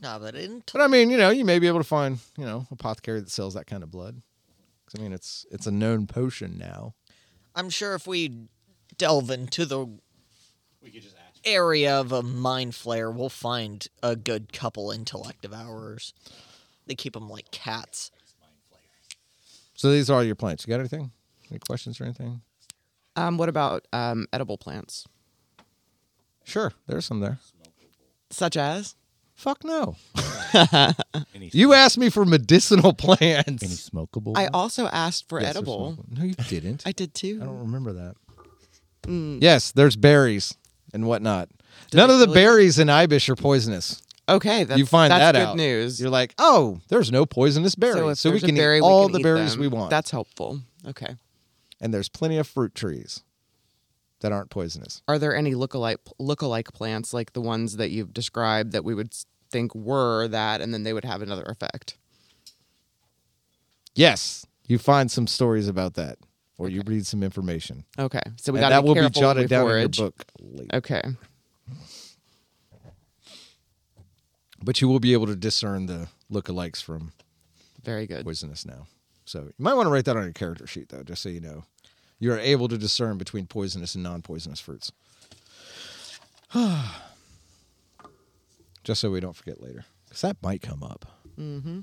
Nah, 0.00 0.18
but 0.18 0.34
in 0.34 0.62
but 0.72 0.80
I 0.80 0.86
mean, 0.86 1.10
you 1.10 1.18
know, 1.18 1.28
you 1.30 1.44
may 1.44 1.58
be 1.58 1.66
able 1.66 1.80
to 1.80 1.84
find, 1.84 2.18
you 2.38 2.46
know, 2.46 2.66
apothecary 2.70 3.20
that 3.20 3.30
sells 3.30 3.52
that 3.54 3.66
kind 3.66 3.82
of 3.82 3.90
blood. 3.90 4.22
'Cause, 4.86 4.98
I 4.98 5.02
mean, 5.02 5.12
it's 5.12 5.44
it's 5.50 5.66
a 5.66 5.70
known 5.70 6.06
potion 6.06 6.56
now. 6.58 6.94
I'm 7.54 7.68
sure 7.68 7.94
if 7.94 8.06
we 8.06 8.46
delve 8.96 9.30
into 9.30 9.66
the 9.66 9.84
We 10.80 10.90
could 10.90 11.02
just 11.02 11.16
ask. 11.16 11.21
Area 11.44 11.98
of 12.00 12.12
a 12.12 12.22
mind 12.22 12.72
flayer, 12.72 13.12
we'll 13.14 13.28
find 13.28 13.86
a 14.02 14.14
good 14.16 14.52
couple 14.52 14.90
intellect 14.90 15.42
devourers. 15.42 16.14
They 16.86 16.94
keep 16.94 17.14
them 17.14 17.28
like 17.28 17.50
cats. 17.50 18.10
So 19.74 19.90
these 19.90 20.08
are 20.10 20.14
all 20.14 20.24
your 20.24 20.34
plants. 20.36 20.64
You 20.66 20.72
got 20.72 20.80
anything? 20.80 21.10
Any 21.50 21.58
questions 21.58 22.00
or 22.00 22.04
anything? 22.04 22.40
Um, 23.16 23.36
what 23.38 23.48
about 23.48 23.86
um, 23.92 24.26
edible 24.32 24.56
plants, 24.56 25.06
Sure, 26.44 26.72
there's 26.86 27.04
some 27.04 27.20
there. 27.20 27.38
such 28.30 28.56
as? 28.56 28.96
Fuck 29.34 29.64
no. 29.64 29.96
You 31.32 31.72
asked 31.72 31.98
me 31.98 32.10
for 32.10 32.24
medicinal 32.24 32.92
plants. 32.92 33.62
any 33.62 33.72
smokable? 33.74 34.36
I 34.36 34.46
also 34.48 34.86
asked 34.86 35.28
for 35.28 35.40
Yes, 35.40 35.54
there's 35.54 35.56
edible. 35.56 35.96
smokable. 35.98 36.18
No, 36.18 36.24
you 36.24 36.34
didn't. 36.34 36.82
I 36.86 36.92
did 36.92 37.14
too. 37.14 37.38
I 37.42 37.44
don't 37.44 37.60
remember 37.60 37.92
that. 37.94 38.14
Mm. 39.02 39.38
Yes, 39.42 39.72
there's 39.72 39.96
berries 39.96 40.54
and 40.92 41.06
whatnot. 41.06 41.48
None 41.94 42.10
of 42.10 42.18
the 42.18 42.26
really- 42.26 42.34
berries 42.34 42.78
in 42.78 42.88
Ibish 42.88 43.28
are 43.28 43.36
poisonous. 43.36 44.02
Okay, 44.28 44.62
that's, 44.64 44.78
you 44.78 44.86
find 44.86 45.10
that's 45.10 45.20
that 45.20 45.32
good 45.32 45.48
out. 45.48 45.56
news. 45.56 46.00
You're 46.00 46.08
like, 46.10 46.32
oh, 46.38 46.78
there's 46.88 47.10
no 47.10 47.26
poisonous 47.26 47.74
berries, 47.74 48.20
so, 48.20 48.28
if 48.28 48.34
we 48.34 48.40
can 48.40 48.54
berry, 48.54 48.78
eat 48.78 48.82
all 48.82 49.06
can 49.06 49.12
the 49.14 49.18
eat 49.18 49.22
berries 49.24 49.52
them. 49.52 49.60
we 49.60 49.68
want. 49.68 49.90
That's 49.90 50.10
helpful. 50.12 50.60
Okay. 50.86 51.16
and 51.80 51.92
there's 51.92 52.08
plenty 52.08 52.38
of 52.38 52.46
fruit 52.46 52.74
trees 52.74 53.22
that 54.20 54.30
aren't 54.30 54.48
poisonous. 54.50 55.02
Are 55.08 55.18
there 55.18 55.34
any 55.34 55.54
lookalike 55.54 55.96
lookalike 56.20 56.72
plants 56.72 57.12
like 57.12 57.32
the 57.32 57.40
ones 57.40 57.76
that 57.78 57.90
you've 57.90 58.14
described 58.14 58.70
that 58.72 58.84
we 58.84 58.94
would 58.94 59.12
think 59.50 59.74
were 59.74 60.28
that, 60.28 60.60
and 60.60 60.72
then 60.72 60.84
they 60.84 60.92
would 60.92 61.04
have 61.04 61.20
another 61.20 61.42
effect? 61.42 61.96
Yes, 63.94 64.46
you 64.66 64.78
find 64.78 65.10
some 65.10 65.26
stories 65.26 65.68
about 65.68 65.94
that, 65.94 66.18
or 66.62 66.68
you 66.68 66.80
read 66.86 67.04
some 67.04 67.24
information. 67.24 67.84
Okay, 67.98 68.22
so 68.36 68.52
we 68.52 68.60
got 68.60 68.68
that 68.68 68.84
will 68.84 68.94
be 68.94 69.10
jotted 69.10 69.48
down 69.48 69.66
forage. 69.66 69.98
in 69.98 70.04
your 70.04 70.10
book. 70.12 70.24
later. 70.38 70.76
Okay. 70.76 71.02
But 74.62 74.80
you 74.80 74.86
will 74.86 75.00
be 75.00 75.12
able 75.12 75.26
to 75.26 75.34
discern 75.34 75.86
the 75.86 76.06
lookalikes 76.30 76.80
from 76.80 77.10
Very 77.82 78.06
good. 78.06 78.24
poisonous 78.24 78.64
now. 78.64 78.86
So 79.24 79.40
you 79.40 79.52
might 79.58 79.74
want 79.74 79.86
to 79.86 79.90
write 79.90 80.04
that 80.04 80.16
on 80.16 80.22
your 80.22 80.32
character 80.32 80.68
sheet, 80.68 80.90
though, 80.90 81.02
just 81.02 81.20
so 81.22 81.30
you 81.30 81.40
know. 81.40 81.64
You 82.20 82.32
are 82.32 82.38
able 82.38 82.68
to 82.68 82.78
discern 82.78 83.18
between 83.18 83.48
poisonous 83.48 83.96
and 83.96 84.04
non-poisonous 84.04 84.60
fruits. 84.60 84.92
just 88.84 89.00
so 89.00 89.10
we 89.10 89.18
don't 89.18 89.34
forget 89.34 89.60
later, 89.60 89.84
because 90.04 90.20
that 90.20 90.36
might 90.40 90.62
come 90.62 90.84
up. 90.84 91.06
Mm-hmm. 91.36 91.80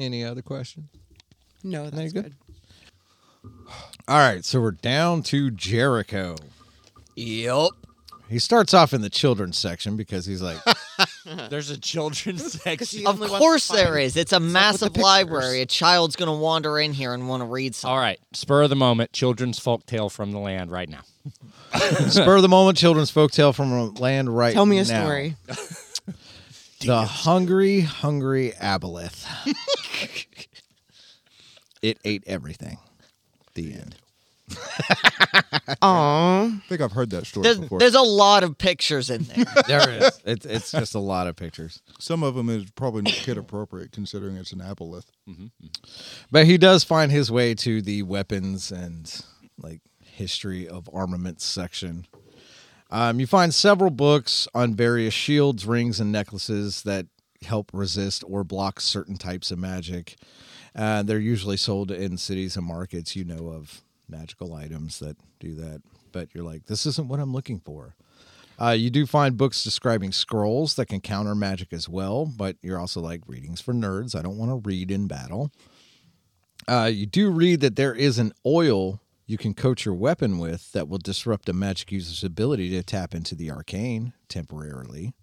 Any 0.00 0.24
other 0.24 0.40
questions? 0.40 0.88
No, 1.62 1.90
that's 1.90 2.14
you 2.14 2.22
go. 2.22 2.22
good. 2.22 2.34
All 4.08 4.18
right, 4.18 4.42
so 4.44 4.60
we're 4.60 4.70
down 4.70 5.22
to 5.24 5.50
Jericho. 5.50 6.36
Yep. 7.16 7.70
He 8.30 8.38
starts 8.38 8.72
off 8.72 8.94
in 8.94 9.02
the 9.02 9.10
children's 9.10 9.58
section 9.58 9.96
because 9.96 10.24
he's 10.24 10.40
like, 10.40 10.56
There's 11.50 11.68
a 11.68 11.78
children's 11.78 12.60
section. 12.62 13.06
Of 13.06 13.16
only 13.16 13.28
wants 13.28 13.34
to 13.34 13.38
course 13.38 13.68
there 13.68 13.98
is. 13.98 14.16
It's 14.16 14.32
a 14.32 14.36
with 14.36 14.48
the 14.48 14.52
massive 14.52 14.96
library. 14.96 15.60
A 15.60 15.66
child's 15.66 16.16
gonna 16.16 16.36
wander 16.36 16.78
in 16.78 16.94
here 16.94 17.12
and 17.12 17.28
want 17.28 17.42
to 17.42 17.46
read 17.46 17.74
something. 17.74 17.92
All 17.94 18.00
right, 18.00 18.18
spur 18.32 18.62
of 18.62 18.70
the 18.70 18.76
moment, 18.76 19.12
children's 19.12 19.58
folk 19.58 19.84
tale 19.84 20.08
from 20.08 20.32
the 20.32 20.38
land 20.38 20.72
right 20.72 20.88
now. 20.88 21.02
spur 22.08 22.36
of 22.36 22.42
the 22.42 22.48
moment 22.48 22.78
children's 22.78 23.12
folktale 23.12 23.54
from 23.54 23.70
a 23.72 23.84
land 23.90 24.34
right 24.34 24.54
now. 24.54 24.60
Tell 24.60 24.66
me 24.66 24.78
a 24.78 24.84
now. 24.84 25.04
story. 25.04 25.36
The 26.80 27.02
hungry, 27.02 27.82
hungry 27.82 28.54
aboleth. 28.58 29.26
it 31.82 31.98
ate 32.04 32.24
everything. 32.26 32.78
The 33.54 33.72
end. 33.74 33.96
Aw. 35.82 36.44
I 36.46 36.62
think 36.68 36.80
I've 36.80 36.92
heard 36.92 37.10
that 37.10 37.26
story 37.26 37.44
There's, 37.44 37.58
before. 37.58 37.78
there's 37.78 37.94
a 37.94 38.02
lot 38.02 38.42
of 38.42 38.58
pictures 38.58 39.10
in 39.10 39.22
there. 39.24 39.44
there 39.68 39.90
is. 39.90 40.02
it 40.02 40.12
is. 40.12 40.20
It's, 40.24 40.46
it's 40.46 40.70
just 40.72 40.94
a 40.94 41.00
lot 41.00 41.26
of 41.26 41.36
pictures. 41.36 41.82
Some 41.98 42.22
of 42.22 42.34
them 42.34 42.48
is 42.48 42.70
probably 42.72 43.02
not 43.02 43.12
kid 43.14 43.38
appropriate 43.38 43.92
considering 43.92 44.36
it's 44.36 44.52
an 44.52 44.60
aboleth. 44.60 45.06
But 46.30 46.46
he 46.46 46.58
does 46.58 46.84
find 46.84 47.12
his 47.12 47.30
way 47.30 47.54
to 47.56 47.80
the 47.82 48.02
weapons 48.02 48.72
and 48.72 49.24
like 49.58 49.80
history 50.02 50.68
of 50.68 50.88
armaments 50.92 51.44
section. 51.44 52.06
Um, 52.90 53.20
you 53.20 53.26
find 53.26 53.54
several 53.54 53.90
books 53.90 54.48
on 54.52 54.74
various 54.74 55.14
shields, 55.14 55.64
rings, 55.64 56.00
and 56.00 56.10
necklaces 56.10 56.82
that 56.82 57.06
help 57.42 57.70
resist 57.72 58.24
or 58.26 58.44
block 58.44 58.80
certain 58.80 59.16
types 59.16 59.50
of 59.50 59.58
magic. 59.58 60.16
Uh, 60.74 61.02
they're 61.02 61.18
usually 61.18 61.56
sold 61.56 61.90
in 61.90 62.16
cities 62.16 62.56
and 62.56 62.66
markets. 62.66 63.16
You 63.16 63.24
know 63.24 63.48
of 63.48 63.82
magical 64.08 64.54
items 64.54 64.98
that 65.00 65.16
do 65.38 65.54
that, 65.54 65.82
but 66.12 66.28
you're 66.34 66.44
like, 66.44 66.66
this 66.66 66.86
isn't 66.86 67.08
what 67.08 67.20
I'm 67.20 67.32
looking 67.32 67.60
for. 67.60 67.94
Uh, 68.60 68.72
you 68.72 68.90
do 68.90 69.06
find 69.06 69.38
books 69.38 69.64
describing 69.64 70.12
scrolls 70.12 70.74
that 70.74 70.86
can 70.86 71.00
counter 71.00 71.34
magic 71.34 71.72
as 71.72 71.88
well, 71.88 72.26
but 72.26 72.56
you're 72.60 72.78
also 72.78 73.00
like 73.00 73.22
readings 73.26 73.60
for 73.60 73.72
nerds. 73.72 74.14
I 74.14 74.20
don't 74.20 74.36
want 74.36 74.50
to 74.50 74.68
read 74.68 74.90
in 74.90 75.06
battle. 75.06 75.50
Uh, 76.68 76.90
you 76.92 77.06
do 77.06 77.30
read 77.30 77.60
that 77.60 77.76
there 77.76 77.94
is 77.94 78.18
an 78.18 78.32
oil 78.44 79.00
you 79.26 79.38
can 79.38 79.54
coat 79.54 79.84
your 79.84 79.94
weapon 79.94 80.38
with 80.38 80.72
that 80.72 80.88
will 80.88 80.98
disrupt 80.98 81.48
a 81.48 81.52
magic 81.52 81.92
user's 81.92 82.24
ability 82.24 82.68
to 82.70 82.82
tap 82.82 83.14
into 83.14 83.36
the 83.36 83.50
arcane 83.50 84.12
temporarily. 84.28 85.14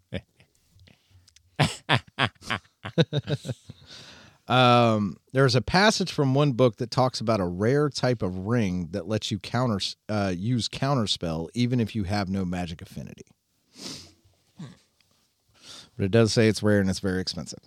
Um, 4.47 5.17
there's 5.33 5.55
a 5.55 5.61
passage 5.61 6.11
from 6.11 6.33
one 6.33 6.53
book 6.53 6.77
that 6.77 6.91
talks 6.91 7.19
about 7.19 7.39
a 7.39 7.45
rare 7.45 7.89
type 7.89 8.21
of 8.21 8.37
ring 8.47 8.89
that 8.91 9.07
lets 9.07 9.31
you 9.31 9.39
counter 9.39 9.79
uh, 10.09 10.33
use 10.35 10.67
counterspell 10.69 11.49
even 11.53 11.79
if 11.79 11.95
you 11.95 12.03
have 12.03 12.29
no 12.29 12.45
magic 12.45 12.81
affinity. 12.81 13.25
But 15.97 16.05
it 16.05 16.11
does 16.11 16.31
say 16.31 16.47
it's 16.47 16.61
rare 16.61 16.79
and 16.79 16.89
it's 16.89 16.99
very 16.99 17.19
expensive. 17.19 17.59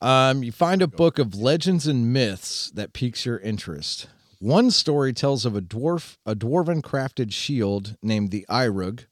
Um, 0.00 0.42
you 0.42 0.52
find 0.52 0.82
a 0.82 0.86
book 0.86 1.18
of 1.18 1.34
legends 1.34 1.86
and 1.86 2.12
myths 2.12 2.70
that 2.72 2.92
piques 2.92 3.24
your 3.24 3.38
interest. 3.38 4.08
One 4.38 4.70
story 4.70 5.12
tells 5.12 5.46
of 5.46 5.56
a 5.56 5.62
dwarf, 5.62 6.18
a 6.26 6.34
dwarven 6.34 6.82
crafted 6.82 7.32
shield 7.32 7.96
named 8.02 8.30
the 8.30 8.44
Irug 8.50 9.06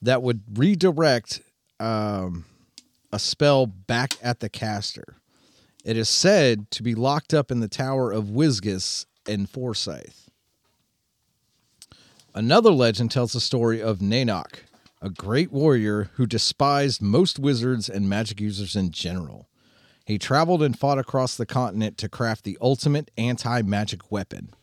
that 0.00 0.22
would 0.22 0.42
redirect 0.52 1.40
um, 1.82 2.44
a 3.12 3.18
spell 3.18 3.66
back 3.66 4.14
at 4.22 4.40
the 4.40 4.48
caster. 4.48 5.16
It 5.84 5.96
is 5.96 6.08
said 6.08 6.70
to 6.70 6.82
be 6.82 6.94
locked 6.94 7.34
up 7.34 7.50
in 7.50 7.60
the 7.60 7.68
Tower 7.68 8.12
of 8.12 8.26
Wisgus 8.26 9.04
in 9.26 9.46
Forsyth. 9.46 10.30
Another 12.34 12.70
legend 12.70 13.10
tells 13.10 13.32
the 13.32 13.40
story 13.40 13.82
of 13.82 13.98
Nanok, 13.98 14.60
a 15.02 15.10
great 15.10 15.50
warrior 15.52 16.10
who 16.14 16.24
despised 16.24 17.02
most 17.02 17.38
wizards 17.38 17.88
and 17.88 18.08
magic 18.08 18.40
users 18.40 18.76
in 18.76 18.92
general. 18.92 19.48
He 20.06 20.18
traveled 20.18 20.62
and 20.62 20.78
fought 20.78 20.98
across 20.98 21.36
the 21.36 21.46
continent 21.46 21.98
to 21.98 22.08
craft 22.08 22.44
the 22.44 22.56
ultimate 22.60 23.10
anti 23.18 23.62
magic 23.62 24.10
weapon, 24.10 24.54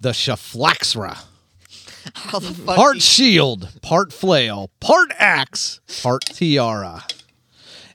the 0.00 0.10
Shaflaxra. 0.10 1.24
How 2.14 2.38
the 2.38 2.52
fuck? 2.54 2.76
Part 2.76 2.94
do 2.94 3.00
shield, 3.00 3.68
part 3.82 4.12
flail, 4.12 4.70
part 4.80 5.10
axe, 5.18 5.80
part 6.02 6.24
tiara. 6.24 7.04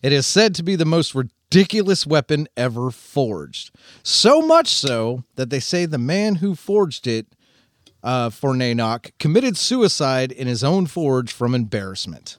It 0.02 0.12
is 0.12 0.28
said 0.28 0.54
to 0.56 0.64
be 0.64 0.76
the 0.76 0.86
most 0.86 1.16
ridiculous 1.16 2.06
weapon 2.06 2.48
ever 2.58 2.92
forged. 2.92 3.72
So 4.04 4.42
much 4.42 4.68
so 4.68 5.24
that 5.36 5.50
they 5.50 5.60
say 5.60 5.86
the 5.86 5.98
man 5.98 6.36
who 6.36 6.56
forged 6.56 7.08
it 7.08 7.28
uh, 8.04 8.30
for 8.30 8.54
Nanok 8.54 9.12
committed 9.20 9.56
suicide 9.58 10.32
in 10.32 10.48
his 10.48 10.64
own 10.64 10.88
forge 10.88 11.32
from 11.32 11.56
embarrassment. 11.56 12.38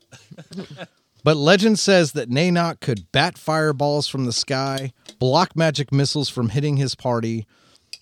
But 1.25 1.39
legend 1.39 1.79
says 1.79 2.13
that 2.13 2.29
Nanok 2.29 2.81
could 2.81 3.11
bat 3.11 3.39
fireballs 3.39 4.07
from 4.07 4.27
the 4.27 4.33
sky, 4.33 4.93
block 5.19 5.57
magic 5.57 5.91
missiles 5.91 6.29
from 6.29 6.51
hitting 6.51 6.77
his 6.77 6.95
party, 6.95 7.47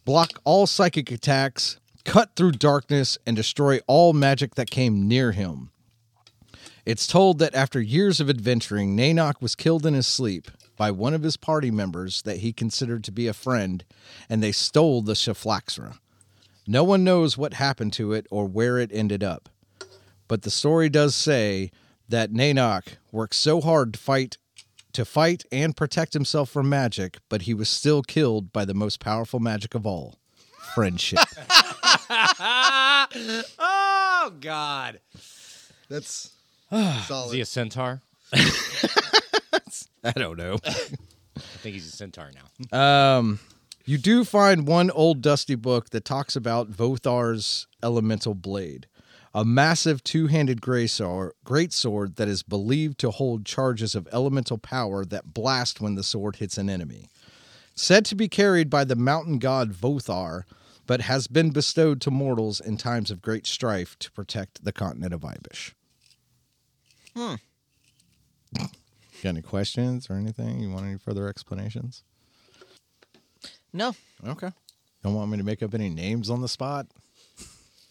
block 0.05 0.31
all 0.43 0.67
psychic 0.67 1.13
attacks, 1.13 1.79
cut 2.05 2.37
through 2.37 2.53
darkness, 2.53 3.19
and 3.27 3.37
destroy 3.37 3.81
all 3.87 4.13
magic 4.13 4.55
that 4.55 4.71
came 4.71 5.09
near 5.09 5.33
him. 5.33 5.71
It's 6.85 7.07
told 7.07 7.39
that 7.39 7.55
after 7.55 7.81
years 7.81 8.21
of 8.21 8.29
adventuring, 8.29 8.97
Nanok 8.97 9.41
was 9.41 9.55
killed 9.55 9.87
in 9.87 9.95
his 9.95 10.07
sleep 10.07 10.51
by 10.77 10.91
one 10.91 11.15
of 11.15 11.23
his 11.23 11.37
party 11.37 11.71
members 11.71 12.23
that 12.23 12.39
he 12.39 12.53
considered 12.53 13.05
to 13.05 13.13
be 13.13 13.29
a 13.29 13.33
friend, 13.33 13.85
and 14.29 14.43
they 14.43 14.53
stole 14.53 15.01
the 15.01 15.13
Shaflaxra. 15.13 15.99
No 16.67 16.83
one 16.83 17.05
knows 17.05 17.39
what 17.39 17.55
happened 17.55 17.93
to 17.95 18.13
it 18.13 18.27
or 18.31 18.47
where 18.47 18.79
it 18.79 18.91
ended 18.93 19.23
up. 19.23 19.49
But 20.27 20.43
the 20.43 20.51
story 20.51 20.89
does 20.89 21.15
say 21.15 21.71
that 22.09 22.33
Nanok 22.33 22.97
worked 23.11 23.35
so 23.35 23.61
hard 23.61 23.95
to 23.95 24.01
fight 24.01 24.39
to 24.93 25.05
fight 25.07 25.45
and 25.51 25.75
protect 25.77 26.13
himself 26.13 26.51
from 26.51 26.69
magic, 26.69 27.19
but 27.31 27.43
he 27.43 27.55
was 27.55 27.69
still 27.69 28.03
killed 28.03 28.53
by 28.53 28.65
the 28.65 28.75
most 28.75 29.01
powerful 29.01 29.41
magic 29.41 29.75
of 29.75 29.87
all, 29.87 30.19
friendship. 30.75 31.19
oh 33.59 34.33
God! 34.41 35.01
That's 35.89 36.31
solid. 36.71 37.27
Is 37.27 37.33
he 37.33 37.41
a 37.41 37.47
centaur? 37.47 38.01
I 40.05 40.13
don't 40.17 40.39
know. 40.39 40.59
I 40.65 41.41
think 41.63 41.75
he's 41.75 41.87
a 41.87 41.91
centaur 41.91 42.31
now. 42.71 43.19
Um, 43.19 43.41
you 43.85 43.99
do 43.99 44.25
find 44.25 44.67
one 44.67 44.91
old 44.91 45.23
dusty 45.23 45.55
book 45.55 45.91
that 45.91 46.05
talks 46.05 46.35
about 46.37 46.71
Vothar's 46.71 47.67
elemental 47.83 48.35
blade, 48.35 48.87
a 49.35 49.45
massive 49.45 50.03
two-handed 50.03 50.61
gray 50.61 50.87
sword, 50.87 51.33
great 51.45 51.73
sword 51.73 52.17
that 52.17 52.29
is 52.29 52.43
believed 52.43 52.99
to 52.99 53.11
hold 53.11 53.45
charges 53.45 53.95
of 53.95 54.09
elemental 54.13 54.59
power 54.59 55.05
that 55.05 55.35
blast 55.35 55.81
when 55.81 55.95
the 55.95 56.03
sword 56.03 56.37
hits 56.37 56.59
an 56.59 56.71
enemy. 56.71 57.09
Said 57.75 58.05
to 58.07 58.15
be 58.15 58.29
carried 58.29 58.69
by 58.69 58.85
the 58.85 58.97
mountain 58.97 59.39
god 59.39 59.73
Vothar, 59.73 60.43
but 60.87 61.03
has 61.03 61.27
been 61.27 61.51
bestowed 61.51 62.01
to 62.03 62.11
mortals 62.11 62.61
in 62.61 62.77
times 62.77 63.11
of 63.11 63.23
great 63.23 63.47
strife 63.47 63.99
to 64.01 64.11
protect 64.13 64.65
the 64.65 64.73
continent 64.73 65.15
of 65.15 65.21
Ibish. 65.21 65.73
Hmm. 67.17 67.35
Got 68.57 68.71
any 69.29 69.43
questions 69.43 70.09
or 70.11 70.15
anything? 70.15 70.61
You 70.61 70.71
want 70.71 70.87
any 70.87 70.99
further 70.99 71.29
explanations? 71.29 72.03
No, 73.73 73.95
Okay. 74.27 74.51
Don't 75.03 75.15
want 75.15 75.31
me 75.31 75.39
to 75.39 75.45
make 75.45 75.63
up 75.63 75.75
any 75.75 75.89
names 75.89 76.31
on 76.31 76.43
the 76.43 76.49
spot? 76.49 76.87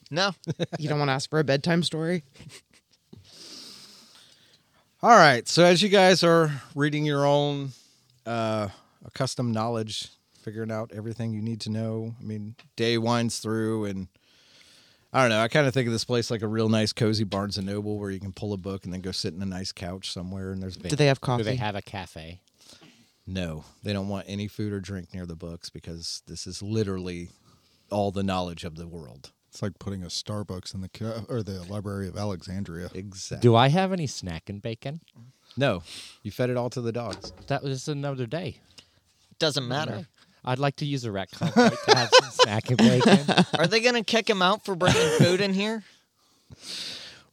no. 0.10 0.32
You 0.80 0.90
don't 0.90 1.00
want 1.00 1.10
to 1.10 1.14
ask 1.14 1.30
for 1.30 1.40
a 1.40 1.44
bedtime 1.44 1.84
story? 1.84 2.24
All 5.04 5.18
right. 5.18 5.48
So 5.48 5.64
as 5.64 5.82
you 5.82 5.90
guys 5.90 6.24
are 6.24 6.62
reading 6.76 7.06
your 7.06 7.26
own 7.26 7.72
uh 8.26 8.70
accustomed 9.04 9.54
knowledge, 9.54 10.10
figuring 10.42 10.72
out 10.72 10.92
everything 10.94 11.34
you 11.34 11.42
need 11.42 11.62
to 11.62 11.70
know. 11.70 12.16
I 12.20 12.24
mean, 12.24 12.56
day 12.76 12.98
winds 12.98 13.40
through 13.40 13.86
and 13.86 14.08
I 15.14 15.22
don't 15.22 15.30
know. 15.30 15.42
I 15.42 15.48
kind 15.50 15.68
of 15.68 15.74
think 15.74 15.88
of 15.88 15.94
this 15.94 16.06
place 16.06 16.32
like 16.32 16.42
a 16.42 16.48
real 16.48 16.70
nice 16.70 16.94
cozy 16.94 17.24
Barnes 17.26 17.58
and 17.58 17.68
Noble 17.68 18.00
where 18.00 18.12
you 18.12 18.20
can 18.20 18.32
pull 18.32 18.54
a 18.54 18.58
book 18.58 18.86
and 18.86 18.94
then 18.94 19.02
go 19.02 19.12
sit 19.12 19.34
in 19.34 19.42
a 19.42 19.46
nice 19.46 19.72
couch 19.72 20.12
somewhere 20.12 20.52
and 20.52 20.62
there's 20.62 20.78
Do 20.78 20.96
they 20.96 21.08
have 21.08 21.22
coffee? 21.22 21.44
Do 21.44 21.50
they 21.50 21.56
have 21.58 21.76
a 21.76 21.82
cafe? 21.82 22.42
No, 23.28 23.66
they 23.84 23.94
don't 23.94 24.08
want 24.08 24.26
any 24.28 24.48
food 24.48 24.74
or 24.74 24.80
drink 24.80 25.14
near 25.14 25.26
the 25.26 25.36
books 25.36 25.70
because 25.70 26.24
this 26.28 26.48
is 26.48 26.62
literally 26.62 27.30
all 27.92 28.12
the 28.12 28.24
knowledge 28.24 28.64
of 28.64 28.76
the 28.76 28.88
world. 28.88 29.32
It's 29.50 29.62
like 29.62 29.78
putting 29.80 30.02
a 30.02 30.08
Starbucks 30.08 30.74
in 30.74 30.82
the 30.82 30.90
ca- 30.90 31.26
or 31.28 31.44
the 31.44 31.62
Library 31.64 32.08
of 32.08 32.18
Alexandria. 32.18 32.90
Exactly. 32.96 33.42
Do 33.48 33.56
I 33.56 33.68
have 33.68 33.92
any 33.92 34.08
snack 34.08 34.50
and 34.50 34.62
bacon? 34.62 35.02
no, 35.58 35.84
you 36.24 36.32
fed 36.32 36.50
it 36.50 36.56
all 36.56 36.70
to 36.70 36.80
the 36.80 36.94
dogs. 36.94 37.34
That 37.48 37.62
was 37.62 37.90
another 37.90 38.26
day. 38.26 38.58
Doesn't 39.40 39.68
matter. 39.68 40.08
I'd 40.44 40.60
like 40.60 40.78
to 40.78 40.86
use 40.86 41.06
a 41.06 41.12
rat 41.12 41.30
complex 41.32 41.86
to 41.86 41.96
have 41.96 42.10
some 42.14 42.32
snack 42.32 42.70
and 42.70 42.78
bacon. 42.78 43.20
Are 43.60 43.68
they 43.68 43.80
gonna 43.80 44.04
kick 44.04 44.30
him 44.30 44.42
out 44.42 44.66
for 44.66 44.76
bringing 44.76 45.08
food 45.18 45.40
in 45.42 45.54
here? 45.54 45.84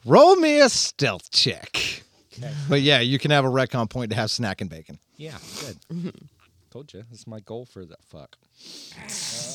Roll 0.05 0.37
me 0.37 0.61
a 0.61 0.69
stealth 0.69 1.31
check. 1.31 2.03
Okay. 2.37 2.53
But 2.69 2.83
yeah, 2.83 3.01
you 3.01 3.19
can 3.19 3.31
have 3.31 3.45
a 3.45 3.49
retcon 3.49 3.91
point 3.91 4.11
to 4.11 4.17
have 4.17 4.31
snack 4.31 4.61
and 4.61 4.71
bacon. 4.71 4.99
Yeah, 5.17 5.37
good. 5.61 6.15
Told 6.71 6.93
you. 6.93 7.03
This 7.11 7.21
is 7.21 7.27
my 7.27 7.41
goal 7.41 7.65
for 7.65 7.85
that 7.87 8.05
fuck. 8.05 8.37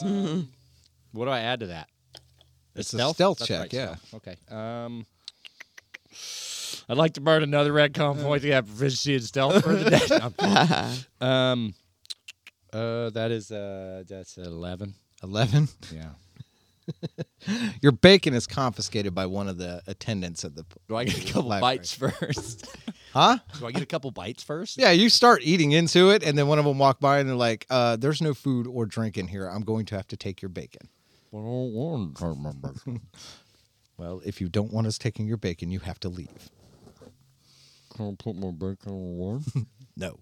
Um, 0.04 0.50
what 1.12 1.26
do 1.26 1.32
I 1.32 1.42
add 1.42 1.60
to 1.62 1.68
that? 1.68 1.88
It's 2.76 2.92
a 2.94 2.98
stealth 3.14 3.18
That's 3.38 3.48
check, 3.48 3.60
right, 3.60 3.74
yeah. 3.74 3.96
stealth. 3.96 4.14
Okay. 4.28 4.36
Um, 4.54 5.06
I'd 6.90 6.98
like 6.98 7.14
to 7.14 7.22
burn 7.22 7.44
another 7.44 7.72
retcon 7.72 8.22
point 8.22 8.42
to 8.42 8.52
have 8.52 8.66
proficiency 8.68 9.16
in 9.16 9.22
stealth 9.22 9.64
for 9.64 9.76
the 9.76 9.90
day. 9.92 10.00
No, 10.10 10.18
I'm 10.18 10.34
kidding. 10.34 11.06
um, 11.22 11.74
uh, 12.74 13.10
that 13.12 13.32
is 13.32 13.52
uh, 13.52 14.04
that's 14.08 14.38
eleven. 14.38 14.96
11. 15.24 15.70
Yeah. 15.94 16.10
Your 17.82 17.94
bacon 17.94 18.34
is 18.34 18.46
confiscated 18.46 19.16
by 19.16 19.26
one 19.26 19.48
of 19.48 19.58
the 19.58 19.82
attendants 19.88 20.44
at 20.44 20.54
the. 20.56 20.66
Do 20.90 20.98
I 20.98 21.06
get 21.06 21.18
a 21.18 21.22
couple 21.34 21.44
library. 21.50 21.78
bites 21.78 21.94
first? 21.94 22.68
Huh? 23.14 23.38
do 23.60 23.68
I 23.68 23.72
get 23.72 23.84
a 23.84 23.86
couple 23.86 24.10
bites 24.10 24.42
first? 24.42 24.76
Yeah, 24.76 24.90
you 24.90 25.08
start 25.08 25.42
eating 25.44 25.72
into 25.72 26.10
it, 26.10 26.24
and 26.24 26.36
then 26.36 26.48
one 26.48 26.58
of 26.58 26.66
them 26.66 26.80
walk 26.80 27.00
by 27.00 27.20
and 27.20 27.30
they're 27.30 27.36
like, 27.36 27.68
uh, 27.70 27.96
"There's 27.96 28.24
no 28.24 28.34
food 28.34 28.66
or 28.66 28.88
drink 28.88 29.20
in 29.20 29.28
here. 29.28 29.48
I'm 29.48 29.62
going 29.62 29.86
to 29.86 29.96
have 29.96 30.08
to 30.08 30.18
take 30.18 30.42
your 30.42 30.50
bacon." 30.50 30.90
Well, 31.32 31.70
if 34.26 34.42
you 34.42 34.50
don't 34.50 34.74
want 34.74 34.88
us 34.88 34.98
taking 34.98 35.28
your 35.28 35.38
bacon, 35.38 35.70
you 35.70 35.78
have 35.82 36.00
to 36.00 36.10
leave. 36.10 36.50
Can 37.96 38.08
I 38.10 38.16
put 38.18 38.36
my 38.36 38.50
bacon 38.50 38.92
on? 38.92 39.44
No. 39.96 40.18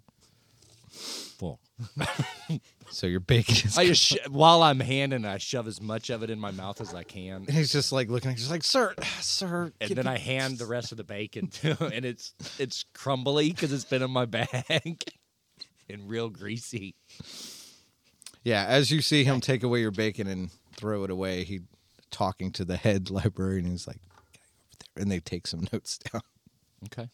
Fuck. 0.92 1.60
So 2.92 3.08
your 3.08 3.22
bacon 3.22 3.56
is. 3.56 3.78
I 3.78 3.86
just 3.86 4.04
sh- 4.04 4.18
while 4.30 4.62
I'm 4.62 4.82
handing, 4.82 5.24
I 5.24 5.38
shove 5.38 5.66
as 5.66 5.82
much 5.82 6.10
of 6.10 6.24
it 6.24 6.30
in 6.30 6.40
my 6.40 6.52
mouth 6.52 6.82
as 6.82 6.94
I 6.94 7.04
can, 7.04 7.46
and 7.48 7.50
he's 7.50 7.72
just 7.72 7.94
like 7.94 8.10
looking. 8.10 8.32
He's 8.32 8.52
like, 8.52 8.64
"Sir, 8.64 8.94
sir." 9.22 9.72
and 9.80 9.92
then 9.92 10.04
the-" 10.06 10.12
I 10.12 10.18
hand 10.18 10.58
the 10.58 10.66
rest 10.68 10.92
of 10.92 10.98
the 10.98 11.06
bacon 11.06 11.48
to 11.48 11.76
him, 11.76 11.92
and 11.94 12.04
it's 12.06 12.34
it's 12.60 12.84
crumbly 12.94 13.52
because 13.52 13.72
it's 13.72 13.86
been 13.86 14.02
in 14.02 14.12
my 14.12 14.26
bag 14.26 15.04
and 15.90 16.10
real 16.10 16.30
greasy. 16.30 16.96
Yeah, 18.44 18.66
as 18.68 18.92
you 18.92 19.02
see 19.02 19.24
him 19.24 19.40
take 19.40 19.64
away 19.64 19.80
your 19.80 19.92
bacon 19.92 20.28
and 20.28 20.52
throw 20.76 21.06
it 21.06 21.10
away, 21.10 21.46
he 21.46 21.62
talking 22.10 22.52
to 22.52 22.66
the 22.66 22.76
head 22.76 23.10
librarian. 23.10 23.64
And 23.64 23.74
he's 23.74 23.88
like, 23.88 24.02
"Guy 24.34 24.42
over 24.60 24.76
there," 24.96 25.02
and 25.04 25.10
they 25.10 25.22
take 25.22 25.48
some 25.48 25.66
notes 25.72 25.98
down. 25.98 26.24
Okay. 26.88 27.10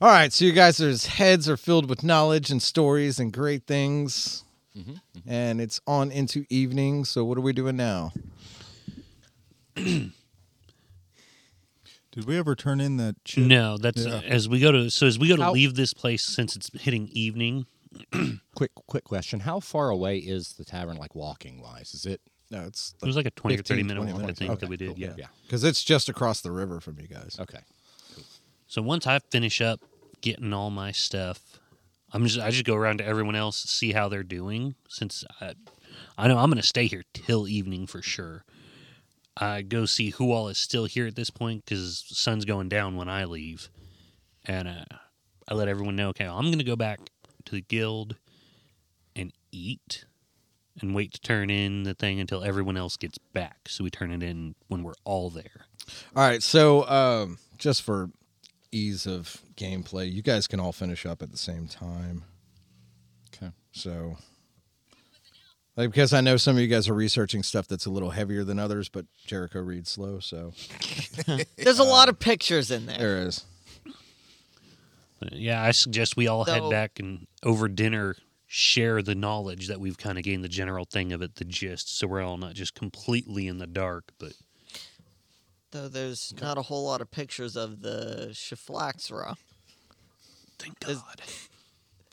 All 0.00 0.08
right, 0.08 0.32
so 0.32 0.46
you 0.46 0.52
guys' 0.52 1.04
heads 1.06 1.46
are 1.48 1.58
filled 1.58 1.88
with 1.90 2.02
knowledge 2.02 2.50
and 2.50 2.62
stories 2.62 3.18
and 3.18 3.30
great 3.32 3.66
things, 3.66 4.44
mm-hmm, 4.76 4.92
mm-hmm. 4.92 5.30
and 5.30 5.60
it's 5.60 5.78
on 5.86 6.10
into 6.10 6.46
evening. 6.48 7.04
So 7.04 7.22
what 7.24 7.36
are 7.36 7.42
we 7.42 7.52
doing 7.52 7.76
now? 7.76 8.12
Did 9.76 10.12
we 12.26 12.38
ever 12.38 12.54
turn 12.56 12.80
in 12.80 12.96
that 12.96 13.16
chip? 13.24 13.44
No, 13.44 13.76
that's 13.76 14.04
Yeah. 14.04 14.20
as 14.20 14.48
we 14.48 14.58
go 14.58 14.72
to. 14.72 14.90
So 14.90 15.06
as 15.06 15.18
we 15.18 15.28
go 15.28 15.36
to 15.36 15.42
How- 15.44 15.52
leave 15.52 15.74
this 15.74 15.92
place, 15.92 16.22
since 16.24 16.56
it's 16.56 16.70
hitting 16.80 17.08
evening, 17.12 17.66
Quick 18.54 18.70
quick 18.86 19.02
question: 19.04 19.40
How 19.40 19.58
far 19.60 19.90
away 19.90 20.18
is 20.18 20.52
the 20.54 20.64
tavern, 20.64 20.96
like 20.96 21.14
walking 21.16 21.60
wise? 21.60 21.92
Is 21.92 22.06
it? 22.06 22.20
No, 22.50 22.62
it's 22.62 22.94
it 23.02 23.06
was 23.06 23.16
like 23.16 23.26
a 23.26 23.30
twenty 23.30 23.58
or 23.58 23.62
thirty 23.62 23.82
minute 23.82 23.96
20 23.96 24.12
walk. 24.12 24.18
I 24.18 24.22
minutes. 24.22 24.38
think 24.38 24.50
Okay, 24.52 24.60
that 24.60 24.68
we 24.70 24.76
did. 24.76 24.88
cool. 24.90 24.98
Yeah. 24.98 25.14
Yeah. 25.18 25.26
because 25.42 25.64
it's 25.64 25.82
just 25.82 26.08
across 26.08 26.40
the 26.40 26.52
river 26.52 26.80
from 26.80 26.98
you 27.00 27.08
guys. 27.08 27.36
Okay. 27.40 27.58
So 28.68 28.80
once 28.80 29.08
I 29.08 29.18
finish 29.18 29.60
up 29.60 29.80
getting 30.20 30.52
all 30.52 30.70
my 30.70 30.92
stuff, 30.92 31.58
I'm 32.12 32.24
just 32.26 32.40
I 32.40 32.50
just 32.50 32.64
go 32.64 32.74
around 32.74 32.98
to 32.98 33.06
everyone 33.06 33.36
else 33.36 33.62
see 33.62 33.92
how 33.92 34.08
they're 34.08 34.22
doing. 34.22 34.74
Since 34.88 35.24
I, 35.40 35.54
I 36.18 36.28
know 36.28 36.38
I'm 36.38 36.50
going 36.50 36.60
to 36.60 36.66
stay 36.66 36.86
here 36.86 37.04
till 37.12 37.48
evening 37.48 37.86
for 37.86 38.02
sure. 38.02 38.44
I 39.36 39.62
go 39.62 39.86
see 39.86 40.10
who 40.10 40.32
all 40.32 40.48
is 40.48 40.58
still 40.58 40.84
here 40.84 41.06
at 41.06 41.16
this 41.16 41.30
point 41.30 41.64
because 41.64 42.04
sun's 42.08 42.44
going 42.44 42.68
down 42.68 42.96
when 42.96 43.08
I 43.08 43.24
leave, 43.24 43.70
and 44.44 44.68
uh, 44.68 44.96
I 45.48 45.54
let 45.54 45.68
everyone 45.68 45.96
know. 45.96 46.08
Okay, 46.08 46.26
I'm 46.26 46.46
going 46.46 46.58
to 46.58 46.64
go 46.64 46.76
back 46.76 47.00
to 47.46 47.52
the 47.52 47.60
guild 47.62 48.16
and 49.16 49.32
eat, 49.52 50.04
and 50.80 50.94
wait 50.94 51.12
to 51.14 51.20
turn 51.20 51.48
in 51.48 51.84
the 51.84 51.94
thing 51.94 52.20
until 52.20 52.42
everyone 52.42 52.76
else 52.76 52.96
gets 52.96 53.18
back. 53.18 53.68
So 53.68 53.84
we 53.84 53.90
turn 53.90 54.10
it 54.12 54.22
in 54.22 54.56
when 54.68 54.82
we're 54.82 54.94
all 55.04 55.30
there. 55.30 55.66
All 56.14 56.22
right, 56.22 56.42
so 56.42 56.86
um, 56.88 57.38
just 57.56 57.82
for 57.82 58.10
ease 58.72 59.06
of 59.06 59.42
gameplay, 59.56 60.10
you 60.12 60.22
guys 60.22 60.46
can 60.46 60.60
all 60.60 60.72
finish 60.72 61.04
up 61.06 61.22
at 61.22 61.30
the 61.30 61.38
same 61.38 61.66
time. 61.68 62.24
Okay. 63.34 63.52
So, 63.72 64.16
like, 65.76 65.90
because 65.90 66.12
I 66.12 66.20
know 66.20 66.36
some 66.36 66.56
of 66.56 66.62
you 66.62 66.68
guys 66.68 66.88
are 66.88 66.94
researching 66.94 67.42
stuff 67.42 67.66
that's 67.68 67.86
a 67.86 67.90
little 67.90 68.10
heavier 68.10 68.44
than 68.44 68.58
others, 68.58 68.88
but 68.88 69.06
Jericho 69.26 69.60
reads 69.60 69.90
slow, 69.90 70.20
so 70.20 70.52
There's 71.56 71.78
a 71.78 71.84
lot 71.84 72.08
of 72.08 72.18
pictures 72.18 72.70
in 72.70 72.86
there. 72.86 72.98
there 72.98 73.26
is. 73.26 73.44
Yeah, 75.32 75.62
I 75.62 75.70
suggest 75.72 76.16
we 76.16 76.28
all 76.28 76.44
head 76.44 76.62
So- 76.62 76.70
back 76.70 76.98
and 76.98 77.26
over 77.42 77.68
dinner 77.68 78.16
share 78.46 79.00
the 79.00 79.14
knowledge 79.14 79.68
that 79.68 79.78
we've 79.78 79.96
kind 79.98 80.18
of 80.18 80.24
gained 80.24 80.42
the 80.42 80.48
general 80.48 80.84
thing 80.84 81.12
of 81.12 81.22
it, 81.22 81.36
the 81.36 81.44
gist, 81.44 81.96
so 81.98 82.06
we're 82.08 82.20
all 82.22 82.36
not 82.36 82.54
just 82.54 82.74
completely 82.74 83.46
in 83.46 83.58
the 83.58 83.66
dark. 83.66 84.10
But 84.18 84.32
Though 85.72 85.88
there's 85.88 86.34
not 86.40 86.58
a 86.58 86.62
whole 86.62 86.84
lot 86.84 87.00
of 87.00 87.10
pictures 87.10 87.56
of 87.56 87.80
the 87.82 88.28
Shaflaxra. 88.32 89.36
thank 90.58 90.76
Is- 90.88 90.98
God. 90.98 91.20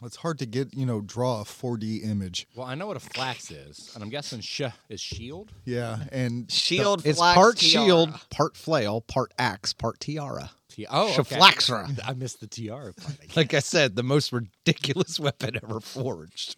It's 0.04 0.18
hard 0.18 0.38
to 0.40 0.46
get, 0.46 0.76
you 0.76 0.86
know, 0.86 1.02
draw 1.02 1.42
a 1.42 1.44
4D 1.44 2.04
image. 2.04 2.46
Well, 2.56 2.68
I 2.68 2.76
know 2.76 2.86
what 2.86 2.98
a 2.98 3.00
flax 3.00 3.50
is, 3.50 3.90
and 3.96 4.04
I'm 4.04 4.12
guessing 4.12 4.42
sh 4.42 4.62
is 4.90 5.02
shield. 5.02 5.52
Yeah, 5.66 5.98
and 6.12 6.52
Shield 6.52 7.04
It's 7.04 7.18
flax 7.18 7.36
part 7.36 7.58
tiara. 7.58 7.84
shield, 7.86 8.14
part 8.30 8.56
flail, 8.56 9.02
part 9.02 9.34
axe, 9.40 9.74
part 9.74 10.00
tiara. 10.00 10.52
Ti- 10.70 10.86
oh, 10.88 11.14
okay. 11.20 11.36
Shaflaxra. 11.38 12.00
I 12.08 12.14
missed 12.14 12.42
the 12.42 12.46
tiara 12.46 12.94
part. 12.94 13.18
I 13.20 13.26
guess. 13.26 13.36
Like 13.36 13.54
I 13.56 13.60
said, 13.60 13.96
the 13.96 14.04
most 14.04 14.32
ridiculous 14.32 15.20
weapon 15.20 15.58
ever 15.64 15.80
forged. 15.80 16.58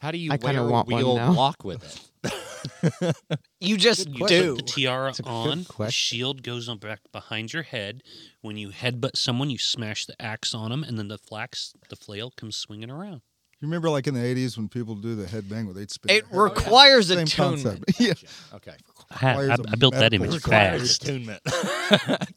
How 0.00 0.10
do 0.10 0.18
you 0.18 0.30
I 0.30 0.36
kinda 0.36 0.64
wear 0.64 0.70
want 0.70 0.88
one 0.88 0.98
wheel 1.02 1.16
now. 1.16 1.32
block 1.32 1.64
with 1.64 1.82
it? 1.82 1.98
You 3.60 3.76
just 3.76 4.08
You 4.08 4.26
do. 4.26 4.56
put 4.56 4.66
the 4.66 4.72
tiara 4.72 5.12
a 5.18 5.26
on. 5.28 5.66
The 5.78 5.90
shield 5.90 6.42
goes 6.42 6.68
on 6.68 6.78
back 6.78 7.00
behind 7.12 7.52
your 7.52 7.62
head. 7.62 8.02
When 8.42 8.56
you 8.56 8.68
headbutt 8.70 9.16
someone, 9.16 9.50
you 9.50 9.58
smash 9.58 10.04
the 10.06 10.20
axe 10.20 10.54
on 10.54 10.70
them, 10.70 10.84
and 10.84 10.98
then 10.98 11.08
the 11.08 11.18
flax, 11.18 11.72
the 11.88 11.96
flail, 11.96 12.30
comes 12.36 12.56
swinging 12.56 12.90
around. 12.90 13.22
you 13.60 13.68
remember 13.68 13.88
like 13.88 14.06
in 14.06 14.14
the 14.14 14.20
80s 14.20 14.56
when 14.58 14.68
people 14.68 14.94
do 14.94 15.14
the 15.14 15.24
headbang 15.26 15.66
with 15.66 15.78
eight 15.78 15.90
spin? 15.90 16.14
It 16.14 16.24
requires 16.30 17.08
Same 17.08 17.20
attunement. 17.20 17.86
concept. 17.86 18.00
yeah. 18.22 18.56
Okay. 18.56 18.74
I, 19.10 19.14
had, 19.16 19.38
Requires 19.38 19.50
I, 19.60 19.62
a 19.62 19.72
I 19.72 19.76
built 19.76 19.94
that 19.94 20.12
image 20.14 20.34
requirement. 20.34 20.80
fast. 20.82 21.02
Attunement. 21.04 21.40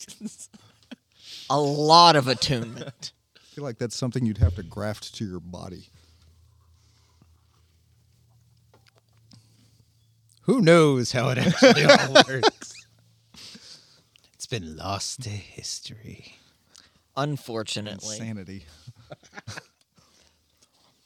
A 1.49 1.59
lot 1.59 2.15
of 2.17 2.27
attunement. 2.27 3.13
I 3.37 3.39
feel 3.55 3.63
like 3.63 3.77
that's 3.77 3.95
something 3.95 4.25
you'd 4.25 4.37
have 4.39 4.55
to 4.55 4.63
graft 4.63 5.15
to 5.15 5.25
your 5.25 5.39
body. 5.39 5.87
Who 10.47 10.61
knows 10.61 11.11
how 11.11 11.29
it 11.29 11.37
actually 11.37 11.83
all 11.83 12.13
works? 12.27 12.73
It's 14.33 14.47
been 14.47 14.75
lost 14.77 15.21
to 15.23 15.29
history. 15.29 16.35
Unfortunately. 17.15 18.15
Insanity. 18.15 18.65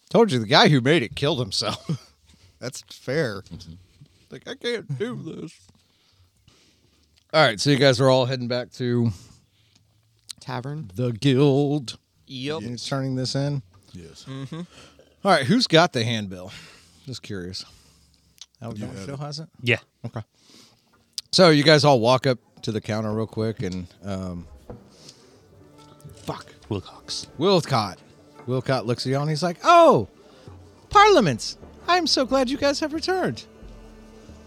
Told 0.09 0.31
you 0.31 0.39
the 0.39 0.45
guy 0.45 0.69
who 0.69 0.79
made 0.81 1.03
it 1.03 1.15
killed 1.15 1.39
himself. 1.39 2.07
That's 2.59 2.81
fair. 2.91 3.41
Mm-hmm. 3.41 3.73
like 4.29 4.47
I 4.47 4.55
can't 4.55 4.97
do 4.99 5.15
this. 5.15 5.59
All 7.33 7.43
right, 7.43 7.59
so 7.59 7.69
you 7.71 7.77
guys 7.77 7.99
are 7.99 8.09
all 8.09 8.25
heading 8.25 8.47
back 8.49 8.71
to 8.73 9.09
Tavern. 10.39 10.91
the 10.95 11.13
guild. 11.13 11.97
Yup. 12.27 12.61
He's 12.61 12.85
turning 12.85 13.15
this 13.15 13.35
in. 13.35 13.61
Yes. 13.93 14.25
Mm-hmm. 14.29 14.61
All 15.23 15.31
right, 15.31 15.45
who's 15.45 15.65
got 15.65 15.93
the 15.93 16.03
handbill? 16.03 16.51
Just 17.05 17.21
curious. 17.23 17.65
Al- 18.62 18.78
You 18.78 18.86
had 18.86 19.20
has 19.20 19.39
it. 19.39 19.49
Yeah. 19.62 19.80
Okay. 20.05 20.22
So 21.32 21.49
you 21.49 21.64
guys 21.64 21.84
all 21.86 21.99
walk 21.99 22.28
up 22.28 22.38
to 22.64 22.72
the 22.72 22.82
counter 22.82 23.12
real 23.12 23.28
quick 23.28 23.64
and 23.64 23.88
um, 24.03 24.47
fuck. 26.16 26.45
Wilcox. 26.70 27.28
Wilcott. 27.39 27.97
Wilcott 28.47 28.86
looks 28.86 29.05
at 29.05 29.09
you 29.12 29.20
and 29.20 29.30
he's 29.30 29.43
like, 29.43 29.57
"Oh, 29.64 30.07
Parliaments! 30.89 31.57
I'm 31.88 32.07
so 32.07 32.26
glad 32.26 32.49
you 32.49 32.57
guys 32.57 32.80
have 32.80 32.93
returned. 32.93 33.43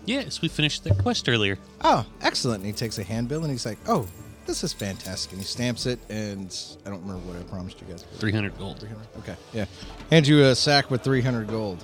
Yes, 0.07 0.43
we 0.43 0.49
finished 0.49 0.85
that 0.85 0.99
quest 0.99 1.29
earlier. 1.29 1.59
Oh, 1.81 2.05
excellent!" 2.21 2.59
And 2.65 2.67
he 2.67 2.73
takes 2.73 2.99
a 2.99 3.05
handbill 3.05 3.43
and 3.43 3.51
he's 3.51 3.65
like, 3.67 3.79
"Oh, 3.87 4.07
this 4.47 4.63
is 4.65 4.73
fantastic." 4.73 5.33
And 5.33 5.41
he 5.41 5.47
stamps 5.47 5.87
it, 5.87 5.99
and 6.11 6.55
I 6.85 6.91
don't 6.91 7.03
remember 7.03 7.27
what 7.33 7.39
I 7.39 7.43
promised 7.45 7.81
you 7.81 7.87
guys. 7.87 8.05
300 8.19 8.59
gold. 8.59 8.87
Okay, 9.19 9.37
yeah. 9.53 9.67
Hand 10.11 10.27
you 10.27 10.43
a 10.45 10.55
sack 10.55 10.91
with 10.91 11.03
300 11.03 11.49
gold. 11.49 11.83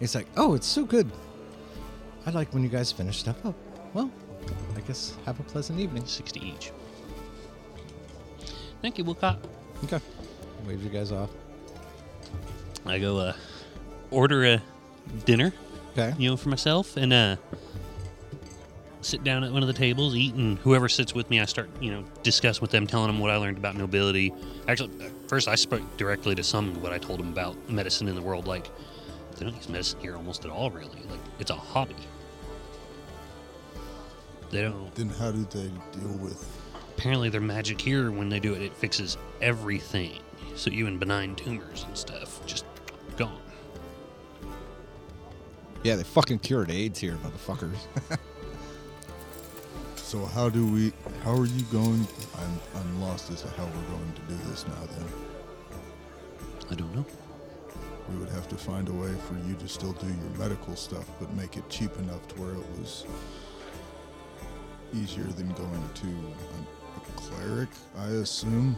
He's 0.00 0.14
like, 0.14 0.26
"Oh, 0.36 0.54
it's 0.54 0.66
so 0.66 0.84
good. 0.84 1.10
I 2.26 2.30
like 2.30 2.52
when 2.52 2.62
you 2.62 2.68
guys 2.68 2.90
finish 2.92 3.18
stuff 3.18 3.44
up. 3.44 3.54
Well, 3.92 4.10
I 4.76 4.80
guess 4.80 5.16
have 5.26 5.38
a 5.40 5.42
pleasant 5.44 5.78
evening." 5.80 6.04
60 6.06 6.40
each. 6.40 6.72
Thank 8.82 8.98
you, 8.98 9.04
Wilcott. 9.04 9.38
Okay. 9.84 10.00
Wave 10.66 10.82
you 10.82 10.90
guys 10.90 11.12
off. 11.12 11.30
I 12.86 12.98
go 12.98 13.18
uh, 13.18 13.32
order 14.10 14.44
a 14.44 14.62
dinner, 15.24 15.52
Okay. 15.92 16.14
you 16.18 16.28
know, 16.28 16.36
for 16.36 16.50
myself, 16.50 16.96
and 16.98 17.12
uh, 17.12 17.36
sit 19.00 19.24
down 19.24 19.42
at 19.42 19.52
one 19.52 19.62
of 19.62 19.68
the 19.68 19.72
tables, 19.74 20.14
eat, 20.14 20.34
and 20.34 20.58
whoever 20.58 20.88
sits 20.88 21.14
with 21.14 21.30
me, 21.30 21.40
I 21.40 21.46
start, 21.46 21.70
you 21.80 21.90
know, 21.90 22.04
discussing 22.22 22.60
with 22.60 22.70
them, 22.70 22.86
telling 22.86 23.06
them 23.06 23.20
what 23.20 23.30
I 23.30 23.36
learned 23.36 23.56
about 23.56 23.76
nobility. 23.76 24.34
Actually, 24.68 25.02
at 25.06 25.12
first 25.28 25.48
I 25.48 25.54
spoke 25.54 25.82
directly 25.96 26.34
to 26.34 26.42
some 26.42 26.70
of 26.70 26.82
what 26.82 26.92
I 26.92 26.98
told 26.98 27.20
them 27.20 27.28
about 27.28 27.56
medicine 27.70 28.06
in 28.08 28.14
the 28.16 28.22
world. 28.22 28.46
Like, 28.46 28.68
they 29.36 29.44
don't 29.44 29.56
use 29.56 29.68
medicine 29.68 30.00
here 30.00 30.16
almost 30.16 30.44
at 30.44 30.50
all, 30.50 30.70
really. 30.70 31.00
Like, 31.08 31.20
it's 31.38 31.50
a 31.50 31.54
hobby. 31.54 31.96
They 34.50 34.62
don't. 34.62 34.94
Then 34.94 35.08
how 35.08 35.32
do 35.32 35.44
they 35.44 35.70
deal 35.98 36.12
with? 36.18 36.48
Apparently, 36.96 37.28
their 37.28 37.40
magic 37.40 37.80
here, 37.80 38.10
when 38.10 38.28
they 38.28 38.40
do 38.40 38.54
it, 38.54 38.62
it 38.62 38.76
fixes 38.76 39.16
everything. 39.40 40.20
So 40.54 40.70
even 40.70 40.98
benign 40.98 41.34
tumors 41.34 41.84
and 41.84 41.96
stuff 41.96 42.44
just 42.46 42.64
gone. 43.16 43.40
Yeah, 45.82 45.96
they 45.96 46.04
fucking 46.04 46.38
cured 46.38 46.70
AIDS 46.70 46.98
here, 46.98 47.18
motherfuckers. 47.24 47.76
So 50.14 50.26
how 50.26 50.48
do 50.48 50.64
we? 50.64 50.92
How 51.24 51.32
are 51.32 51.44
you 51.44 51.64
going? 51.72 52.06
I'm 52.38 52.60
I'm 52.76 53.00
lost 53.00 53.32
as 53.32 53.42
to 53.42 53.48
how 53.48 53.64
we're 53.64 53.96
going 53.96 54.12
to 54.12 54.20
do 54.28 54.36
this 54.48 54.64
now. 54.64 54.86
Then 54.92 55.04
I 56.70 56.74
don't 56.76 56.94
know. 56.94 57.04
We 58.10 58.16
would 58.16 58.28
have 58.30 58.48
to 58.48 58.56
find 58.56 58.88
a 58.88 58.92
way 58.92 59.12
for 59.26 59.34
you 59.48 59.54
to 59.56 59.68
still 59.68 59.92
do 59.92 60.06
your 60.06 60.38
medical 60.38 60.76
stuff, 60.76 61.06
but 61.18 61.32
make 61.34 61.56
it 61.56 61.68
cheap 61.68 61.96
enough 61.98 62.26
to 62.28 62.34
where 62.40 62.52
it 62.52 62.78
was 62.80 63.06
easier 64.92 65.24
than 65.24 65.48
going 65.52 65.88
to 65.94 66.06
a, 66.06 66.98
a 66.98 67.16
cleric. 67.16 67.68
I 67.98 68.06
assume. 68.08 68.76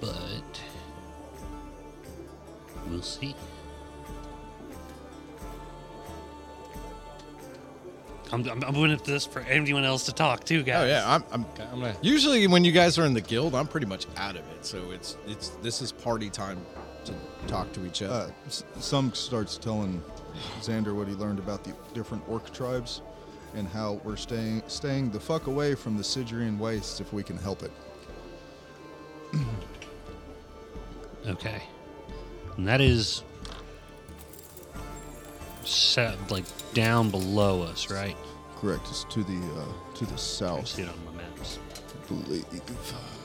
But 0.00 0.60
we'll 2.88 3.02
see. 3.02 3.34
I'm, 8.32 8.40
I'm, 8.48 8.64
I'm 8.64 8.76
opening 8.76 8.96
up 8.96 9.04
this 9.04 9.26
for 9.26 9.40
anyone 9.40 9.84
else 9.84 10.06
to 10.06 10.12
talk 10.12 10.44
to, 10.44 10.62
guys. 10.62 10.82
Oh 10.82 10.86
yeah, 10.86 11.04
I'm, 11.06 11.24
I'm 11.30 11.44
Okay, 11.52 11.64
I'm 11.70 11.80
gonna. 11.80 11.96
usually 12.02 12.46
when 12.48 12.64
you 12.64 12.72
guys 12.72 12.98
are 12.98 13.04
in 13.04 13.14
the 13.14 13.20
guild, 13.20 13.54
I'm 13.54 13.68
pretty 13.68 13.86
much 13.86 14.06
out 14.16 14.34
of 14.36 14.42
it. 14.50 14.64
So 14.66 14.90
it's 14.90 15.16
it's 15.26 15.50
this 15.62 15.80
is 15.80 15.92
party 15.92 16.30
time 16.30 16.58
to 17.06 17.14
talk 17.46 17.72
to 17.72 17.84
each 17.86 18.02
other. 18.02 18.14
Uh, 18.14 18.30
s- 18.46 18.64
some 18.78 19.12
starts 19.14 19.56
telling 19.58 20.02
Xander 20.60 20.94
what 20.94 21.06
he 21.08 21.14
learned 21.14 21.38
about 21.38 21.62
the 21.64 21.72
different 21.94 22.22
orc 22.28 22.52
tribes 22.52 23.02
and 23.54 23.68
how 23.68 24.00
we're 24.04 24.16
staying 24.16 24.62
staying 24.66 25.10
the 25.10 25.20
fuck 25.20 25.46
away 25.46 25.74
from 25.74 25.96
the 25.96 26.02
Sigirian 26.02 26.58
wastes 26.58 27.00
if 27.00 27.12
we 27.12 27.22
can 27.22 27.36
help 27.36 27.62
it. 27.62 27.72
Okay. 31.26 31.62
And 32.58 32.68
that 32.68 32.82
is 32.82 33.22
set 35.64 36.30
like 36.30 36.44
down 36.74 37.10
below 37.10 37.62
us, 37.62 37.90
right? 37.90 38.16
Correct. 38.56 38.82
It's 38.90 39.04
to 39.04 39.24
the 39.24 39.38
uh, 39.58 39.94
to 39.94 40.04
the 40.06 40.12
I 40.12 40.16
south, 40.16 40.66
see 40.68 40.82
it 40.82 40.88
on 40.88 41.04
my 41.06 41.22
maps. 41.22 41.58
I 41.72 42.06
believe. 42.08 42.44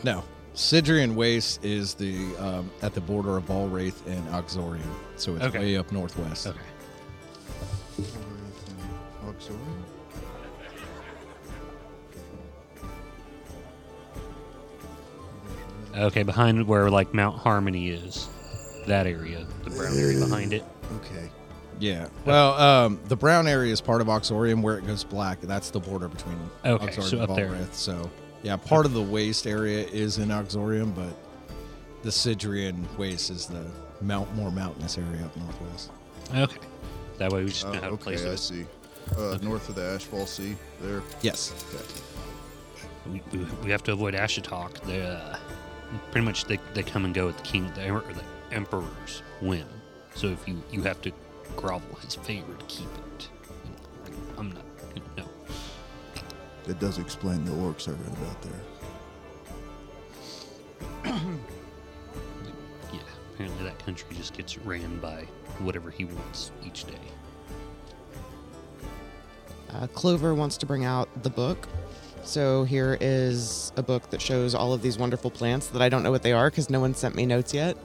no, 0.04 0.24
Sidrian 0.56 1.16
Waste 1.16 1.64
is 1.64 1.94
the 1.94 2.36
um, 2.38 2.70
at 2.82 2.94
the 2.94 3.02
border 3.02 3.38
of 3.38 3.46
Valwraith 3.46 4.06
and 4.08 4.26
Oxorium, 4.30 4.82
so 5.16 5.36
it's 5.36 5.46
Okay. 5.46 5.60
way 5.60 5.78
up 5.78 5.92
northwest. 5.92 6.48
Okay. 6.48 6.60
Auxiliary? 9.28 9.64
Okay, 15.96 16.24
behind 16.24 16.68
where 16.68 16.90
like 16.90 17.14
Mount 17.14 17.38
Harmony 17.38 17.90
is, 17.90 18.28
that 18.88 19.08
area, 19.08 19.46
the 19.64 19.72
brown 19.72 19.98
area 19.98 20.20
behind 20.20 20.54
it. 20.54 20.64
Okay. 20.98 21.30
Yeah. 21.80 22.08
Well, 22.26 22.54
um, 22.56 23.00
the 23.08 23.16
brown 23.16 23.48
area 23.48 23.72
is 23.72 23.82
part 23.82 24.02
of 24.02 24.08
Oxorium 24.08 24.62
where 24.62 24.78
it 24.78 24.86
goes 24.86 25.04
black. 25.04 25.40
That's 25.42 25.72
the 25.72 25.80
border 25.80 26.08
between 26.08 26.38
Okay, 26.66 26.88
Oxorium 26.88 27.04
so 27.04 27.22
and 27.22 27.30
up 27.32 27.36
there. 27.36 27.50
Valwraith. 27.50 27.74
So 27.74 28.12
yeah, 28.44 28.56
part 28.56 28.86
of 28.86 28.94
the 28.94 29.02
waste 29.02 29.46
area 29.48 29.86
is 29.88 30.18
in 30.18 30.30
Oxorium, 30.30 30.94
but 30.96 31.14
the 32.04 32.10
Sidrian 32.10 32.86
waste 32.98 33.30
is 33.30 33.46
the 33.48 33.66
mount 34.02 34.34
more 34.36 34.52
mountainous 34.52 34.98
area 34.98 35.26
up 35.26 35.36
northwest. 35.38 35.92
Okay. 36.36 36.60
That 37.18 37.32
way 37.34 37.44
we 37.44 37.50
just 37.50 37.66
Oh, 37.66 37.74
know 37.74 37.82
how 37.82 37.90
to 37.90 37.98
place 37.98 38.22
okay, 38.22 38.30
I 38.30 38.34
it. 38.34 38.38
see. 38.38 38.66
Uh, 39.18 39.38
North 39.42 39.68
of 39.70 39.76
the 39.76 39.82
Ashfall 39.82 40.28
Sea, 40.28 40.56
there. 40.82 41.02
Yes. 41.22 41.54
We, 43.12 43.22
we, 43.32 43.44
we 43.64 43.72
have 43.72 43.84
to 43.84 43.94
avoid 43.94 44.14
Ashitok. 44.14 44.80
They 44.82 45.02
uh, 45.02 45.36
pretty 46.12 46.26
much 46.26 46.46
they, 46.46 46.60
they 46.74 46.84
come 46.84 47.06
and 47.06 47.14
go 47.14 47.28
at 47.30 47.38
the 47.38 47.44
king, 47.44 47.72
the, 47.74 47.82
em- 47.82 47.96
or 47.98 48.14
the 48.14 48.24
emperor's 48.52 49.24
whim. 49.42 49.66
So 50.14 50.28
if 50.28 50.48
you 50.48 50.62
you 50.72 50.82
have 50.84 51.02
to 51.02 51.12
grovel 51.56 51.96
his 52.04 52.16
favor 52.16 52.54
to 52.54 52.66
keep 52.66 52.88
it. 53.18 53.30
I'm 54.38 54.52
not. 54.52 54.64
No. 55.18 55.24
That 56.70 56.80
does 56.80 57.00
explain 57.00 57.44
the 57.46 57.52
orcs 57.54 57.88
I 57.88 57.94
read 57.94 58.18
about 58.22 58.42
there. 58.44 58.62
Yeah. 62.94 63.00
Apparently 63.34 63.64
that 63.64 63.80
country 63.84 64.16
just 64.16 64.38
gets 64.38 64.56
ran 64.60 65.00
by 65.00 65.26
whatever 65.60 65.90
he 65.90 66.06
wants 66.06 66.52
each 66.64 66.84
day. 66.86 66.94
Uh, 69.74 69.88
Clover 69.88 70.36
wants 70.36 70.58
to 70.58 70.68
bring 70.68 70.86
out 70.86 71.10
the 71.24 71.30
book. 71.32 71.68
So 72.24 72.66
here 72.66 73.00
is 73.02 73.72
a 73.76 73.82
book 73.82 74.08
that 74.12 74.22
shows 74.22 74.54
all 74.54 74.72
of 74.72 74.84
these 74.84 75.00
wonderful 75.00 75.32
plants 75.32 75.68
that 75.70 75.82
I 75.82 75.90
don't 75.90 76.04
know 76.04 76.12
what 76.12 76.22
they 76.22 76.34
are 76.34 76.52
because 76.52 76.70
no 76.70 76.80
one 76.80 76.94
sent 76.94 77.16
me 77.16 77.26
notes 77.26 77.52
yet. 77.52 77.78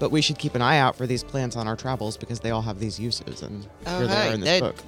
But 0.00 0.10
we 0.10 0.20
should 0.20 0.38
keep 0.40 0.56
an 0.56 0.62
eye 0.62 0.78
out 0.78 0.96
for 0.96 1.06
these 1.06 1.22
plants 1.22 1.54
on 1.54 1.68
our 1.68 1.76
travels 1.76 2.16
because 2.16 2.40
they 2.40 2.50
all 2.50 2.62
have 2.62 2.80
these 2.80 2.98
uses, 2.98 3.42
and 3.42 3.64
Oh, 3.86 3.94
Okay, 3.94 3.98
here 3.98 4.06
they 4.08 4.28
are 4.28 4.34
in 4.34 4.40
this 4.40 4.60
that- 4.60 4.60
book. 4.60 4.84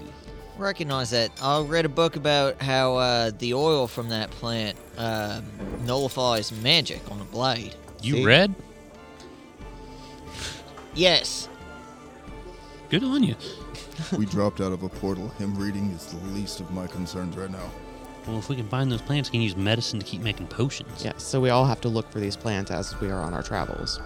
Recognize 0.59 1.11
that. 1.11 1.31
I 1.43 1.61
read 1.61 1.85
a 1.85 1.89
book 1.91 2.17
about 2.17 2.63
how 2.63 2.97
uh, 2.97 3.31
the 3.39 3.53
oil 3.53 3.87
from 3.87 4.09
that 4.09 4.31
plant 4.31 4.77
um 4.97 5.45
nullifies 5.85 6.51
magic 6.51 7.01
on 7.11 7.21
a 7.21 7.25
blade. 7.25 7.75
You 8.03 8.17
See? 8.17 8.25
read? 8.25 8.55
Yes. 10.95 11.49
Good 12.89 13.05
on 13.05 13.23
you. 13.23 13.35
we 14.17 14.25
dropped 14.25 14.61
out 14.61 14.73
of 14.73 14.83
a 14.83 14.89
portal. 14.89 15.29
Him 15.31 15.57
reading 15.59 15.91
is 15.91 16.07
the 16.07 16.27
least 16.29 16.61
of 16.61 16.71
my 16.71 16.87
concerns 16.87 17.37
right 17.37 17.51
now. 17.51 17.71
Well, 18.27 18.39
if 18.39 18.49
we 18.49 18.57
can 18.57 18.69
find 18.69 18.91
those 18.91 19.03
plants, 19.03 19.29
we 19.31 19.33
can 19.33 19.43
use 19.43 19.57
medicine 19.57 20.01
to 20.01 20.07
keep 20.07 20.21
making 20.21 20.47
potions. 20.49 21.05
Yes, 21.05 21.23
so 21.23 21.41
we 21.41 21.51
all 21.51 21.65
have 21.65 21.81
to 21.83 21.89
look 21.89 22.11
for 22.11 22.19
these 22.19 22.35
plants 22.35 22.71
as 22.71 22.99
we 23.01 23.09
are 23.09 23.21
on 23.21 23.35
our 23.35 23.43
travels. 23.43 24.01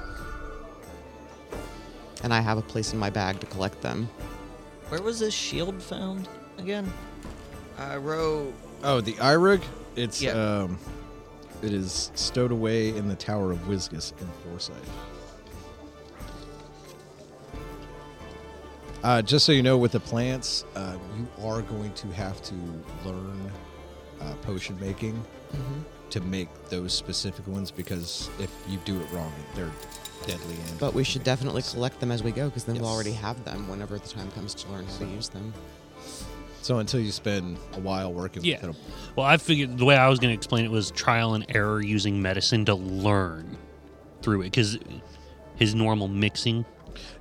And 2.22 2.34
I 2.34 2.40
have 2.40 2.59
a 2.59 2.62
place 2.62 2.92
in 2.92 2.98
my 2.98 3.09
bag 3.09 3.40
to 3.40 3.46
collect 3.46 3.80
them. 3.80 4.09
Where 4.88 5.01
was 5.01 5.20
this 5.20 5.32
shield 5.32 5.80
found 5.82 6.28
again? 6.61 6.93
I 7.79 7.97
wrote. 7.97 8.55
Oh, 8.85 9.01
the 9.01 9.13
Irig. 9.15 9.63
It's 9.97 10.23
Yeah. 10.23 10.33
um, 10.33 10.79
it 11.63 11.73
is 11.73 12.11
stowed 12.15 12.53
away 12.53 12.97
in 12.97 13.09
the 13.09 13.17
Tower 13.17 13.53
of 13.53 13.59
Wisgus 13.67 14.13
in 14.21 14.27
Forsyth. 14.45 14.77
Uh, 19.03 19.23
just 19.23 19.47
so 19.47 19.53
you 19.53 19.63
know, 19.63 19.79
with 19.79 19.93
the 19.93 20.01
plants, 20.01 20.65
uh, 20.77 20.97
you 21.17 21.27
are 21.47 21.63
going 21.63 21.93
to 21.95 22.07
have 22.09 22.43
to 22.43 22.55
learn 23.05 23.51
uh, 24.21 24.35
potion 24.43 24.79
making 24.79 25.23
to 26.11 26.21
make 26.23 26.49
those 26.69 26.93
specific 26.93 27.47
ones 27.47 27.71
because 27.71 28.29
if 28.39 28.51
you 28.69 28.79
do 28.85 29.01
it 29.01 29.11
wrong, 29.13 29.33
they're 29.55 29.71
deadly. 30.27 30.57
And 30.69 30.79
But 30.79 30.93
we 30.93 31.03
should 31.05 31.25
definitely 31.25 31.63
collect 31.63 31.99
them 32.01 32.11
as 32.11 32.23
we 32.23 32.31
go 32.31 32.47
because 32.47 32.65
then 32.65 32.75
we'll 32.77 32.85
Yes. 32.85 32.93
already 32.95 33.13
have 33.13 33.43
them 33.45 33.69
whenever 33.69 33.99
the 33.99 34.09
time 34.09 34.31
comes 34.33 34.53
to 34.55 34.69
learn 34.71 34.85
how 34.87 34.99
to 34.99 35.07
use 35.07 35.29
them. 35.31 35.55
So 36.63 36.79
until 36.79 37.01
you 37.01 37.11
spend 37.11 37.59
a 37.75 37.81
while 37.81 38.13
working 38.13 38.45
Yeah. 38.45 38.61
with 38.67 38.77
it, 38.77 38.83
Well, 39.17 39.27
I 39.27 39.37
figured 39.39 39.79
the 39.79 39.85
way 39.85 39.97
I 39.97 40.09
was 40.09 40.19
going 40.19 40.31
to 40.31 40.35
explain 40.35 40.65
it 40.65 40.71
was 40.71 40.91
trial 40.91 41.35
and 41.35 41.45
error 41.49 41.81
using 41.81 42.21
medicine 42.21 42.65
to 42.67 42.75
learn 42.75 43.57
through 44.23 44.43
it 44.43 44.45
because 44.45 44.79
his 45.57 45.75
normal 45.75 46.07
mixing. 46.09 46.65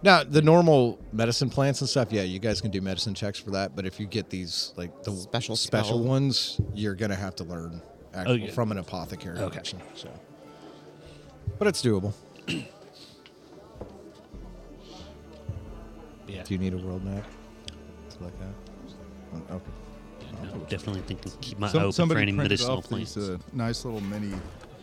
Now, 0.03 0.23
the 0.25 0.41
normal 0.41 0.99
medicine 1.13 1.49
plants 1.49 1.79
and 1.79 1.89
stuff, 1.89 2.11
yeah, 2.11 2.23
you 2.23 2.39
guys 2.39 2.59
can 2.59 2.69
do 2.71 2.81
medicine 2.81 3.13
checks 3.13 3.39
for 3.39 3.51
that. 3.51 3.75
But 3.75 3.85
if 3.85 3.99
you 3.99 4.07
get 4.07 4.29
these 4.29 4.73
like 4.75 5.03
the 5.03 5.11
Special 5.11 5.55
special 5.55 5.97
spell. 5.99 6.03
ones, 6.07 6.59
you're 6.73 6.95
gonna 6.95 7.15
have 7.15 7.35
to 7.37 7.43
learn 7.45 7.81
oh, 7.81 8.19
actual, 8.19 8.37
yeah. 8.37 8.51
from 8.51 8.71
an 8.71 8.77
apothecary. 8.77 9.37
Okay. 9.39 9.55
medicine, 9.57 9.81
so, 9.95 10.09
but 11.57 11.67
it's 11.67 11.81
doable. 11.81 12.13
Yeah. 16.27 16.43
Do 16.43 16.53
you 16.53 16.57
need 16.59 16.73
a 16.73 16.77
world 16.77 17.03
map 17.03 17.25
to 18.11 18.23
look 18.23 18.33
at? 18.41 18.68
Oh, 19.33 19.55
Okay. 19.55 19.63
No, 20.43 20.57
definitely 20.69 21.01
thinking 21.01 21.31
keep 21.41 21.59
my 21.59 21.67
eye 21.67 21.71
Some, 21.71 21.83
open 21.83 22.09
for 22.09 22.17
any 22.17 22.31
printed 22.31 22.37
medicinal 22.37 22.77
off 22.77 22.85
plants. 22.87 23.13
these 23.15 23.29
uh, 23.29 23.37
nice 23.53 23.83
little 23.83 24.01
mini. 24.01 24.33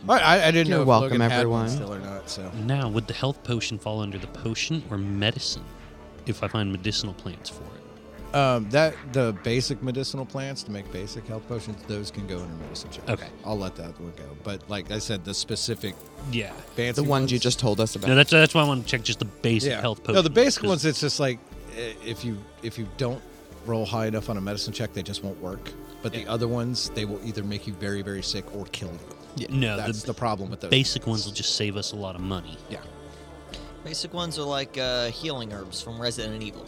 I, 0.07 0.19
I, 0.19 0.47
I 0.47 0.51
didn't 0.51 0.67
You're 0.67 0.77
know 0.77 0.81
if 0.83 0.87
welcome, 0.87 1.17
Logan 1.19 1.31
had 1.31 1.47
one 1.47 1.65
everyone. 1.65 1.69
still 1.69 1.93
or 1.93 1.99
not. 1.99 2.29
So 2.29 2.51
Now, 2.65 2.87
would 2.89 3.07
the 3.07 3.13
health 3.13 3.43
potion 3.43 3.79
fall 3.79 3.99
under 4.01 4.17
the 4.19 4.27
potion 4.27 4.83
or 4.91 4.97
medicine 4.97 5.63
if 6.27 6.43
I 6.43 6.47
find 6.47 6.71
medicinal 6.71 7.13
plants 7.15 7.49
for 7.49 7.63
it? 7.63 8.35
um, 8.35 8.69
that 8.69 8.93
the 9.13 9.35
basic 9.43 9.81
medicinal 9.81 10.25
plants 10.25 10.61
to 10.63 10.71
make 10.71 10.91
basic 10.91 11.25
health 11.27 11.47
potions, 11.47 11.81
those 11.87 12.11
can 12.11 12.27
go 12.27 12.39
under 12.39 12.53
medicine 12.55 12.91
checks. 12.91 13.09
Okay. 13.09 13.27
I'll 13.45 13.57
let 13.57 13.75
that 13.77 13.99
one 13.99 14.11
go. 14.17 14.25
But 14.43 14.69
like 14.69 14.91
I 14.91 14.99
said, 14.99 15.23
the 15.25 15.33
specific 15.33 15.95
Yeah. 16.31 16.51
fancy 16.75 17.01
The 17.01 17.07
ones 17.09 17.31
you 17.31 17.39
just 17.39 17.57
told 17.57 17.79
us 17.79 17.95
about. 17.95 18.09
No, 18.09 18.15
that's 18.15 18.29
that's 18.29 18.53
why 18.53 18.61
I 18.61 18.67
want 18.67 18.83
to 18.83 18.87
check 18.91 19.01
just 19.03 19.19
the 19.19 19.25
basic 19.25 19.73
health 19.73 19.99
potion. 20.03 20.15
No, 20.15 20.21
the 20.21 20.29
basic 20.29 20.61
'cause- 20.61 20.69
ones. 20.69 20.85
It's 20.85 20.99
just 20.99 21.19
like 21.19 21.39
i- 21.75 21.95
if 22.05 22.23
you 22.25 22.37
if 22.61 22.77
you 22.77 22.85
don't 22.97 23.21
roll 23.67 23.85
high 23.85 24.07
enough 24.07 24.29
on 24.29 24.37
a 24.37 24.41
medicine 24.41 24.73
check, 24.73 24.93
they 24.93 25.03
just 25.03 25.23
won't 25.23 25.39
work. 25.41 25.71
But 26.01 26.13
the 26.13 26.25
other 26.27 26.47
ones, 26.47 26.89
they 26.91 27.05
will 27.05 27.19
either 27.25 27.43
make 27.43 27.67
you 27.67 27.73
very, 27.73 28.01
very 28.01 28.21
sick 28.23 28.55
or 28.55 28.65
kill 28.65 28.89
you. 28.91 28.99
Yeah, 29.35 29.47
No, 29.51 29.77
That's 29.77 30.01
the 30.01 30.07
the 30.07 30.13
problem 30.13 30.49
with 30.49 30.61
those. 30.61 30.71
basic 30.71 31.05
ones 31.05 31.25
will 31.25 31.33
just 31.33 31.55
save 31.55 31.75
us 31.75 31.91
a 31.91 31.95
lot 31.95 32.15
of 32.15 32.21
money. 32.21 32.57
Yeah, 32.69 32.79
Basic 33.83 34.13
ones 34.13 34.37
are 34.39 34.43
like 34.43 34.77
uh, 34.77 35.09
healing 35.11 35.53
herbs 35.53 35.81
from 35.81 35.99
Resident 36.01 36.41
Evil. 36.43 36.65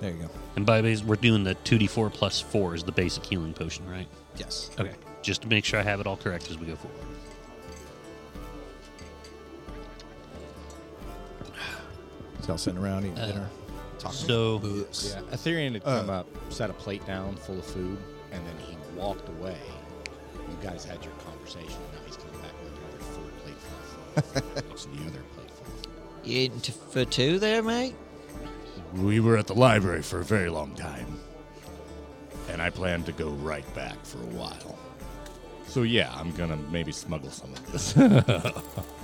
there 0.00 0.10
you 0.12 0.18
go. 0.24 0.30
And 0.56 0.64
by 0.66 0.82
base, 0.82 1.02
we're 1.02 1.16
doing 1.16 1.44
the 1.44 1.54
2d4 1.64 2.12
plus 2.12 2.40
4 2.40 2.74
is 2.74 2.82
the 2.84 2.92
basic 2.92 3.24
healing 3.24 3.52
potion, 3.54 3.88
right? 3.88 4.06
Yes. 4.36 4.70
Okay. 4.78 4.92
Just 5.22 5.42
to 5.42 5.48
make 5.48 5.64
sure 5.64 5.80
I 5.80 5.82
have 5.82 6.00
it 6.00 6.06
all 6.06 6.16
correct 6.16 6.50
as 6.50 6.58
we 6.58 6.66
go 6.66 6.76
forward. 6.76 6.98
So 12.40 12.48
y'all 12.48 12.58
sitting 12.58 12.80
around 12.80 13.04
eating 13.04 13.18
Uh, 13.18 13.26
dinner, 13.26 13.50
talking. 14.00 14.18
So, 14.18 14.58
Yeah, 14.64 15.20
Ethereum 15.36 15.74
had 15.74 15.82
Uh, 15.84 16.00
come 16.00 16.10
up, 16.10 16.26
set 16.48 16.70
a 16.70 16.72
plate 16.72 17.06
down 17.06 17.36
full 17.36 17.58
of 17.58 17.64
food, 17.64 17.98
and 18.32 18.46
then 18.46 18.54
he 18.66 18.76
walked 18.98 19.28
away. 19.28 19.56
You 20.36 20.56
guys 20.68 20.84
had 20.84 21.02
your 21.04 21.12
conversation. 21.24 21.68
and 21.68 21.92
Now 21.92 22.06
he's 22.06 22.16
coming 22.16 22.40
back 22.40 22.52
with 22.64 22.72
another 22.76 23.04
full 23.04 23.30
plate 23.42 23.56
full 23.60 24.16
of 24.16 24.24
food. 24.54 24.66
Next 24.68 24.82
to 24.84 24.88
the 24.90 25.02
other 25.06 25.22
plate 25.34 25.50
full 25.50 25.66
of 25.66 25.80
food. 25.84 26.24
You 26.24 26.38
eating 26.40 26.60
t- 26.60 26.74
for 26.90 27.04
two 27.04 27.38
there, 27.38 27.62
mate? 27.62 27.94
We 28.94 29.20
were 29.20 29.36
at 29.36 29.46
the 29.46 29.54
library 29.54 30.02
for 30.02 30.18
a 30.20 30.24
very 30.24 30.48
long 30.50 30.74
time. 30.74 31.20
And 32.48 32.60
I 32.60 32.70
plan 32.70 33.04
to 33.04 33.12
go 33.12 33.28
right 33.28 33.64
back 33.76 34.04
for 34.04 34.18
a 34.18 34.26
while. 34.36 34.76
So 35.68 35.82
yeah, 35.82 36.12
I'm 36.16 36.32
gonna 36.32 36.56
maybe 36.72 36.90
smuggle 36.90 37.30
some 37.30 37.52
of 37.52 37.72
this. 37.72 37.94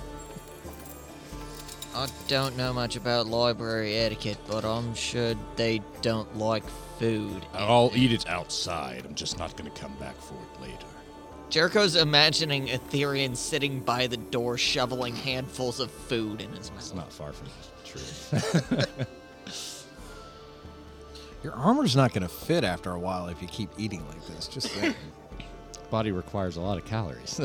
I 1.97 2.07
don't 2.27 2.55
know 2.55 2.71
much 2.73 2.95
about 2.95 3.25
library 3.25 3.95
etiquette, 3.95 4.37
but 4.47 4.63
I'm 4.63 4.93
sure 4.93 5.33
they 5.55 5.81
don't 6.03 6.37
like 6.37 6.63
food. 6.99 7.43
I'll 7.55 7.91
eat 7.95 8.11
it 8.11 8.29
outside. 8.29 9.03
I'm 9.03 9.15
just 9.15 9.39
not 9.39 9.57
going 9.57 9.71
to 9.71 9.81
come 9.81 9.95
back 9.95 10.15
for 10.21 10.35
it 10.35 10.61
later. 10.61 10.85
Jericho's 11.49 11.95
imagining 11.95 12.67
Ethereum 12.67 13.35
sitting 13.35 13.79
by 13.79 14.05
the 14.05 14.17
door 14.17 14.59
shoveling 14.59 15.15
handfuls 15.15 15.79
of 15.79 15.89
food 15.89 16.39
in 16.39 16.51
his 16.51 16.69
mouth. 16.69 16.79
it's 16.79 16.93
mouth. 16.93 17.05
not 17.05 17.13
far 17.13 17.33
from 17.33 17.47
the 17.47 17.89
truth. 17.89 18.87
Your 21.43 21.53
armor's 21.53 21.95
not 21.95 22.13
going 22.13 22.21
to 22.21 22.29
fit 22.29 22.63
after 22.63 22.91
a 22.91 22.99
while 22.99 23.27
if 23.27 23.41
you 23.41 23.47
keep 23.47 23.71
eating 23.75 24.07
like 24.07 24.23
this. 24.27 24.47
Just 24.47 24.69
saying. 24.69 24.93
Body 25.89 26.11
requires 26.11 26.57
a 26.57 26.61
lot 26.61 26.77
of 26.77 26.85
calories, 26.85 27.41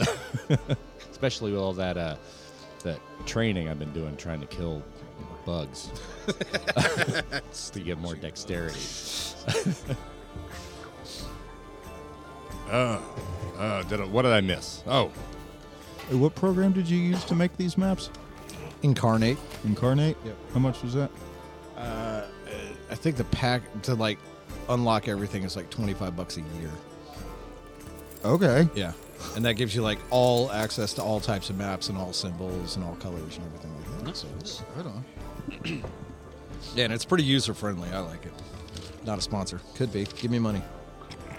especially 1.11 1.53
with 1.53 1.61
all 1.61 1.72
that 1.72 1.96
uh, 1.96 2.16
that 2.82 3.00
training 3.26 3.68
I've 3.68 3.78
been 3.78 3.92
doing 3.92 4.16
trying 4.16 4.40
to 4.40 4.46
kill 4.46 4.82
bugs 5.44 5.90
to 7.72 7.80
get 7.80 7.98
more 7.98 8.14
dexterity. 8.14 8.80
Uh, 12.70 12.98
uh, 13.58 13.82
did 13.82 14.00
I, 14.00 14.04
what 14.06 14.22
did 14.22 14.32
I 14.32 14.40
miss? 14.40 14.82
Oh, 14.86 15.10
Hey, 16.08 16.14
what 16.16 16.34
program 16.34 16.72
did 16.72 16.88
you 16.88 16.98
use 16.98 17.22
to 17.24 17.34
make 17.34 17.54
these 17.56 17.76
maps? 17.76 18.08
Inkarnate. 18.82 19.36
Inkarnate. 19.66 20.16
Yep. 20.24 20.36
How 20.54 20.58
much 20.58 20.82
was 20.82 20.94
that? 20.94 21.10
Uh, 21.76 22.22
I 22.90 22.94
think 22.94 23.16
the 23.16 23.24
pack 23.24 23.62
to 23.82 23.94
like 23.94 24.18
unlock 24.68 25.06
everything 25.06 25.44
is 25.44 25.54
like 25.54 25.70
twenty 25.70 25.94
five 25.94 26.16
bucks 26.16 26.38
a 26.38 26.40
year. 26.40 26.70
Okay. 28.24 28.68
Yeah, 28.74 28.92
and 29.36 29.44
that 29.44 29.54
gives 29.54 29.74
you 29.74 29.82
like 29.82 29.98
all 30.10 30.50
access 30.52 30.92
to 30.94 31.02
all 31.02 31.20
types 31.20 31.50
of 31.50 31.56
maps 31.56 31.88
and 31.88 31.96
all 31.98 32.12
symbols 32.12 32.76
and 32.76 32.84
all 32.84 32.94
colors 32.96 33.36
and 33.36 33.46
everything 33.46 33.74
like 33.76 34.04
that. 34.06 34.16
So 34.16 34.28
it's, 34.38 34.62
Right 34.76 34.86
on. 34.86 35.04
yeah, 36.74 36.84
and 36.84 36.92
it's 36.92 37.04
pretty 37.04 37.24
user 37.24 37.54
friendly. 37.54 37.88
I 37.90 37.98
like 37.98 38.24
it. 38.26 38.32
Not 39.04 39.18
a 39.18 39.22
sponsor. 39.22 39.60
Could 39.74 39.92
be. 39.92 40.04
Give 40.04 40.30
me 40.30 40.38
money. 40.38 40.62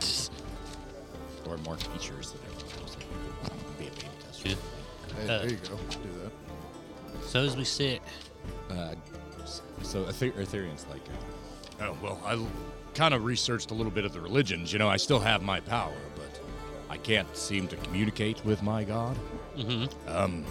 or 1.47 1.57
more 1.57 1.77
features 1.77 2.31
that 2.31 2.39
are 2.55 2.59
supposed 2.69 2.93
to 2.93 2.99
be 2.99 3.87
a 3.87 3.89
beta 3.89 4.05
tester. 4.25 4.49
Yeah. 4.49 4.55
Hey, 5.15 5.23
Uh, 5.23 5.37
there 5.39 5.49
you 5.49 5.55
go. 5.57 5.77
Do 5.89 6.09
that. 6.23 7.23
so 7.25 7.39
as 7.41 7.55
we 7.55 7.63
sit, 7.63 8.01
Uh, 8.69 8.95
so 9.81 10.07
Ether- 10.09 10.31
Ethereum's 10.31 10.85
like, 10.89 11.01
uh, 11.81 11.85
oh 11.87 11.97
well, 12.01 12.21
I 12.25 12.43
kind 12.95 13.13
of 13.13 13.23
researched 13.25 13.71
a 13.71 13.73
little 13.73 13.91
bit 13.91 14.05
of 14.05 14.13
the 14.13 14.21
religions. 14.21 14.71
You 14.71 14.79
know, 14.79 14.87
I 14.89 14.97
still 14.97 15.19
have 15.19 15.41
my 15.43 15.59
power, 15.59 15.93
but 16.12 16.12
I 16.93 16.97
can't 16.97 17.35
seem 17.35 17.67
to 17.69 17.75
communicate 17.77 18.45
with 18.45 18.61
my 18.61 18.83
god. 18.83 19.15
hmm 19.55 19.85
Um, 20.07 20.45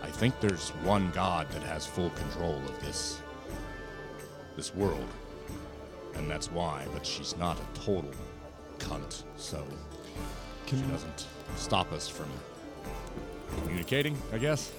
I 0.00 0.06
think 0.06 0.38
there's 0.40 0.68
one 0.84 1.10
god 1.10 1.50
that 1.50 1.62
has 1.64 1.86
full 1.86 2.10
control 2.10 2.54
of 2.54 2.80
this 2.84 3.20
this 4.54 4.72
world, 4.76 5.08
and 6.14 6.30
that's 6.30 6.52
why. 6.52 6.86
But 6.92 7.04
she's 7.04 7.36
not 7.36 7.56
a 7.58 7.80
total 7.80 8.12
cunt, 8.78 9.24
so 9.36 9.64
she 10.66 10.76
doesn't 10.76 11.26
stop 11.56 11.92
us 11.92 12.08
from 12.08 12.28
communicating. 13.64 14.16
I 14.32 14.38
guess, 14.38 14.70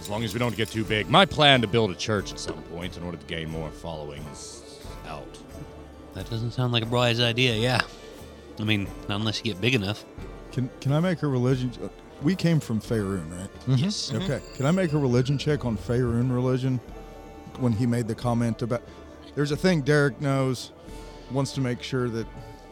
as 0.00 0.08
long 0.08 0.24
as 0.24 0.32
we 0.32 0.38
don't 0.38 0.56
get 0.56 0.68
too 0.70 0.84
big. 0.84 1.10
My 1.10 1.26
plan 1.26 1.60
to 1.60 1.66
build 1.66 1.90
a 1.90 1.94
church 1.94 2.32
at 2.32 2.40
some 2.40 2.62
point 2.74 2.96
in 2.96 3.02
order 3.02 3.18
to 3.18 3.26
gain 3.26 3.50
more 3.50 3.68
following 3.70 4.22
is 4.32 4.80
out. 5.06 5.38
that 6.14 6.28
doesn't 6.30 6.52
sound 6.52 6.72
like 6.72 6.84
a 6.84 6.88
wise 6.88 7.20
idea. 7.20 7.54
Yeah. 7.54 7.82
I 8.60 8.64
mean, 8.64 8.86
not 9.08 9.20
unless 9.20 9.38
you 9.38 9.44
get 9.44 9.60
big 9.60 9.74
enough. 9.74 10.04
Can 10.52 10.70
Can 10.80 10.92
I 10.92 11.00
make 11.00 11.22
a 11.22 11.28
religion? 11.28 11.72
We 12.22 12.36
came 12.36 12.60
from 12.60 12.80
Faerun, 12.80 13.30
right? 13.38 13.50
Mm-hmm. 13.60 13.74
Yes. 13.76 14.10
Mm-hmm. 14.10 14.22
Okay. 14.22 14.40
Can 14.56 14.66
I 14.66 14.70
make 14.70 14.92
a 14.92 14.98
religion 14.98 15.38
check 15.38 15.64
on 15.64 15.76
Faerun 15.78 16.32
religion 16.32 16.78
when 17.58 17.72
he 17.72 17.86
made 17.86 18.06
the 18.06 18.14
comment 18.14 18.60
about? 18.62 18.82
There's 19.34 19.52
a 19.52 19.56
thing 19.56 19.80
Derek 19.80 20.20
knows, 20.20 20.72
wants 21.30 21.52
to 21.52 21.60
make 21.60 21.82
sure 21.82 22.08
that, 22.10 22.26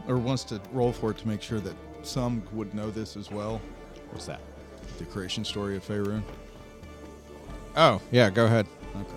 or 0.07 0.19
wants 0.19 0.45
to 0.45 0.61
roll 0.73 0.93
for 0.93 1.13
it 1.13 1.19
to 1.19 1.29
make 1.29 1.41
sure 1.41 1.61
that 1.61 1.75
some 2.03 2.43
would 2.53 2.75
know 2.75 2.91
this 2.91 3.17
as 3.17 3.31
well. 3.31 3.61
what's 4.11 4.27
that? 4.27 4.41
The 4.99 5.05
creation 5.05 5.45
story 5.45 5.77
of 5.77 5.87
Faerun. 5.87 6.23
Oh 7.77 8.01
yeah, 8.11 8.29
go 8.29 8.45
ahead. 8.45 8.67
Okay. 8.97 9.15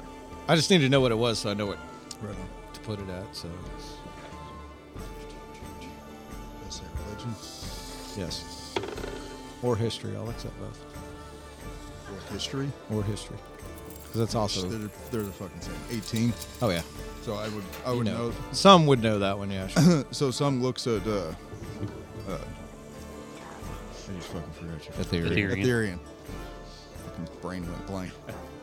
I 0.47 0.55
just 0.55 0.69
need 0.69 0.79
to 0.79 0.89
know 0.89 1.01
what 1.01 1.11
it 1.11 1.17
was 1.17 1.39
so 1.39 1.49
I 1.49 1.53
know 1.53 1.65
what 1.65 1.79
Right 2.21 2.35
to 2.73 2.79
put 2.81 2.99
it 2.99 3.09
at. 3.09 3.35
So 3.35 3.49
religion. 7.25 7.35
yes, 8.17 8.75
or 9.61 9.75
history. 9.75 10.15
I'll 10.15 10.29
accept 10.29 10.57
both. 10.59 10.85
Or 12.11 12.33
history. 12.33 12.71
Or 12.91 13.03
history, 13.03 13.37
because 14.03 14.19
that's 14.19 14.35
also. 14.35 14.67
They're, 14.67 14.89
they're 15.11 15.21
the 15.23 15.31
fucking 15.31 15.61
same. 15.61 15.75
18. 15.91 16.33
Oh 16.61 16.69
yeah, 16.69 16.81
So 17.21 17.35
I 17.35 17.47
would 17.49 17.63
I 17.85 17.91
you 17.91 17.97
would 17.99 18.05
know. 18.07 18.29
know. 18.29 18.33
Some 18.51 18.85
would 18.87 19.01
know 19.01 19.19
that 19.19 19.37
one. 19.37 19.51
Yeah. 19.51 19.67
Sure. 19.67 20.05
so 20.11 20.31
some 20.31 20.61
looks 20.61 20.87
at 20.87 21.05
uh, 21.07 21.33
uh 22.29 22.37
I 24.11 24.13
just 24.15 24.27
fucking 24.29 24.51
forgot 24.53 24.85
your 24.85 25.23
Ethereum. 25.23 25.31
Ethereum. 25.31 25.63
Ethereum. 25.63 25.99
Fucking 27.05 27.27
brain 27.41 27.65
went 27.65 27.87
blank. 27.87 28.11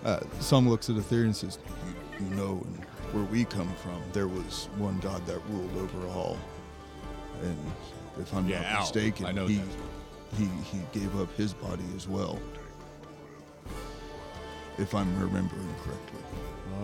Uh, 0.04 0.20
some 0.40 0.68
looks 0.68 0.90
at 0.90 0.96
Ethereum 0.96 1.24
and 1.26 1.36
says, 1.36 1.58
you, 2.20 2.26
you 2.26 2.34
know, 2.34 2.56
where 3.12 3.24
we 3.24 3.44
come 3.44 3.72
from, 3.76 4.02
there 4.12 4.28
was 4.28 4.68
one 4.76 4.98
god 5.00 5.24
that 5.26 5.40
ruled 5.48 5.74
over 5.78 6.06
all. 6.08 6.36
And 7.42 7.56
if 8.18 8.32
I'm 8.34 8.48
Yeah, 8.48 8.60
not 8.62 8.66
Al, 8.66 8.80
mistaken, 8.80 9.26
I 9.26 9.32
know 9.32 9.46
he, 9.46 9.60
he 10.36 10.44
he 10.70 10.80
gave 10.92 11.18
up 11.20 11.34
his 11.36 11.52
body 11.52 11.84
as 11.96 12.08
well. 12.08 12.38
If 14.78 14.94
I'm 14.94 15.18
remembering 15.18 15.68
correctly. 15.82 16.20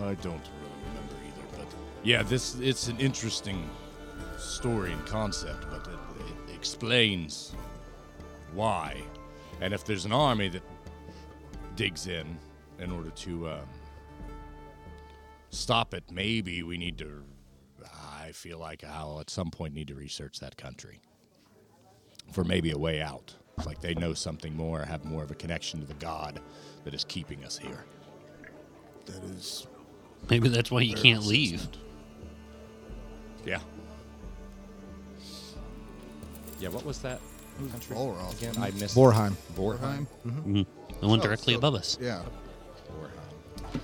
I 0.03 0.15
don't 0.15 0.33
really 0.33 0.81
remember 0.87 1.15
either, 1.25 1.57
but 1.57 1.67
yeah, 2.03 2.23
this 2.23 2.55
it's 2.59 2.87
an 2.87 2.97
interesting 2.99 3.69
story 4.37 4.91
and 4.91 5.05
concept, 5.05 5.65
but 5.69 5.87
it, 5.87 6.49
it 6.49 6.55
explains 6.55 7.53
why. 8.53 9.01
And 9.61 9.73
if 9.73 9.85
there's 9.85 10.03
an 10.05 10.11
army 10.11 10.49
that 10.49 10.63
digs 11.75 12.07
in 12.07 12.37
in 12.79 12.91
order 12.91 13.09
to 13.11 13.49
um, 13.49 13.59
stop 15.49 15.93
it, 15.93 16.03
maybe 16.11 16.61
we 16.63 16.77
need 16.77 16.97
to. 16.97 17.23
I 18.19 18.31
feel 18.33 18.59
like 18.59 18.83
I'll 18.83 19.19
at 19.21 19.29
some 19.29 19.49
point 19.51 19.73
need 19.73 19.87
to 19.87 19.95
research 19.95 20.39
that 20.39 20.57
country 20.57 20.99
for 22.31 22.43
maybe 22.43 22.71
a 22.71 22.77
way 22.77 23.01
out. 23.01 23.33
It's 23.57 23.65
like 23.67 23.79
they 23.81 23.93
know 23.95 24.13
something 24.13 24.55
more, 24.55 24.81
have 24.81 25.05
more 25.05 25.23
of 25.23 25.31
a 25.31 25.35
connection 25.35 25.79
to 25.79 25.85
the 25.85 25.93
god 25.95 26.41
that 26.83 26.93
is 26.93 27.05
keeping 27.05 27.43
us 27.45 27.57
here. 27.57 27.85
That 29.05 29.23
is 29.23 29.67
Maybe 30.29 30.49
that's 30.49 30.71
why 30.71 30.81
you 30.81 30.95
can't 30.95 31.19
well 31.19 31.29
leave. 31.29 31.67
Yeah. 33.45 33.59
Yeah, 36.59 36.69
what 36.69 36.85
was 36.85 36.99
that 36.99 37.19
country 37.71 37.95
Volroth, 37.95 38.37
again? 38.37 38.47
wasn't 38.49 38.65
I 38.65 38.67
it? 38.69 38.79
missed 38.79 38.95
Vorheim. 38.95 39.33
Vorheim. 39.55 40.07
Mhm. 40.25 40.65
The 41.01 41.07
one 41.07 41.19
Oh, 41.19 41.23
directly 41.23 41.53
so- 41.53 41.59
above 41.59 41.75
us. 41.75 41.97
Yeah. 42.01 42.23
Vorheim. 42.91 43.79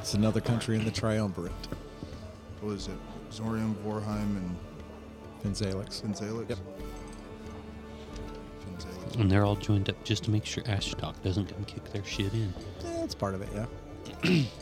It's 0.00 0.14
another 0.14 0.40
country 0.40 0.76
in 0.76 0.84
the 0.84 0.90
triumvirate. 0.90 1.52
What 2.60 2.72
is 2.74 2.88
it? 2.88 2.98
Zorium, 3.30 3.74
Vorheim, 3.84 4.36
and 4.36 4.56
Finzalix. 5.42 6.02
Finzalix? 6.02 6.48
Yep. 6.50 6.58
Finzalix. 8.86 9.20
And 9.20 9.30
they're 9.30 9.44
all 9.44 9.56
joined 9.56 9.88
up 9.90 10.02
just 10.04 10.24
to 10.24 10.30
make 10.30 10.44
sure 10.44 10.62
Ashtalk 10.64 11.20
doesn't 11.22 11.46
come 11.46 11.64
kick 11.64 11.84
their 11.92 12.04
shit 12.04 12.32
in. 12.32 12.52
Yeah, 12.84 12.92
that's 13.00 13.14
part 13.14 13.34
of 13.34 13.42
it. 13.42 13.48
Yeah. 13.54 14.42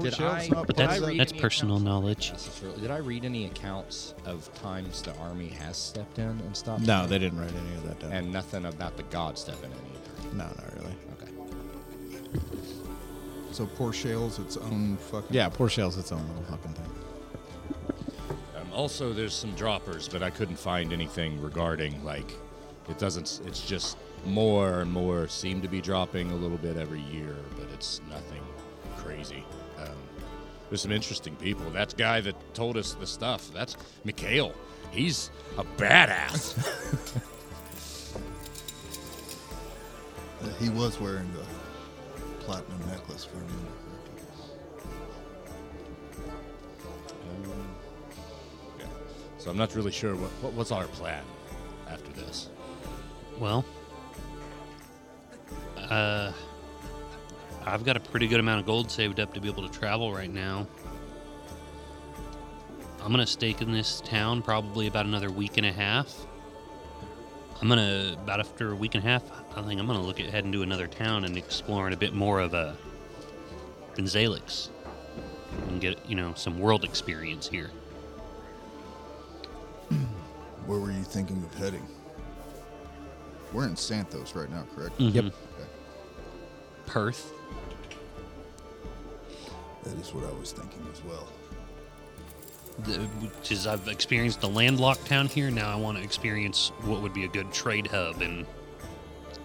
Did 0.00 0.18
I- 0.20 0.48
not 0.48 0.66
But 0.66 0.76
Did 0.76 0.86
I 0.86 0.98
that's 0.98 1.00
read 1.06 1.20
that's 1.20 1.32
any 1.32 1.40
personal 1.42 1.74
accounts? 1.76 1.84
knowledge. 1.86 2.30
This 2.32 2.48
is 2.48 2.62
really- 2.62 2.80
Did 2.80 2.90
I 2.90 2.96
read 2.98 3.24
any 3.24 3.44
accounts 3.46 4.14
of 4.24 4.52
times 4.54 5.02
the 5.02 5.14
army 5.18 5.48
has 5.48 5.76
stepped 5.76 6.18
in 6.18 6.24
and 6.26 6.56
stopped? 6.56 6.82
No, 6.82 6.94
fighting? 7.02 7.10
they 7.10 7.18
didn't 7.18 7.38
write 7.38 7.50
any 7.54 7.74
of 7.76 7.82
that 7.86 8.00
down. 8.00 8.12
And 8.12 8.32
nothing 8.32 8.64
about 8.64 8.96
the 8.96 9.02
god 9.04 9.36
stepping 9.38 9.70
in 9.70 9.76
either. 9.76 10.36
no, 10.36 10.44
not 10.44 10.74
really. 10.74 10.94
Okay. 11.20 12.40
So 13.52 13.66
poor 13.66 13.92
shell's 13.92 14.38
its 14.38 14.56
own 14.56 14.96
fucking. 14.96 15.34
Yeah, 15.34 15.48
poor 15.48 15.68
shell's 15.68 15.98
its 15.98 16.12
own 16.12 16.26
little 16.28 16.44
fucking 16.44 16.72
thing. 16.72 16.86
Um, 18.56 18.72
also, 18.72 19.12
there's 19.12 19.34
some 19.34 19.54
droppers, 19.54 20.08
but 20.08 20.22
I 20.22 20.30
couldn't 20.30 20.56
find 20.58 20.92
anything 20.92 21.40
regarding 21.42 22.02
like 22.04 22.32
it 22.90 22.98
doesn't. 22.98 23.40
It's 23.46 23.66
just 23.66 23.96
more 24.26 24.80
and 24.80 24.92
more 24.92 25.28
seem 25.28 25.62
to 25.62 25.68
be 25.68 25.80
dropping 25.80 26.30
a 26.30 26.36
little 26.36 26.58
bit 26.58 26.76
every 26.76 27.00
year, 27.00 27.36
but 27.56 27.68
it's 27.72 28.00
nothing 28.10 28.42
crazy. 28.96 29.44
Um, 29.78 29.96
there's 30.68 30.82
some 30.82 30.92
interesting 30.92 31.36
people. 31.36 31.68
That 31.70 31.96
guy 31.96 32.20
that 32.20 32.54
told 32.54 32.76
us 32.76 32.94
the 32.94 33.06
stuff. 33.06 33.50
That's 33.52 33.76
Mikhail. 34.04 34.54
He's 34.90 35.30
a 35.56 35.64
badass. 35.64 36.58
Uh, 40.42 40.48
he 40.58 40.68
was 40.70 41.00
wearing 41.00 41.30
the 41.32 42.44
platinum 42.44 42.80
necklace 42.88 43.24
for 43.24 43.36
a 43.36 43.40
minute. 43.40 43.54
yeah. 48.78 48.86
So 49.38 49.50
I'm 49.50 49.56
not 49.56 49.74
really 49.74 49.92
sure 49.92 50.16
what, 50.16 50.30
what 50.42 50.52
what's 50.54 50.72
our 50.72 50.86
plan 50.86 51.24
after 51.88 52.10
this. 52.12 52.50
Well, 53.40 53.64
uh, 55.78 56.30
I've 57.64 57.84
got 57.86 57.96
a 57.96 58.00
pretty 58.00 58.28
good 58.28 58.38
amount 58.38 58.60
of 58.60 58.66
gold 58.66 58.90
saved 58.90 59.18
up 59.18 59.32
to 59.32 59.40
be 59.40 59.48
able 59.48 59.66
to 59.66 59.78
travel 59.78 60.12
right 60.12 60.30
now. 60.30 60.66
I'm 63.02 63.10
gonna 63.10 63.26
stake 63.26 63.62
in 63.62 63.72
this 63.72 64.02
town 64.02 64.42
probably 64.42 64.88
about 64.88 65.06
another 65.06 65.30
week 65.30 65.56
and 65.56 65.64
a 65.64 65.72
half. 65.72 66.14
I'm 67.62 67.68
gonna 67.68 68.14
about 68.22 68.40
after 68.40 68.72
a 68.72 68.76
week 68.76 68.94
and 68.94 69.02
a 69.02 69.08
half. 69.08 69.22
I 69.56 69.62
think 69.62 69.80
I'm 69.80 69.86
gonna 69.86 70.02
look 70.02 70.20
at 70.20 70.26
heading 70.26 70.52
to 70.52 70.62
another 70.62 70.86
town 70.86 71.24
and 71.24 71.34
exploring 71.38 71.94
a 71.94 71.96
bit 71.96 72.12
more 72.12 72.40
of 72.40 72.52
a 72.52 72.76
Finzalix 73.94 74.68
and 75.68 75.80
get 75.80 75.98
you 76.06 76.14
know 76.14 76.34
some 76.34 76.58
world 76.58 76.84
experience 76.84 77.48
here. 77.48 77.70
Where 80.66 80.78
were 80.78 80.92
you 80.92 81.04
thinking 81.04 81.42
of 81.42 81.54
heading? 81.54 81.86
We're 83.52 83.66
in 83.66 83.76
Santos 83.76 84.34
right 84.34 84.50
now, 84.50 84.64
correct? 84.74 84.98
Mm-hmm. 84.98 85.16
Yep. 85.16 85.24
Okay. 85.24 85.68
Perth. 86.86 87.32
That 89.82 89.98
is 89.98 90.12
what 90.14 90.24
I 90.24 90.32
was 90.38 90.52
thinking 90.52 90.86
as 90.92 91.02
well. 91.04 91.26
the, 92.84 92.98
which 93.26 93.50
is 93.52 93.66
I've 93.66 93.88
experienced 93.88 94.42
a 94.42 94.46
landlocked 94.46 95.06
town 95.06 95.26
here. 95.26 95.50
Now 95.50 95.70
I 95.72 95.76
want 95.76 95.98
to 95.98 96.04
experience 96.04 96.72
what 96.82 97.00
would 97.02 97.14
be 97.14 97.24
a 97.24 97.28
good 97.28 97.52
trade 97.52 97.86
hub 97.86 98.22
in 98.22 98.46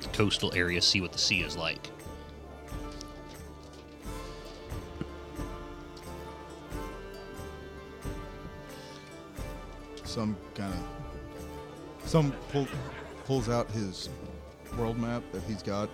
the 0.01 0.08
coastal 0.10 0.53
area. 0.53 0.82
See 0.82 1.01
what 1.01 1.12
the 1.12 1.18
sea 1.20 1.41
is 1.41 1.56
like. 1.58 1.89
Some 10.03 10.38
kind 10.53 10.74
of. 10.74 10.80
Some 12.08 12.32
pull, 12.51 12.68
pulls 13.26 13.50
out 13.50 13.70
his 13.72 14.10
world 14.78 14.98
map 14.98 15.24
that 15.32 15.44
he's 15.44 15.62
got, 15.64 15.90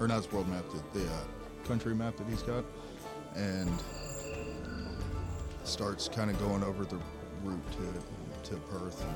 or 0.00 0.08
not 0.08 0.16
his 0.16 0.32
world 0.32 0.48
map, 0.48 0.64
the, 0.70 1.00
the 1.00 1.06
uh, 1.06 1.18
country 1.66 1.94
map 1.94 2.16
that 2.16 2.26
he's 2.28 2.42
got, 2.42 2.64
and 3.34 3.70
starts 5.64 6.08
kind 6.08 6.30
of 6.30 6.38
going 6.38 6.62
over 6.62 6.84
the 6.84 6.98
route 7.42 7.72
to 7.72 8.50
to 8.50 8.56
Perth 8.70 9.02
and 9.02 9.14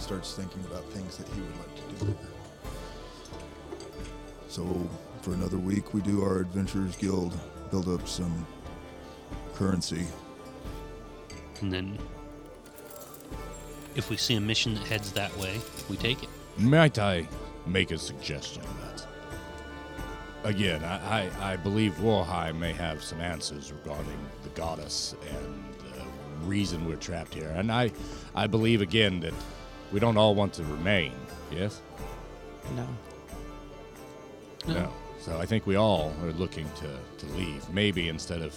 starts 0.00 0.34
thinking 0.34 0.62
about 0.70 0.84
things 0.92 1.16
that 1.16 1.26
he 1.28 1.40
would 1.40 1.58
like 1.58 1.74
to 1.74 2.04
do 2.04 2.06
here. 2.06 2.16
So 4.48 4.88
for 5.22 5.34
another 5.34 5.58
week, 5.58 5.92
we 5.92 6.00
do 6.00 6.22
our 6.22 6.38
Adventurers 6.38 6.96
Guild, 6.96 7.36
build 7.70 7.88
up 7.88 8.06
some 8.06 8.46
currency. 9.54 10.06
And 11.60 11.72
then, 11.72 11.98
if 13.98 14.08
we 14.08 14.16
see 14.16 14.36
a 14.36 14.40
mission 14.40 14.74
that 14.74 14.84
heads 14.84 15.12
that 15.12 15.36
way, 15.36 15.60
we 15.90 15.96
take 15.96 16.22
it. 16.22 16.28
Might 16.56 16.98
I 16.98 17.28
make 17.66 17.90
a 17.90 17.98
suggestion 17.98 18.62
that 18.82 19.06
again, 20.44 20.82
I, 20.84 21.26
I, 21.26 21.52
I 21.52 21.56
believe 21.56 21.94
Vorheim 21.94 22.58
may 22.58 22.72
have 22.72 23.02
some 23.02 23.20
answers 23.20 23.72
regarding 23.72 24.18
the 24.44 24.48
goddess 24.50 25.14
and 25.30 25.64
the 25.80 26.46
reason 26.46 26.86
we're 26.86 26.96
trapped 26.96 27.34
here. 27.34 27.52
And 27.56 27.70
I 27.72 27.90
I 28.34 28.46
believe 28.46 28.80
again 28.80 29.20
that 29.20 29.34
we 29.92 30.00
don't 30.00 30.16
all 30.16 30.34
want 30.34 30.52
to 30.54 30.64
remain, 30.64 31.12
yes? 31.50 31.82
No. 32.76 32.86
No. 34.66 34.92
So 35.20 35.38
I 35.38 35.44
think 35.44 35.66
we 35.66 35.74
all 35.74 36.12
are 36.22 36.32
looking 36.32 36.68
to, 36.76 37.26
to 37.26 37.32
leave. 37.34 37.68
Maybe 37.70 38.08
instead 38.08 38.42
of 38.42 38.54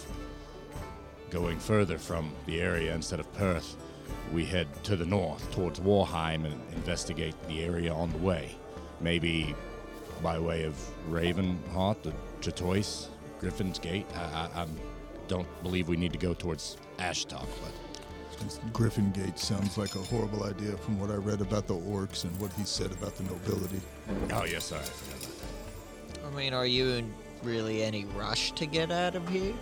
going 1.30 1.58
further 1.58 1.98
from 1.98 2.32
the 2.46 2.60
area, 2.60 2.94
instead 2.94 3.18
of 3.18 3.32
Perth, 3.32 3.76
we 4.32 4.44
head 4.44 4.66
to 4.84 4.96
the 4.96 5.06
north 5.06 5.50
towards 5.52 5.80
Vorheim 5.80 6.44
and 6.44 6.60
investigate 6.74 7.34
the 7.48 7.62
area 7.64 7.92
on 7.92 8.10
the 8.12 8.18
way. 8.18 8.56
Maybe 9.00 9.54
by 10.22 10.38
way 10.38 10.64
of 10.64 10.76
Ravenheart, 11.10 12.02
the 12.02 12.12
Chatois, 12.40 13.08
Griffin's 13.40 13.78
Gate. 13.78 14.06
I, 14.14 14.20
I, 14.20 14.62
I 14.62 14.66
don't 15.28 15.48
believe 15.62 15.88
we 15.88 15.96
need 15.96 16.12
to 16.12 16.18
go 16.18 16.34
towards 16.34 16.76
Ashtok, 16.98 17.46
but 17.62 18.72
Griffin 18.72 19.10
Gate 19.12 19.38
sounds 19.38 19.78
like 19.78 19.94
a 19.94 19.98
horrible 19.98 20.44
idea 20.44 20.76
from 20.76 20.98
what 20.98 21.10
I 21.10 21.14
read 21.14 21.40
about 21.40 21.66
the 21.66 21.74
orcs 21.74 22.24
and 22.24 22.38
what 22.40 22.52
he 22.54 22.64
said 22.64 22.90
about 22.92 23.16
the 23.16 23.24
nobility. 23.24 23.80
oh 24.32 24.44
yes, 24.44 24.66
sorry, 24.66 24.82
I 24.82 24.84
forgot 24.84 25.26
about 25.26 25.38
that. 26.14 26.26
I 26.26 26.36
mean, 26.36 26.54
are 26.54 26.66
you 26.66 26.90
in 26.90 27.12
really 27.42 27.82
any 27.82 28.04
rush 28.04 28.52
to 28.52 28.66
get 28.66 28.90
out 28.90 29.14
of 29.14 29.28
here? 29.28 29.54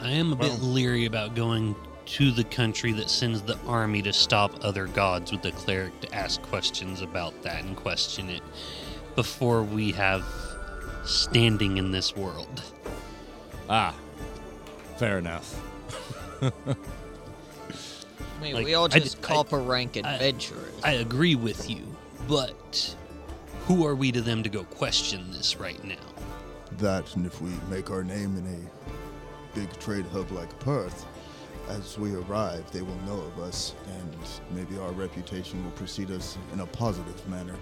I 0.00 0.10
am 0.10 0.32
a 0.32 0.36
bit 0.36 0.60
leery 0.60 1.04
about 1.04 1.34
going 1.34 1.74
to 2.06 2.30
the 2.30 2.44
country 2.44 2.92
that 2.92 3.08
sends 3.10 3.42
the 3.42 3.58
army 3.66 4.02
to 4.02 4.12
stop 4.12 4.64
other 4.64 4.86
gods 4.86 5.30
with 5.32 5.42
the 5.42 5.52
cleric 5.52 5.98
to 6.00 6.14
ask 6.14 6.40
questions 6.42 7.02
about 7.02 7.40
that 7.42 7.62
and 7.64 7.76
question 7.76 8.28
it 8.28 8.42
before 9.14 9.62
we 9.62 9.92
have 9.92 10.24
standing 11.04 11.76
in 11.76 11.90
this 11.92 12.16
world. 12.16 12.62
Ah, 13.68 13.94
fair 14.96 15.18
enough. 15.18 15.60
I 16.42 16.52
mean, 18.42 18.54
Like, 18.54 18.64
we 18.64 18.74
all 18.74 18.86
I 18.86 18.98
just 18.98 19.20
d- 19.20 19.24
I- 19.24 19.26
copper 19.34 19.58
rank 19.60 19.96
I- 19.96 20.00
adventurers. 20.14 20.72
I 20.82 20.92
agree 20.92 21.34
with 21.34 21.68
you, 21.68 21.82
but 22.26 22.94
who 23.66 23.86
are 23.86 23.94
we 23.94 24.10
to 24.12 24.20
them 24.20 24.42
to 24.42 24.48
go 24.48 24.64
question 24.64 25.30
this 25.30 25.56
right 25.56 25.82
now? 25.84 25.94
That, 26.78 27.14
and 27.16 27.26
if 27.26 27.40
we 27.42 27.50
make 27.68 27.90
our 27.90 28.02
name 28.02 28.36
in 28.36 28.46
a 28.46 29.54
big 29.58 29.70
trade 29.78 30.06
hub 30.12 30.30
like 30.32 30.58
Perth, 30.60 31.04
as 31.68 31.98
we 31.98 32.14
arrive, 32.14 32.70
they 32.72 32.82
will 32.82 32.96
know 33.06 33.20
of 33.20 33.38
us, 33.40 33.74
and 33.98 34.16
maybe 34.50 34.78
our 34.78 34.92
reputation 34.92 35.62
will 35.64 35.70
precede 35.72 36.10
us 36.10 36.36
in 36.52 36.60
a 36.60 36.66
positive 36.66 37.28
manner. 37.28 37.54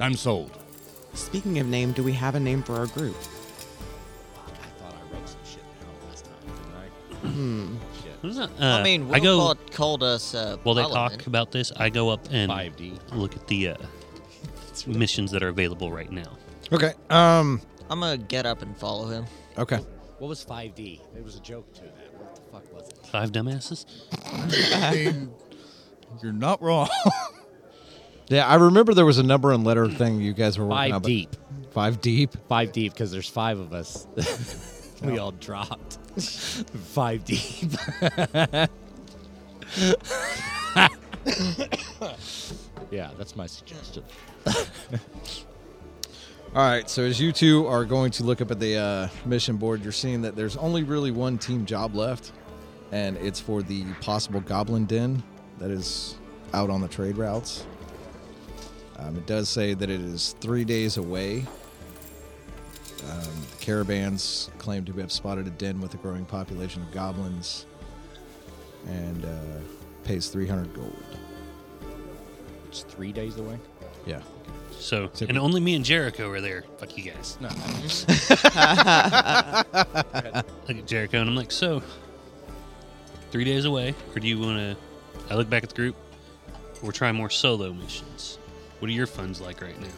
I'm 0.00 0.14
sold. 0.14 0.56
Speaking 1.14 1.58
of 1.58 1.66
name, 1.66 1.92
do 1.92 2.02
we 2.02 2.12
have 2.12 2.34
a 2.34 2.40
name 2.40 2.62
for 2.62 2.76
our 2.76 2.86
group? 2.86 3.16
I 4.36 4.66
thought 4.82 4.94
I 4.94 5.14
wrote 5.14 5.28
some 5.28 5.40
shit 5.44 5.62
down 5.80 6.08
last 6.08 6.24
time, 6.24 6.34
didn't 7.22 7.76
I? 7.76 8.00
Shit. 8.02 8.12
What 8.22 8.30
is 8.30 8.36
that? 8.36 8.50
I 8.60 8.80
Uh, 8.80 8.84
mean, 8.84 9.12
I 9.14 9.20
go 9.20 9.38
Wilcott 9.38 9.72
called 9.72 10.02
us. 10.02 10.34
Uh, 10.34 10.56
while 10.62 10.74
they 10.74 10.82
Parliament. 10.82 11.18
talk 11.20 11.26
about 11.26 11.50
this. 11.52 11.72
I 11.76 11.90
go 11.90 12.08
up 12.10 12.26
and 12.30 12.50
5D. 12.50 12.98
look 13.14 13.34
at 13.36 13.46
the 13.48 13.68
uh, 13.68 13.76
missions 14.86 15.30
that 15.32 15.42
are 15.42 15.48
available 15.48 15.90
right 15.92 16.10
now. 16.10 16.36
Okay. 16.72 16.92
Um. 17.10 17.60
I'm 17.90 17.98
gonna 17.98 18.16
get 18.18 18.46
up 18.46 18.62
and 18.62 18.76
follow 18.76 19.06
him. 19.08 19.24
Okay. 19.58 19.78
What 20.18 20.28
was 20.28 20.44
5D? 20.44 21.00
There 21.12 21.24
was 21.24 21.34
a 21.34 21.40
joke 21.40 21.72
to 21.74 21.80
that. 21.82 22.14
What 22.14 22.36
the 22.36 22.40
fuck 22.52 22.72
was 22.72 22.88
it? 22.88 22.99
Five 23.10 23.32
dumbasses. 23.32 23.86
I 24.74 24.94
mean, 24.94 25.30
you're 26.22 26.32
not 26.32 26.62
wrong. 26.62 26.88
Yeah, 28.28 28.46
I 28.46 28.54
remember 28.54 28.94
there 28.94 29.04
was 29.04 29.18
a 29.18 29.24
number 29.24 29.50
and 29.50 29.64
letter 29.64 29.88
thing 29.88 30.20
you 30.20 30.32
guys 30.32 30.56
were 30.56 30.64
working 30.64 30.76
Five 30.78 30.92
on. 30.94 31.02
but- 31.02 31.08
deep. 31.08 31.36
Five 31.72 32.00
deep. 32.00 32.30
Five 32.48 32.70
deep 32.70 32.92
because 32.92 33.10
there's 33.10 33.28
five 33.28 33.58
of 33.58 33.72
us. 33.72 34.06
we 35.02 35.18
all 35.18 35.32
dropped. 35.32 35.94
five 36.16 37.24
deep. 37.24 37.72
yeah, 42.90 43.10
that's 43.18 43.34
my 43.36 43.46
suggestion. 43.46 44.04
All 46.54 46.68
right. 46.68 46.88
So 46.88 47.02
as 47.02 47.20
you 47.20 47.32
two 47.32 47.66
are 47.66 47.84
going 47.84 48.10
to 48.12 48.24
look 48.24 48.40
up 48.40 48.50
at 48.50 48.58
the 48.60 48.76
uh, 48.76 49.08
mission 49.26 49.56
board, 49.56 49.82
you're 49.82 49.92
seeing 49.92 50.22
that 50.22 50.34
there's 50.36 50.56
only 50.56 50.82
really 50.82 51.10
one 51.10 51.38
team 51.38 51.64
job 51.66 51.94
left, 51.94 52.32
and 52.92 53.16
it's 53.18 53.40
for 53.40 53.62
the 53.62 53.84
possible 54.00 54.40
Goblin 54.40 54.84
Den 54.86 55.22
that 55.58 55.70
is 55.70 56.16
out 56.52 56.70
on 56.70 56.80
the 56.80 56.88
trade 56.88 57.16
routes. 57.16 57.66
Um, 58.98 59.16
it 59.16 59.26
does 59.26 59.48
say 59.48 59.74
that 59.74 59.88
it 59.88 60.00
is 60.00 60.34
three 60.40 60.64
days 60.64 60.96
away. 60.96 61.44
Um, 63.10 63.20
the 63.50 63.56
caravans 63.60 64.50
claim 64.58 64.84
to 64.84 64.92
have 64.94 65.10
spotted 65.10 65.46
a 65.46 65.50
den 65.50 65.80
with 65.80 65.94
a 65.94 65.96
growing 65.96 66.24
population 66.26 66.82
of 66.82 66.90
goblins, 66.92 67.64
and 68.86 69.24
uh, 69.24 69.28
pays 70.04 70.28
300 70.28 70.74
gold. 70.74 70.96
It's 72.68 72.82
three 72.82 73.10
days 73.12 73.36
away. 73.38 73.58
Yeah. 74.06 74.20
So, 74.78 75.08
So- 75.14 75.26
and 75.28 75.38
only 75.38 75.60
me 75.60 75.74
and 75.76 75.84
Jericho 75.84 76.30
are 76.30 76.40
there. 76.40 76.64
Fuck 76.78 76.96
you 76.96 77.04
guys. 77.10 77.38
No. 77.40 77.48
Look 80.68 80.76
at 80.78 80.86
Jericho, 80.86 81.20
and 81.20 81.28
I'm 81.30 81.36
like, 81.36 81.52
so, 81.52 81.82
three 83.30 83.44
days 83.44 83.64
away, 83.64 83.94
or 84.14 84.20
do 84.20 84.28
you 84.28 84.38
want 84.38 84.58
to? 84.58 84.76
I 85.32 85.36
look 85.36 85.48
back 85.48 85.62
at 85.62 85.68
the 85.70 85.74
group. 85.74 85.96
We're 86.82 86.92
trying 86.92 87.14
more 87.14 87.30
solo 87.30 87.72
missions. 87.72 88.38
What 88.78 88.88
are 88.88 88.94
your 88.94 89.06
funds 89.06 89.40
like 89.40 89.60
right 89.60 89.78
now? 89.80 89.88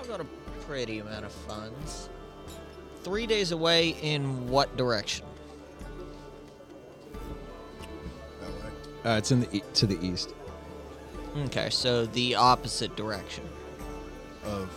I've 0.00 0.08
got 0.08 0.20
a 0.20 0.26
pretty 0.66 0.98
amount 0.98 1.24
of 1.24 1.32
funds. 1.32 2.08
Three 3.02 3.26
days 3.26 3.52
away 3.52 3.90
in 4.02 4.48
what 4.48 4.76
direction? 4.76 5.24
Uh, 9.04 9.10
it's 9.18 9.30
in 9.30 9.40
the 9.40 9.56
e- 9.58 9.62
to 9.74 9.86
the 9.86 10.04
east. 10.04 10.34
Okay, 11.44 11.70
so 11.70 12.06
the 12.06 12.34
opposite 12.34 12.96
direction. 12.96 13.44
Of 14.44 14.68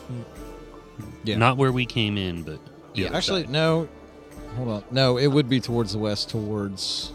Yeah. 1.24 1.38
Not 1.38 1.58
where 1.58 1.72
we 1.72 1.86
came 1.86 2.18
in, 2.18 2.44
but 2.44 2.60
the 2.94 3.08
other 3.08 3.16
Actually, 3.18 3.44
side. 3.44 3.50
no. 3.52 3.90
Hold 4.56 4.68
on. 4.70 4.84
No, 4.92 5.18
it 5.18 5.28
would 5.28 5.48
be 5.50 5.60
towards 5.60 5.94
the 5.94 6.00
west, 6.00 6.30
towards 6.30 7.12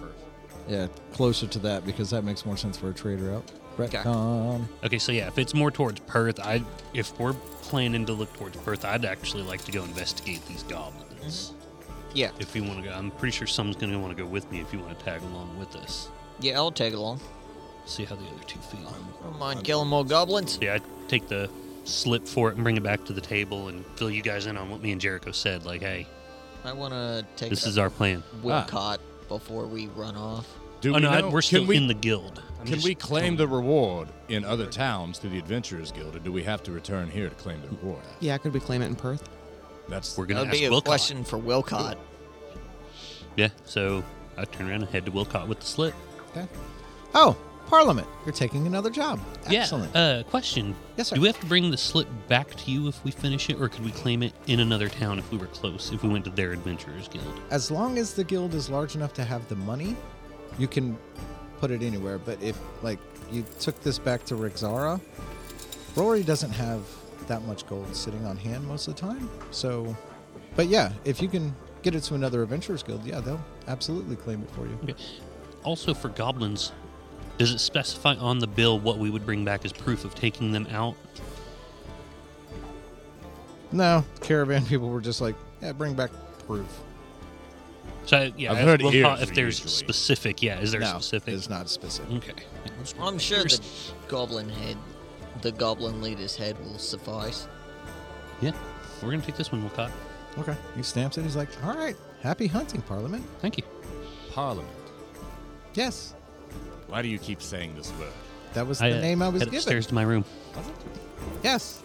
yeah, 0.68 0.86
closer 1.12 1.46
to 1.46 1.58
that 1.60 1.84
because 1.84 2.10
that 2.10 2.24
makes 2.24 2.46
more 2.46 2.56
sense 2.56 2.76
for 2.76 2.90
a 2.90 2.94
trader 2.94 3.34
out. 3.34 3.50
Okay. 3.78 3.98
Retcon. 3.98 4.66
Okay, 4.84 4.98
so 4.98 5.10
yeah, 5.12 5.26
if 5.26 5.36
it's 5.38 5.52
more 5.52 5.70
towards 5.70 6.00
Perth, 6.00 6.38
I 6.40 6.62
if 6.94 7.18
we're 7.18 7.32
planning 7.62 8.06
to 8.06 8.12
look 8.12 8.32
towards 8.34 8.56
Perth, 8.58 8.84
I'd 8.84 9.04
actually 9.04 9.42
like 9.42 9.64
to 9.64 9.72
go 9.72 9.82
investigate 9.82 10.44
these 10.46 10.62
goblins. 10.62 11.50
Mm-hmm. 11.50 11.90
Yeah, 12.14 12.30
If 12.38 12.54
you 12.54 12.62
want 12.62 12.80
to 12.84 12.88
go, 12.88 12.94
I'm 12.94 13.10
pretty 13.10 13.36
sure 13.36 13.48
someone's 13.48 13.76
going 13.76 13.92
to 13.92 13.98
want 13.98 14.16
to 14.16 14.22
go 14.22 14.28
with 14.28 14.48
me 14.52 14.60
if 14.60 14.72
you 14.72 14.78
want 14.78 14.96
to 14.96 15.04
tag 15.04 15.20
along 15.22 15.58
with 15.58 15.74
us. 15.74 16.08
yeah, 16.38 16.54
I'll 16.54 16.70
tag 16.70 16.94
along. 16.94 17.18
See 17.86 18.04
how 18.04 18.14
the 18.14 18.22
other 18.26 18.44
two 18.46 18.60
feel. 18.60 18.94
Don't 19.24 19.38
mind 19.40 19.64
killing 19.64 19.88
more 19.88 20.04
goblins. 20.04 20.56
Yeah, 20.62 20.74
I 20.74 20.80
take 21.08 21.26
the 21.26 21.50
slip 21.82 22.26
for 22.28 22.50
it 22.50 22.54
and 22.54 22.62
bring 22.62 22.76
it 22.76 22.84
back 22.84 23.04
to 23.06 23.12
the 23.12 23.20
table 23.20 23.66
and 23.68 23.84
fill 23.96 24.10
you 24.10 24.22
guys 24.22 24.46
in 24.46 24.56
on 24.56 24.70
what 24.70 24.80
me 24.80 24.92
and 24.92 25.00
Jericho 25.00 25.32
said. 25.32 25.66
Like, 25.66 25.80
hey, 25.82 26.06
I 26.64 26.72
want 26.72 26.92
to 26.94 27.24
take 27.36 27.50
this 27.50 27.66
is 27.66 27.78
our 27.78 27.90
plan. 27.90 28.22
Wilcott 28.42 28.72
ah. 28.72 28.98
before 29.28 29.66
we 29.66 29.88
run 29.88 30.16
off. 30.16 30.48
Do 30.80 30.92
oh 30.92 30.94
we 30.96 31.00
no, 31.00 31.10
I- 31.10 31.20
know- 31.20 31.26
we're 31.28 31.40
can 31.40 31.42
still 31.42 31.66
we, 31.66 31.76
in 31.76 31.86
the 31.86 31.94
guild. 31.94 32.42
I'm 32.60 32.66
Can 32.66 32.76
just 32.76 32.86
we 32.86 32.94
claim 32.94 33.36
the 33.36 33.46
reward 33.46 34.08
in 34.28 34.42
other 34.42 34.64
towns 34.66 35.18
through 35.18 35.30
the 35.30 35.38
Adventurers 35.38 35.92
Guild, 35.92 36.16
or 36.16 36.18
do 36.18 36.32
we 36.32 36.42
have 36.44 36.62
to 36.62 36.72
return 36.72 37.10
here 37.10 37.28
to 37.28 37.34
claim 37.34 37.60
the 37.60 37.68
reward? 37.68 38.02
Yeah, 38.20 38.38
could 38.38 38.54
we 38.54 38.60
claim 38.60 38.80
it 38.80 38.86
in 38.86 38.96
Perth? 38.96 39.28
That's 39.86 40.16
We're 40.16 40.24
That 40.24 40.32
gonna 40.34 40.44
That'd 40.46 40.54
ask 40.54 40.60
be 40.60 40.64
a 40.64 40.70
Wilcott. 40.70 40.84
question 40.84 41.24
for 41.24 41.38
Wilcott. 41.38 41.96
Yeah, 43.36 43.48
so 43.66 44.02
I 44.38 44.46
turn 44.46 44.70
around 44.70 44.80
and 44.82 44.90
head 44.90 45.04
to 45.04 45.12
Wilcott 45.12 45.46
with 45.46 45.60
the 45.60 45.66
slip. 45.66 45.94
Okay. 46.30 46.48
Oh, 47.14 47.36
Parliament! 47.66 48.06
You're 48.24 48.34
taking 48.34 48.66
another 48.66 48.90
job. 48.90 49.20
Excellent. 49.46 49.94
Yeah. 49.94 50.00
Uh, 50.00 50.22
question. 50.24 50.74
Yes, 50.96 51.08
sir. 51.08 51.16
Do 51.16 51.22
we 51.22 51.26
have 51.28 51.40
to 51.40 51.46
bring 51.46 51.70
the 51.70 51.76
slip 51.76 52.08
back 52.28 52.54
to 52.54 52.70
you 52.70 52.88
if 52.88 53.02
we 53.04 53.10
finish 53.10 53.48
it, 53.50 53.60
or 53.60 53.68
could 53.68 53.84
we 53.84 53.90
claim 53.90 54.22
it 54.22 54.32
in 54.46 54.60
another 54.60 54.88
town 54.88 55.18
if 55.18 55.30
we 55.32 55.38
were 55.38 55.46
close? 55.46 55.90
If 55.92 56.02
we 56.02 56.08
went 56.08 56.24
to 56.26 56.30
their 56.30 56.52
Adventurers 56.52 57.08
Guild? 57.08 57.40
as 57.50 57.70
long 57.70 57.98
as 57.98 58.14
the 58.14 58.24
guild 58.24 58.54
is 58.54 58.68
large 58.68 58.94
enough 58.94 59.12
to 59.14 59.24
have 59.24 59.46
the 59.48 59.56
money, 59.56 59.96
you 60.58 60.68
can 60.68 60.96
put 61.58 61.70
it 61.70 61.82
anywhere. 61.82 62.18
But 62.18 62.42
if 62.42 62.58
like 62.82 62.98
you 63.32 63.44
took 63.58 63.80
this 63.82 63.98
back 63.98 64.24
to 64.26 64.34
Rixara, 64.34 65.00
Rory 65.96 66.22
doesn't 66.22 66.50
have 66.52 66.82
that 67.26 67.42
much 67.42 67.66
gold 67.66 67.94
sitting 67.96 68.24
on 68.26 68.36
hand 68.36 68.66
most 68.66 68.86
of 68.88 68.94
the 68.94 69.00
time. 69.00 69.28
So, 69.50 69.96
but 70.56 70.66
yeah, 70.68 70.92
if 71.04 71.22
you 71.22 71.28
can 71.28 71.54
get 71.82 71.94
it 71.94 72.02
to 72.04 72.14
another 72.14 72.42
adventurers 72.42 72.82
guild, 72.82 73.04
yeah, 73.04 73.20
they'll 73.20 73.44
absolutely 73.68 74.16
claim 74.16 74.42
it 74.42 74.50
for 74.50 74.66
you. 74.66 74.78
Okay. 74.82 74.94
Also, 75.62 75.94
for 75.94 76.10
goblins, 76.10 76.72
does 77.38 77.52
it 77.52 77.58
specify 77.58 78.14
on 78.16 78.38
the 78.38 78.46
bill 78.46 78.78
what 78.78 78.98
we 78.98 79.10
would 79.10 79.26
bring 79.26 79.44
back 79.44 79.64
as 79.64 79.72
proof 79.72 80.04
of 80.04 80.14
taking 80.14 80.52
them 80.52 80.66
out? 80.70 80.94
No, 83.72 84.04
caravan 84.20 84.64
people 84.66 84.88
were 84.88 85.00
just 85.00 85.20
like, 85.20 85.34
yeah, 85.60 85.72
bring 85.72 85.94
back 85.94 86.10
proof. 86.46 86.66
So 88.06 88.30
yeah, 88.36 88.52
I've 88.52 88.58
heard 88.58 88.82
we'll 88.82 88.94
ears 88.94 89.04
call- 89.06 89.16
if 89.18 89.34
there's 89.34 89.58
usually. 89.60 89.70
specific, 89.70 90.42
yeah, 90.42 90.60
is 90.60 90.72
there 90.72 90.80
no, 90.80 90.86
specific? 90.98 91.34
it's 91.34 91.48
not 91.48 91.68
specific. 91.70 92.14
Okay. 92.16 92.44
I'm 93.00 93.18
sure 93.18 93.44
the 93.44 93.60
goblin 94.08 94.48
head, 94.48 94.76
the 95.40 95.52
goblin 95.52 96.02
leader's 96.02 96.36
head 96.36 96.58
will 96.60 96.78
suffice. 96.78 97.48
Yeah, 98.42 98.52
we're 99.02 99.10
gonna 99.10 99.22
take 99.22 99.36
this 99.36 99.50
one, 99.50 99.68
Wilcott. 99.68 99.90
Okay, 100.38 100.54
he 100.76 100.82
stamps 100.82 101.16
it. 101.16 101.22
He's 101.22 101.36
like, 101.36 101.48
all 101.64 101.74
right, 101.74 101.96
happy 102.20 102.46
hunting, 102.46 102.82
Parliament. 102.82 103.24
Thank 103.40 103.56
you. 103.56 103.64
Parliament. 104.32 104.68
Yes, 105.72 106.14
Why 106.94 107.02
do 107.02 107.08
you 107.08 107.18
keep 107.18 107.42
saying 107.42 107.74
this 107.74 107.90
word? 107.98 108.12
that 108.52 108.68
was 108.68 108.80
I, 108.80 108.90
the 108.90 108.98
uh, 108.98 109.00
name 109.00 109.20
I 109.20 109.28
was 109.28 109.42
head 109.42 109.46
given. 109.46 109.58
upstairs 109.58 109.88
to 109.88 109.94
my 109.94 110.02
room. 110.02 110.24
Was 110.54 110.68
it? 110.68 110.74
Yes. 111.42 111.82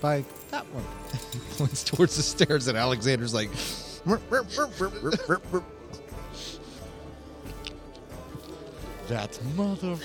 By 0.00 0.24
that 0.52 0.64
one. 0.66 0.84
He 1.32 1.58
Points 1.58 1.82
towards 1.82 2.16
the 2.16 2.22
stairs, 2.22 2.68
and 2.68 2.78
Alexander's 2.78 3.34
like. 3.34 3.50
That 9.08 9.40
mother. 9.56 9.98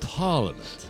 Parliament. 0.00 0.88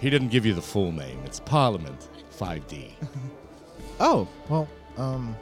He 0.00 0.10
didn't 0.10 0.30
give 0.30 0.44
you 0.44 0.54
the 0.54 0.62
full 0.62 0.90
name. 0.90 1.20
It's 1.24 1.38
Parliament 1.38 2.08
5D. 2.36 2.90
oh, 4.00 4.26
well, 4.48 4.68
um, 4.96 5.36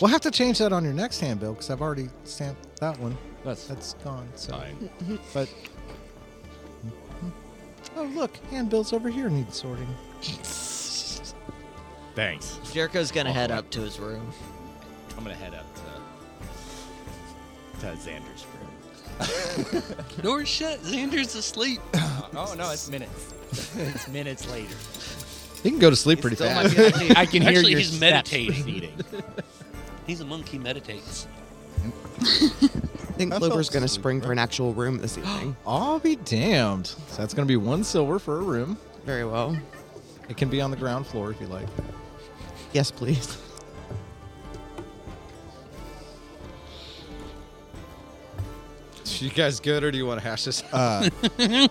we'll 0.00 0.10
have 0.10 0.20
to 0.22 0.30
change 0.30 0.58
that 0.58 0.72
on 0.72 0.84
your 0.84 0.92
next 0.92 1.20
handbill 1.20 1.52
because 1.54 1.70
I've 1.70 1.80
already 1.82 2.08
stamped 2.24 2.76
that 2.80 2.98
one. 2.98 3.16
That's 3.44 3.66
That's 3.66 3.94
gone. 4.04 4.28
So, 4.34 4.52
fine. 4.52 4.90
but 5.34 5.48
oh, 7.96 8.02
look, 8.14 8.36
handbills 8.50 8.92
over 8.92 9.08
here 9.08 9.28
need 9.28 9.52
sorting. 9.52 9.88
Thanks. 12.14 12.58
Jericho's 12.72 13.12
gonna 13.12 13.30
Oh, 13.30 13.34
head 13.34 13.50
up 13.50 13.68
to 13.70 13.80
his 13.80 13.98
room. 14.00 14.32
I'm 15.16 15.22
gonna 15.24 15.34
head 15.36 15.54
up 15.54 15.66
to 15.74 15.80
to 17.80 17.86
Xander's 17.96 18.46
room. 18.54 19.82
Door's 20.22 20.48
shut. 20.48 20.80
Xander's 20.80 21.34
asleep. 21.34 21.80
oh 21.94 22.54
no, 22.56 22.70
it's 22.70 22.88
minutes. 22.90 23.32
it's 23.76 24.08
minutes 24.08 24.50
later. 24.50 24.74
He 25.62 25.70
can 25.70 25.78
go 25.78 25.90
to 25.90 25.96
sleep 25.96 26.20
pretty 26.20 26.36
still 26.36 26.48
fast. 26.48 26.76
might 26.76 26.98
be- 26.98 27.16
I 27.16 27.26
can 27.26 27.42
hear 27.42 27.50
Actually, 27.52 27.70
your 27.72 27.80
he's 27.80 27.88
steps 27.96 28.00
meditating. 28.32 28.52
proceeding. 28.62 28.92
He's 30.06 30.20
a 30.20 30.24
monkey 30.24 30.58
meditates. 30.58 31.26
I 32.20 32.28
think 33.18 33.30
That 33.32 33.38
Clover's 33.38 33.70
going 33.70 33.82
to 33.82 33.88
spring 33.88 34.20
for 34.20 34.32
an 34.32 34.38
actual 34.38 34.72
room 34.74 34.98
this 34.98 35.18
evening. 35.18 35.56
I'll 35.66 35.98
be 35.98 36.16
damned. 36.16 36.86
So 36.86 37.16
that's 37.18 37.34
going 37.34 37.46
to 37.46 37.50
be 37.50 37.56
one 37.56 37.82
silver 37.84 38.18
for 38.18 38.38
a 38.38 38.42
room. 38.42 38.78
Very 39.04 39.24
well. 39.24 39.56
It 40.28 40.36
can 40.36 40.48
be 40.48 40.60
on 40.60 40.70
the 40.70 40.76
ground 40.76 41.06
floor 41.06 41.30
if 41.30 41.40
you 41.40 41.46
like. 41.46 41.66
Yes, 42.72 42.90
please. 42.90 43.36
You 49.18 49.30
guys 49.30 49.60
good, 49.60 49.82
or 49.82 49.90
do 49.90 49.96
you 49.96 50.04
want 50.04 50.20
to 50.20 50.28
hash 50.28 50.44
this? 50.44 50.62
uh, 50.74 51.08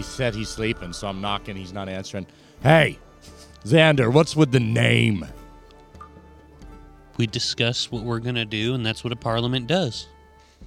He 0.00 0.04
said 0.04 0.34
he's 0.34 0.48
sleeping, 0.48 0.94
so 0.94 1.08
I'm 1.08 1.20
knocking. 1.20 1.56
He's 1.56 1.74
not 1.74 1.86
answering. 1.86 2.26
Hey, 2.62 2.98
Xander, 3.66 4.10
what's 4.10 4.34
with 4.34 4.50
the 4.50 4.58
name? 4.58 5.26
We 7.18 7.26
discuss 7.26 7.90
what 7.90 8.02
we're 8.02 8.20
gonna 8.20 8.46
do, 8.46 8.72
and 8.72 8.86
that's 8.86 9.04
what 9.04 9.12
a 9.12 9.16
parliament 9.16 9.66
does. 9.66 10.08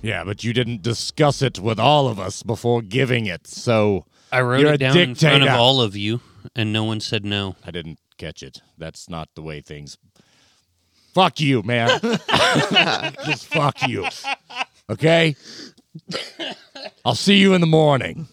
Yeah, 0.04 0.24
but 0.24 0.44
you 0.44 0.54
didn't 0.54 0.84
discuss 0.84 1.42
it 1.42 1.58
with 1.58 1.80
all 1.80 2.08
of 2.08 2.20
us 2.20 2.44
before 2.44 2.84
giving 2.84 3.26
it, 3.26 3.48
so 3.48 4.06
I 4.32 4.42
wrote 4.42 4.60
You're 4.60 4.70
a 4.70 4.74
it 4.74 4.78
down 4.78 4.96
in 5.00 5.16
front 5.16 5.42
of 5.42 5.50
all 5.50 5.82
of 5.82 5.96
you, 5.96 6.22
and 6.56 6.72
no 6.72 6.84
one 6.84 7.00
said 7.00 7.26
no. 7.26 7.56
I 7.66 7.72
didn't 7.72 7.98
catch 8.20 8.44
it. 8.44 8.62
That's 8.78 9.10
not 9.10 9.30
the 9.34 9.42
way 9.42 9.62
things. 9.62 9.98
Fuck 11.16 11.40
you, 11.40 11.64
man. 11.64 12.00
Just 13.26 13.48
fuck 13.48 13.88
you. 13.88 14.06
Okay? 14.92 15.36
I'll 17.04 17.16
see 17.16 17.38
you 17.38 17.56
in 17.56 17.62
the 17.62 17.68
morning. 17.68 18.28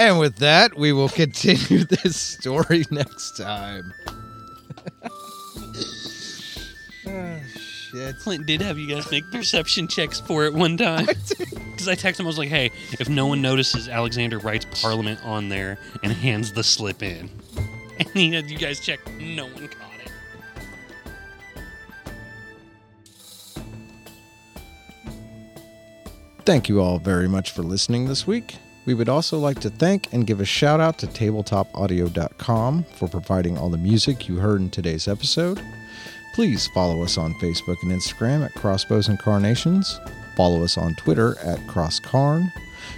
And 0.00 0.18
with 0.18 0.36
that, 0.36 0.78
we 0.78 0.94
will 0.94 1.10
continue 1.10 1.84
this 2.02 2.16
story 2.16 2.86
next 2.90 3.36
time. 3.36 3.92
oh, 7.06 7.40
shit. 7.92 8.16
Clint 8.20 8.46
did 8.46 8.62
have 8.62 8.78
you 8.78 8.86
guys 8.86 9.10
make 9.10 9.30
perception 9.30 9.86
checks 9.86 10.18
for 10.18 10.46
it 10.46 10.54
one 10.54 10.78
time. 10.78 11.04
Because 11.04 11.86
I 11.88 11.96
texted 11.96 12.20
him, 12.20 12.26
I 12.26 12.28
was 12.28 12.38
like, 12.38 12.48
hey, 12.48 12.70
if 12.92 13.10
no 13.10 13.26
one 13.26 13.42
notices, 13.42 13.90
Alexander 13.90 14.38
writes 14.38 14.64
Parliament 14.80 15.22
on 15.22 15.50
there 15.50 15.78
and 16.02 16.14
hands 16.14 16.54
the 16.54 16.64
slip 16.64 17.02
in. 17.02 17.28
And 17.98 18.08
he 18.14 18.32
had 18.32 18.50
you 18.50 18.56
guys 18.56 18.80
check, 18.80 18.98
no 19.20 19.44
one 19.44 19.68
caught 19.68 19.90
it. 20.02 20.10
Thank 26.46 26.70
you 26.70 26.80
all 26.80 26.98
very 26.98 27.28
much 27.28 27.50
for 27.50 27.62
listening 27.62 28.06
this 28.06 28.26
week. 28.26 28.56
We 28.90 28.94
would 28.94 29.08
also 29.08 29.38
like 29.38 29.60
to 29.60 29.70
thank 29.70 30.12
and 30.12 30.26
give 30.26 30.40
a 30.40 30.44
shout 30.44 30.80
out 30.80 30.98
to 30.98 31.06
tabletopaudio.com 31.06 32.82
for 32.96 33.06
providing 33.06 33.56
all 33.56 33.70
the 33.70 33.78
music 33.78 34.28
you 34.28 34.38
heard 34.38 34.60
in 34.60 34.68
today's 34.68 35.06
episode. 35.06 35.62
Please 36.34 36.66
follow 36.74 37.04
us 37.04 37.16
on 37.16 37.32
Facebook 37.34 37.76
and 37.84 37.92
Instagram 37.92 38.44
at 38.44 38.52
Crossbows 38.54 39.06
and 39.06 39.16
Carnations. 39.16 40.00
Follow 40.36 40.64
us 40.64 40.76
on 40.76 40.96
Twitter 40.96 41.38
at 41.38 41.60
CrossCarn. 41.68 42.50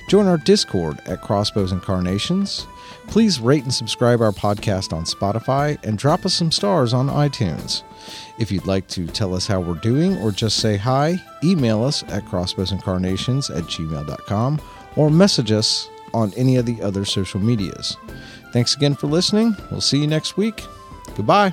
Join 0.09 0.27
our 0.27 0.39
Discord 0.39 0.99
at 1.05 1.21
Crossbows 1.21 1.73
and 1.73 1.83
Carnations. 1.83 2.67
Please 3.09 3.39
rate 3.39 3.65
and 3.65 3.75
subscribe 3.75 4.23
our 4.23 4.33
podcast 4.33 4.95
on 4.95 5.05
Spotify 5.05 5.79
and 5.85 5.99
drop 5.99 6.25
us 6.25 6.33
some 6.33 6.51
stars 6.51 6.95
on 6.95 7.09
iTunes. 7.09 7.83
If 8.39 8.51
you'd 8.51 8.65
like 8.65 8.89
to 8.89 9.07
tell 9.09 9.35
us 9.35 9.47
how 9.47 9.61
we're 9.61 9.75
doing 9.75 10.17
or 10.23 10.31
just 10.31 10.57
say 10.57 10.79
hi, 10.79 11.23
email 11.45 11.85
us 11.85 12.03
at 12.05 12.25
crossbowsandcarnations 12.25 13.55
at 13.55 13.65
gmail.com 13.65 14.59
or 14.97 15.11
message 15.11 15.53
us 15.53 15.89
on 16.15 16.33
any 16.37 16.57
of 16.57 16.67
the 16.67 16.81
other 16.83 17.05
social 17.05 17.41
medias. 17.41 17.97
Thanks 18.53 18.77
again 18.77 18.95
for 18.95 19.07
listening. 19.07 19.57
We'll 19.71 19.81
see 19.81 19.99
you 19.99 20.07
next 20.07 20.37
week. 20.37 20.63
Goodbye. 21.17 21.53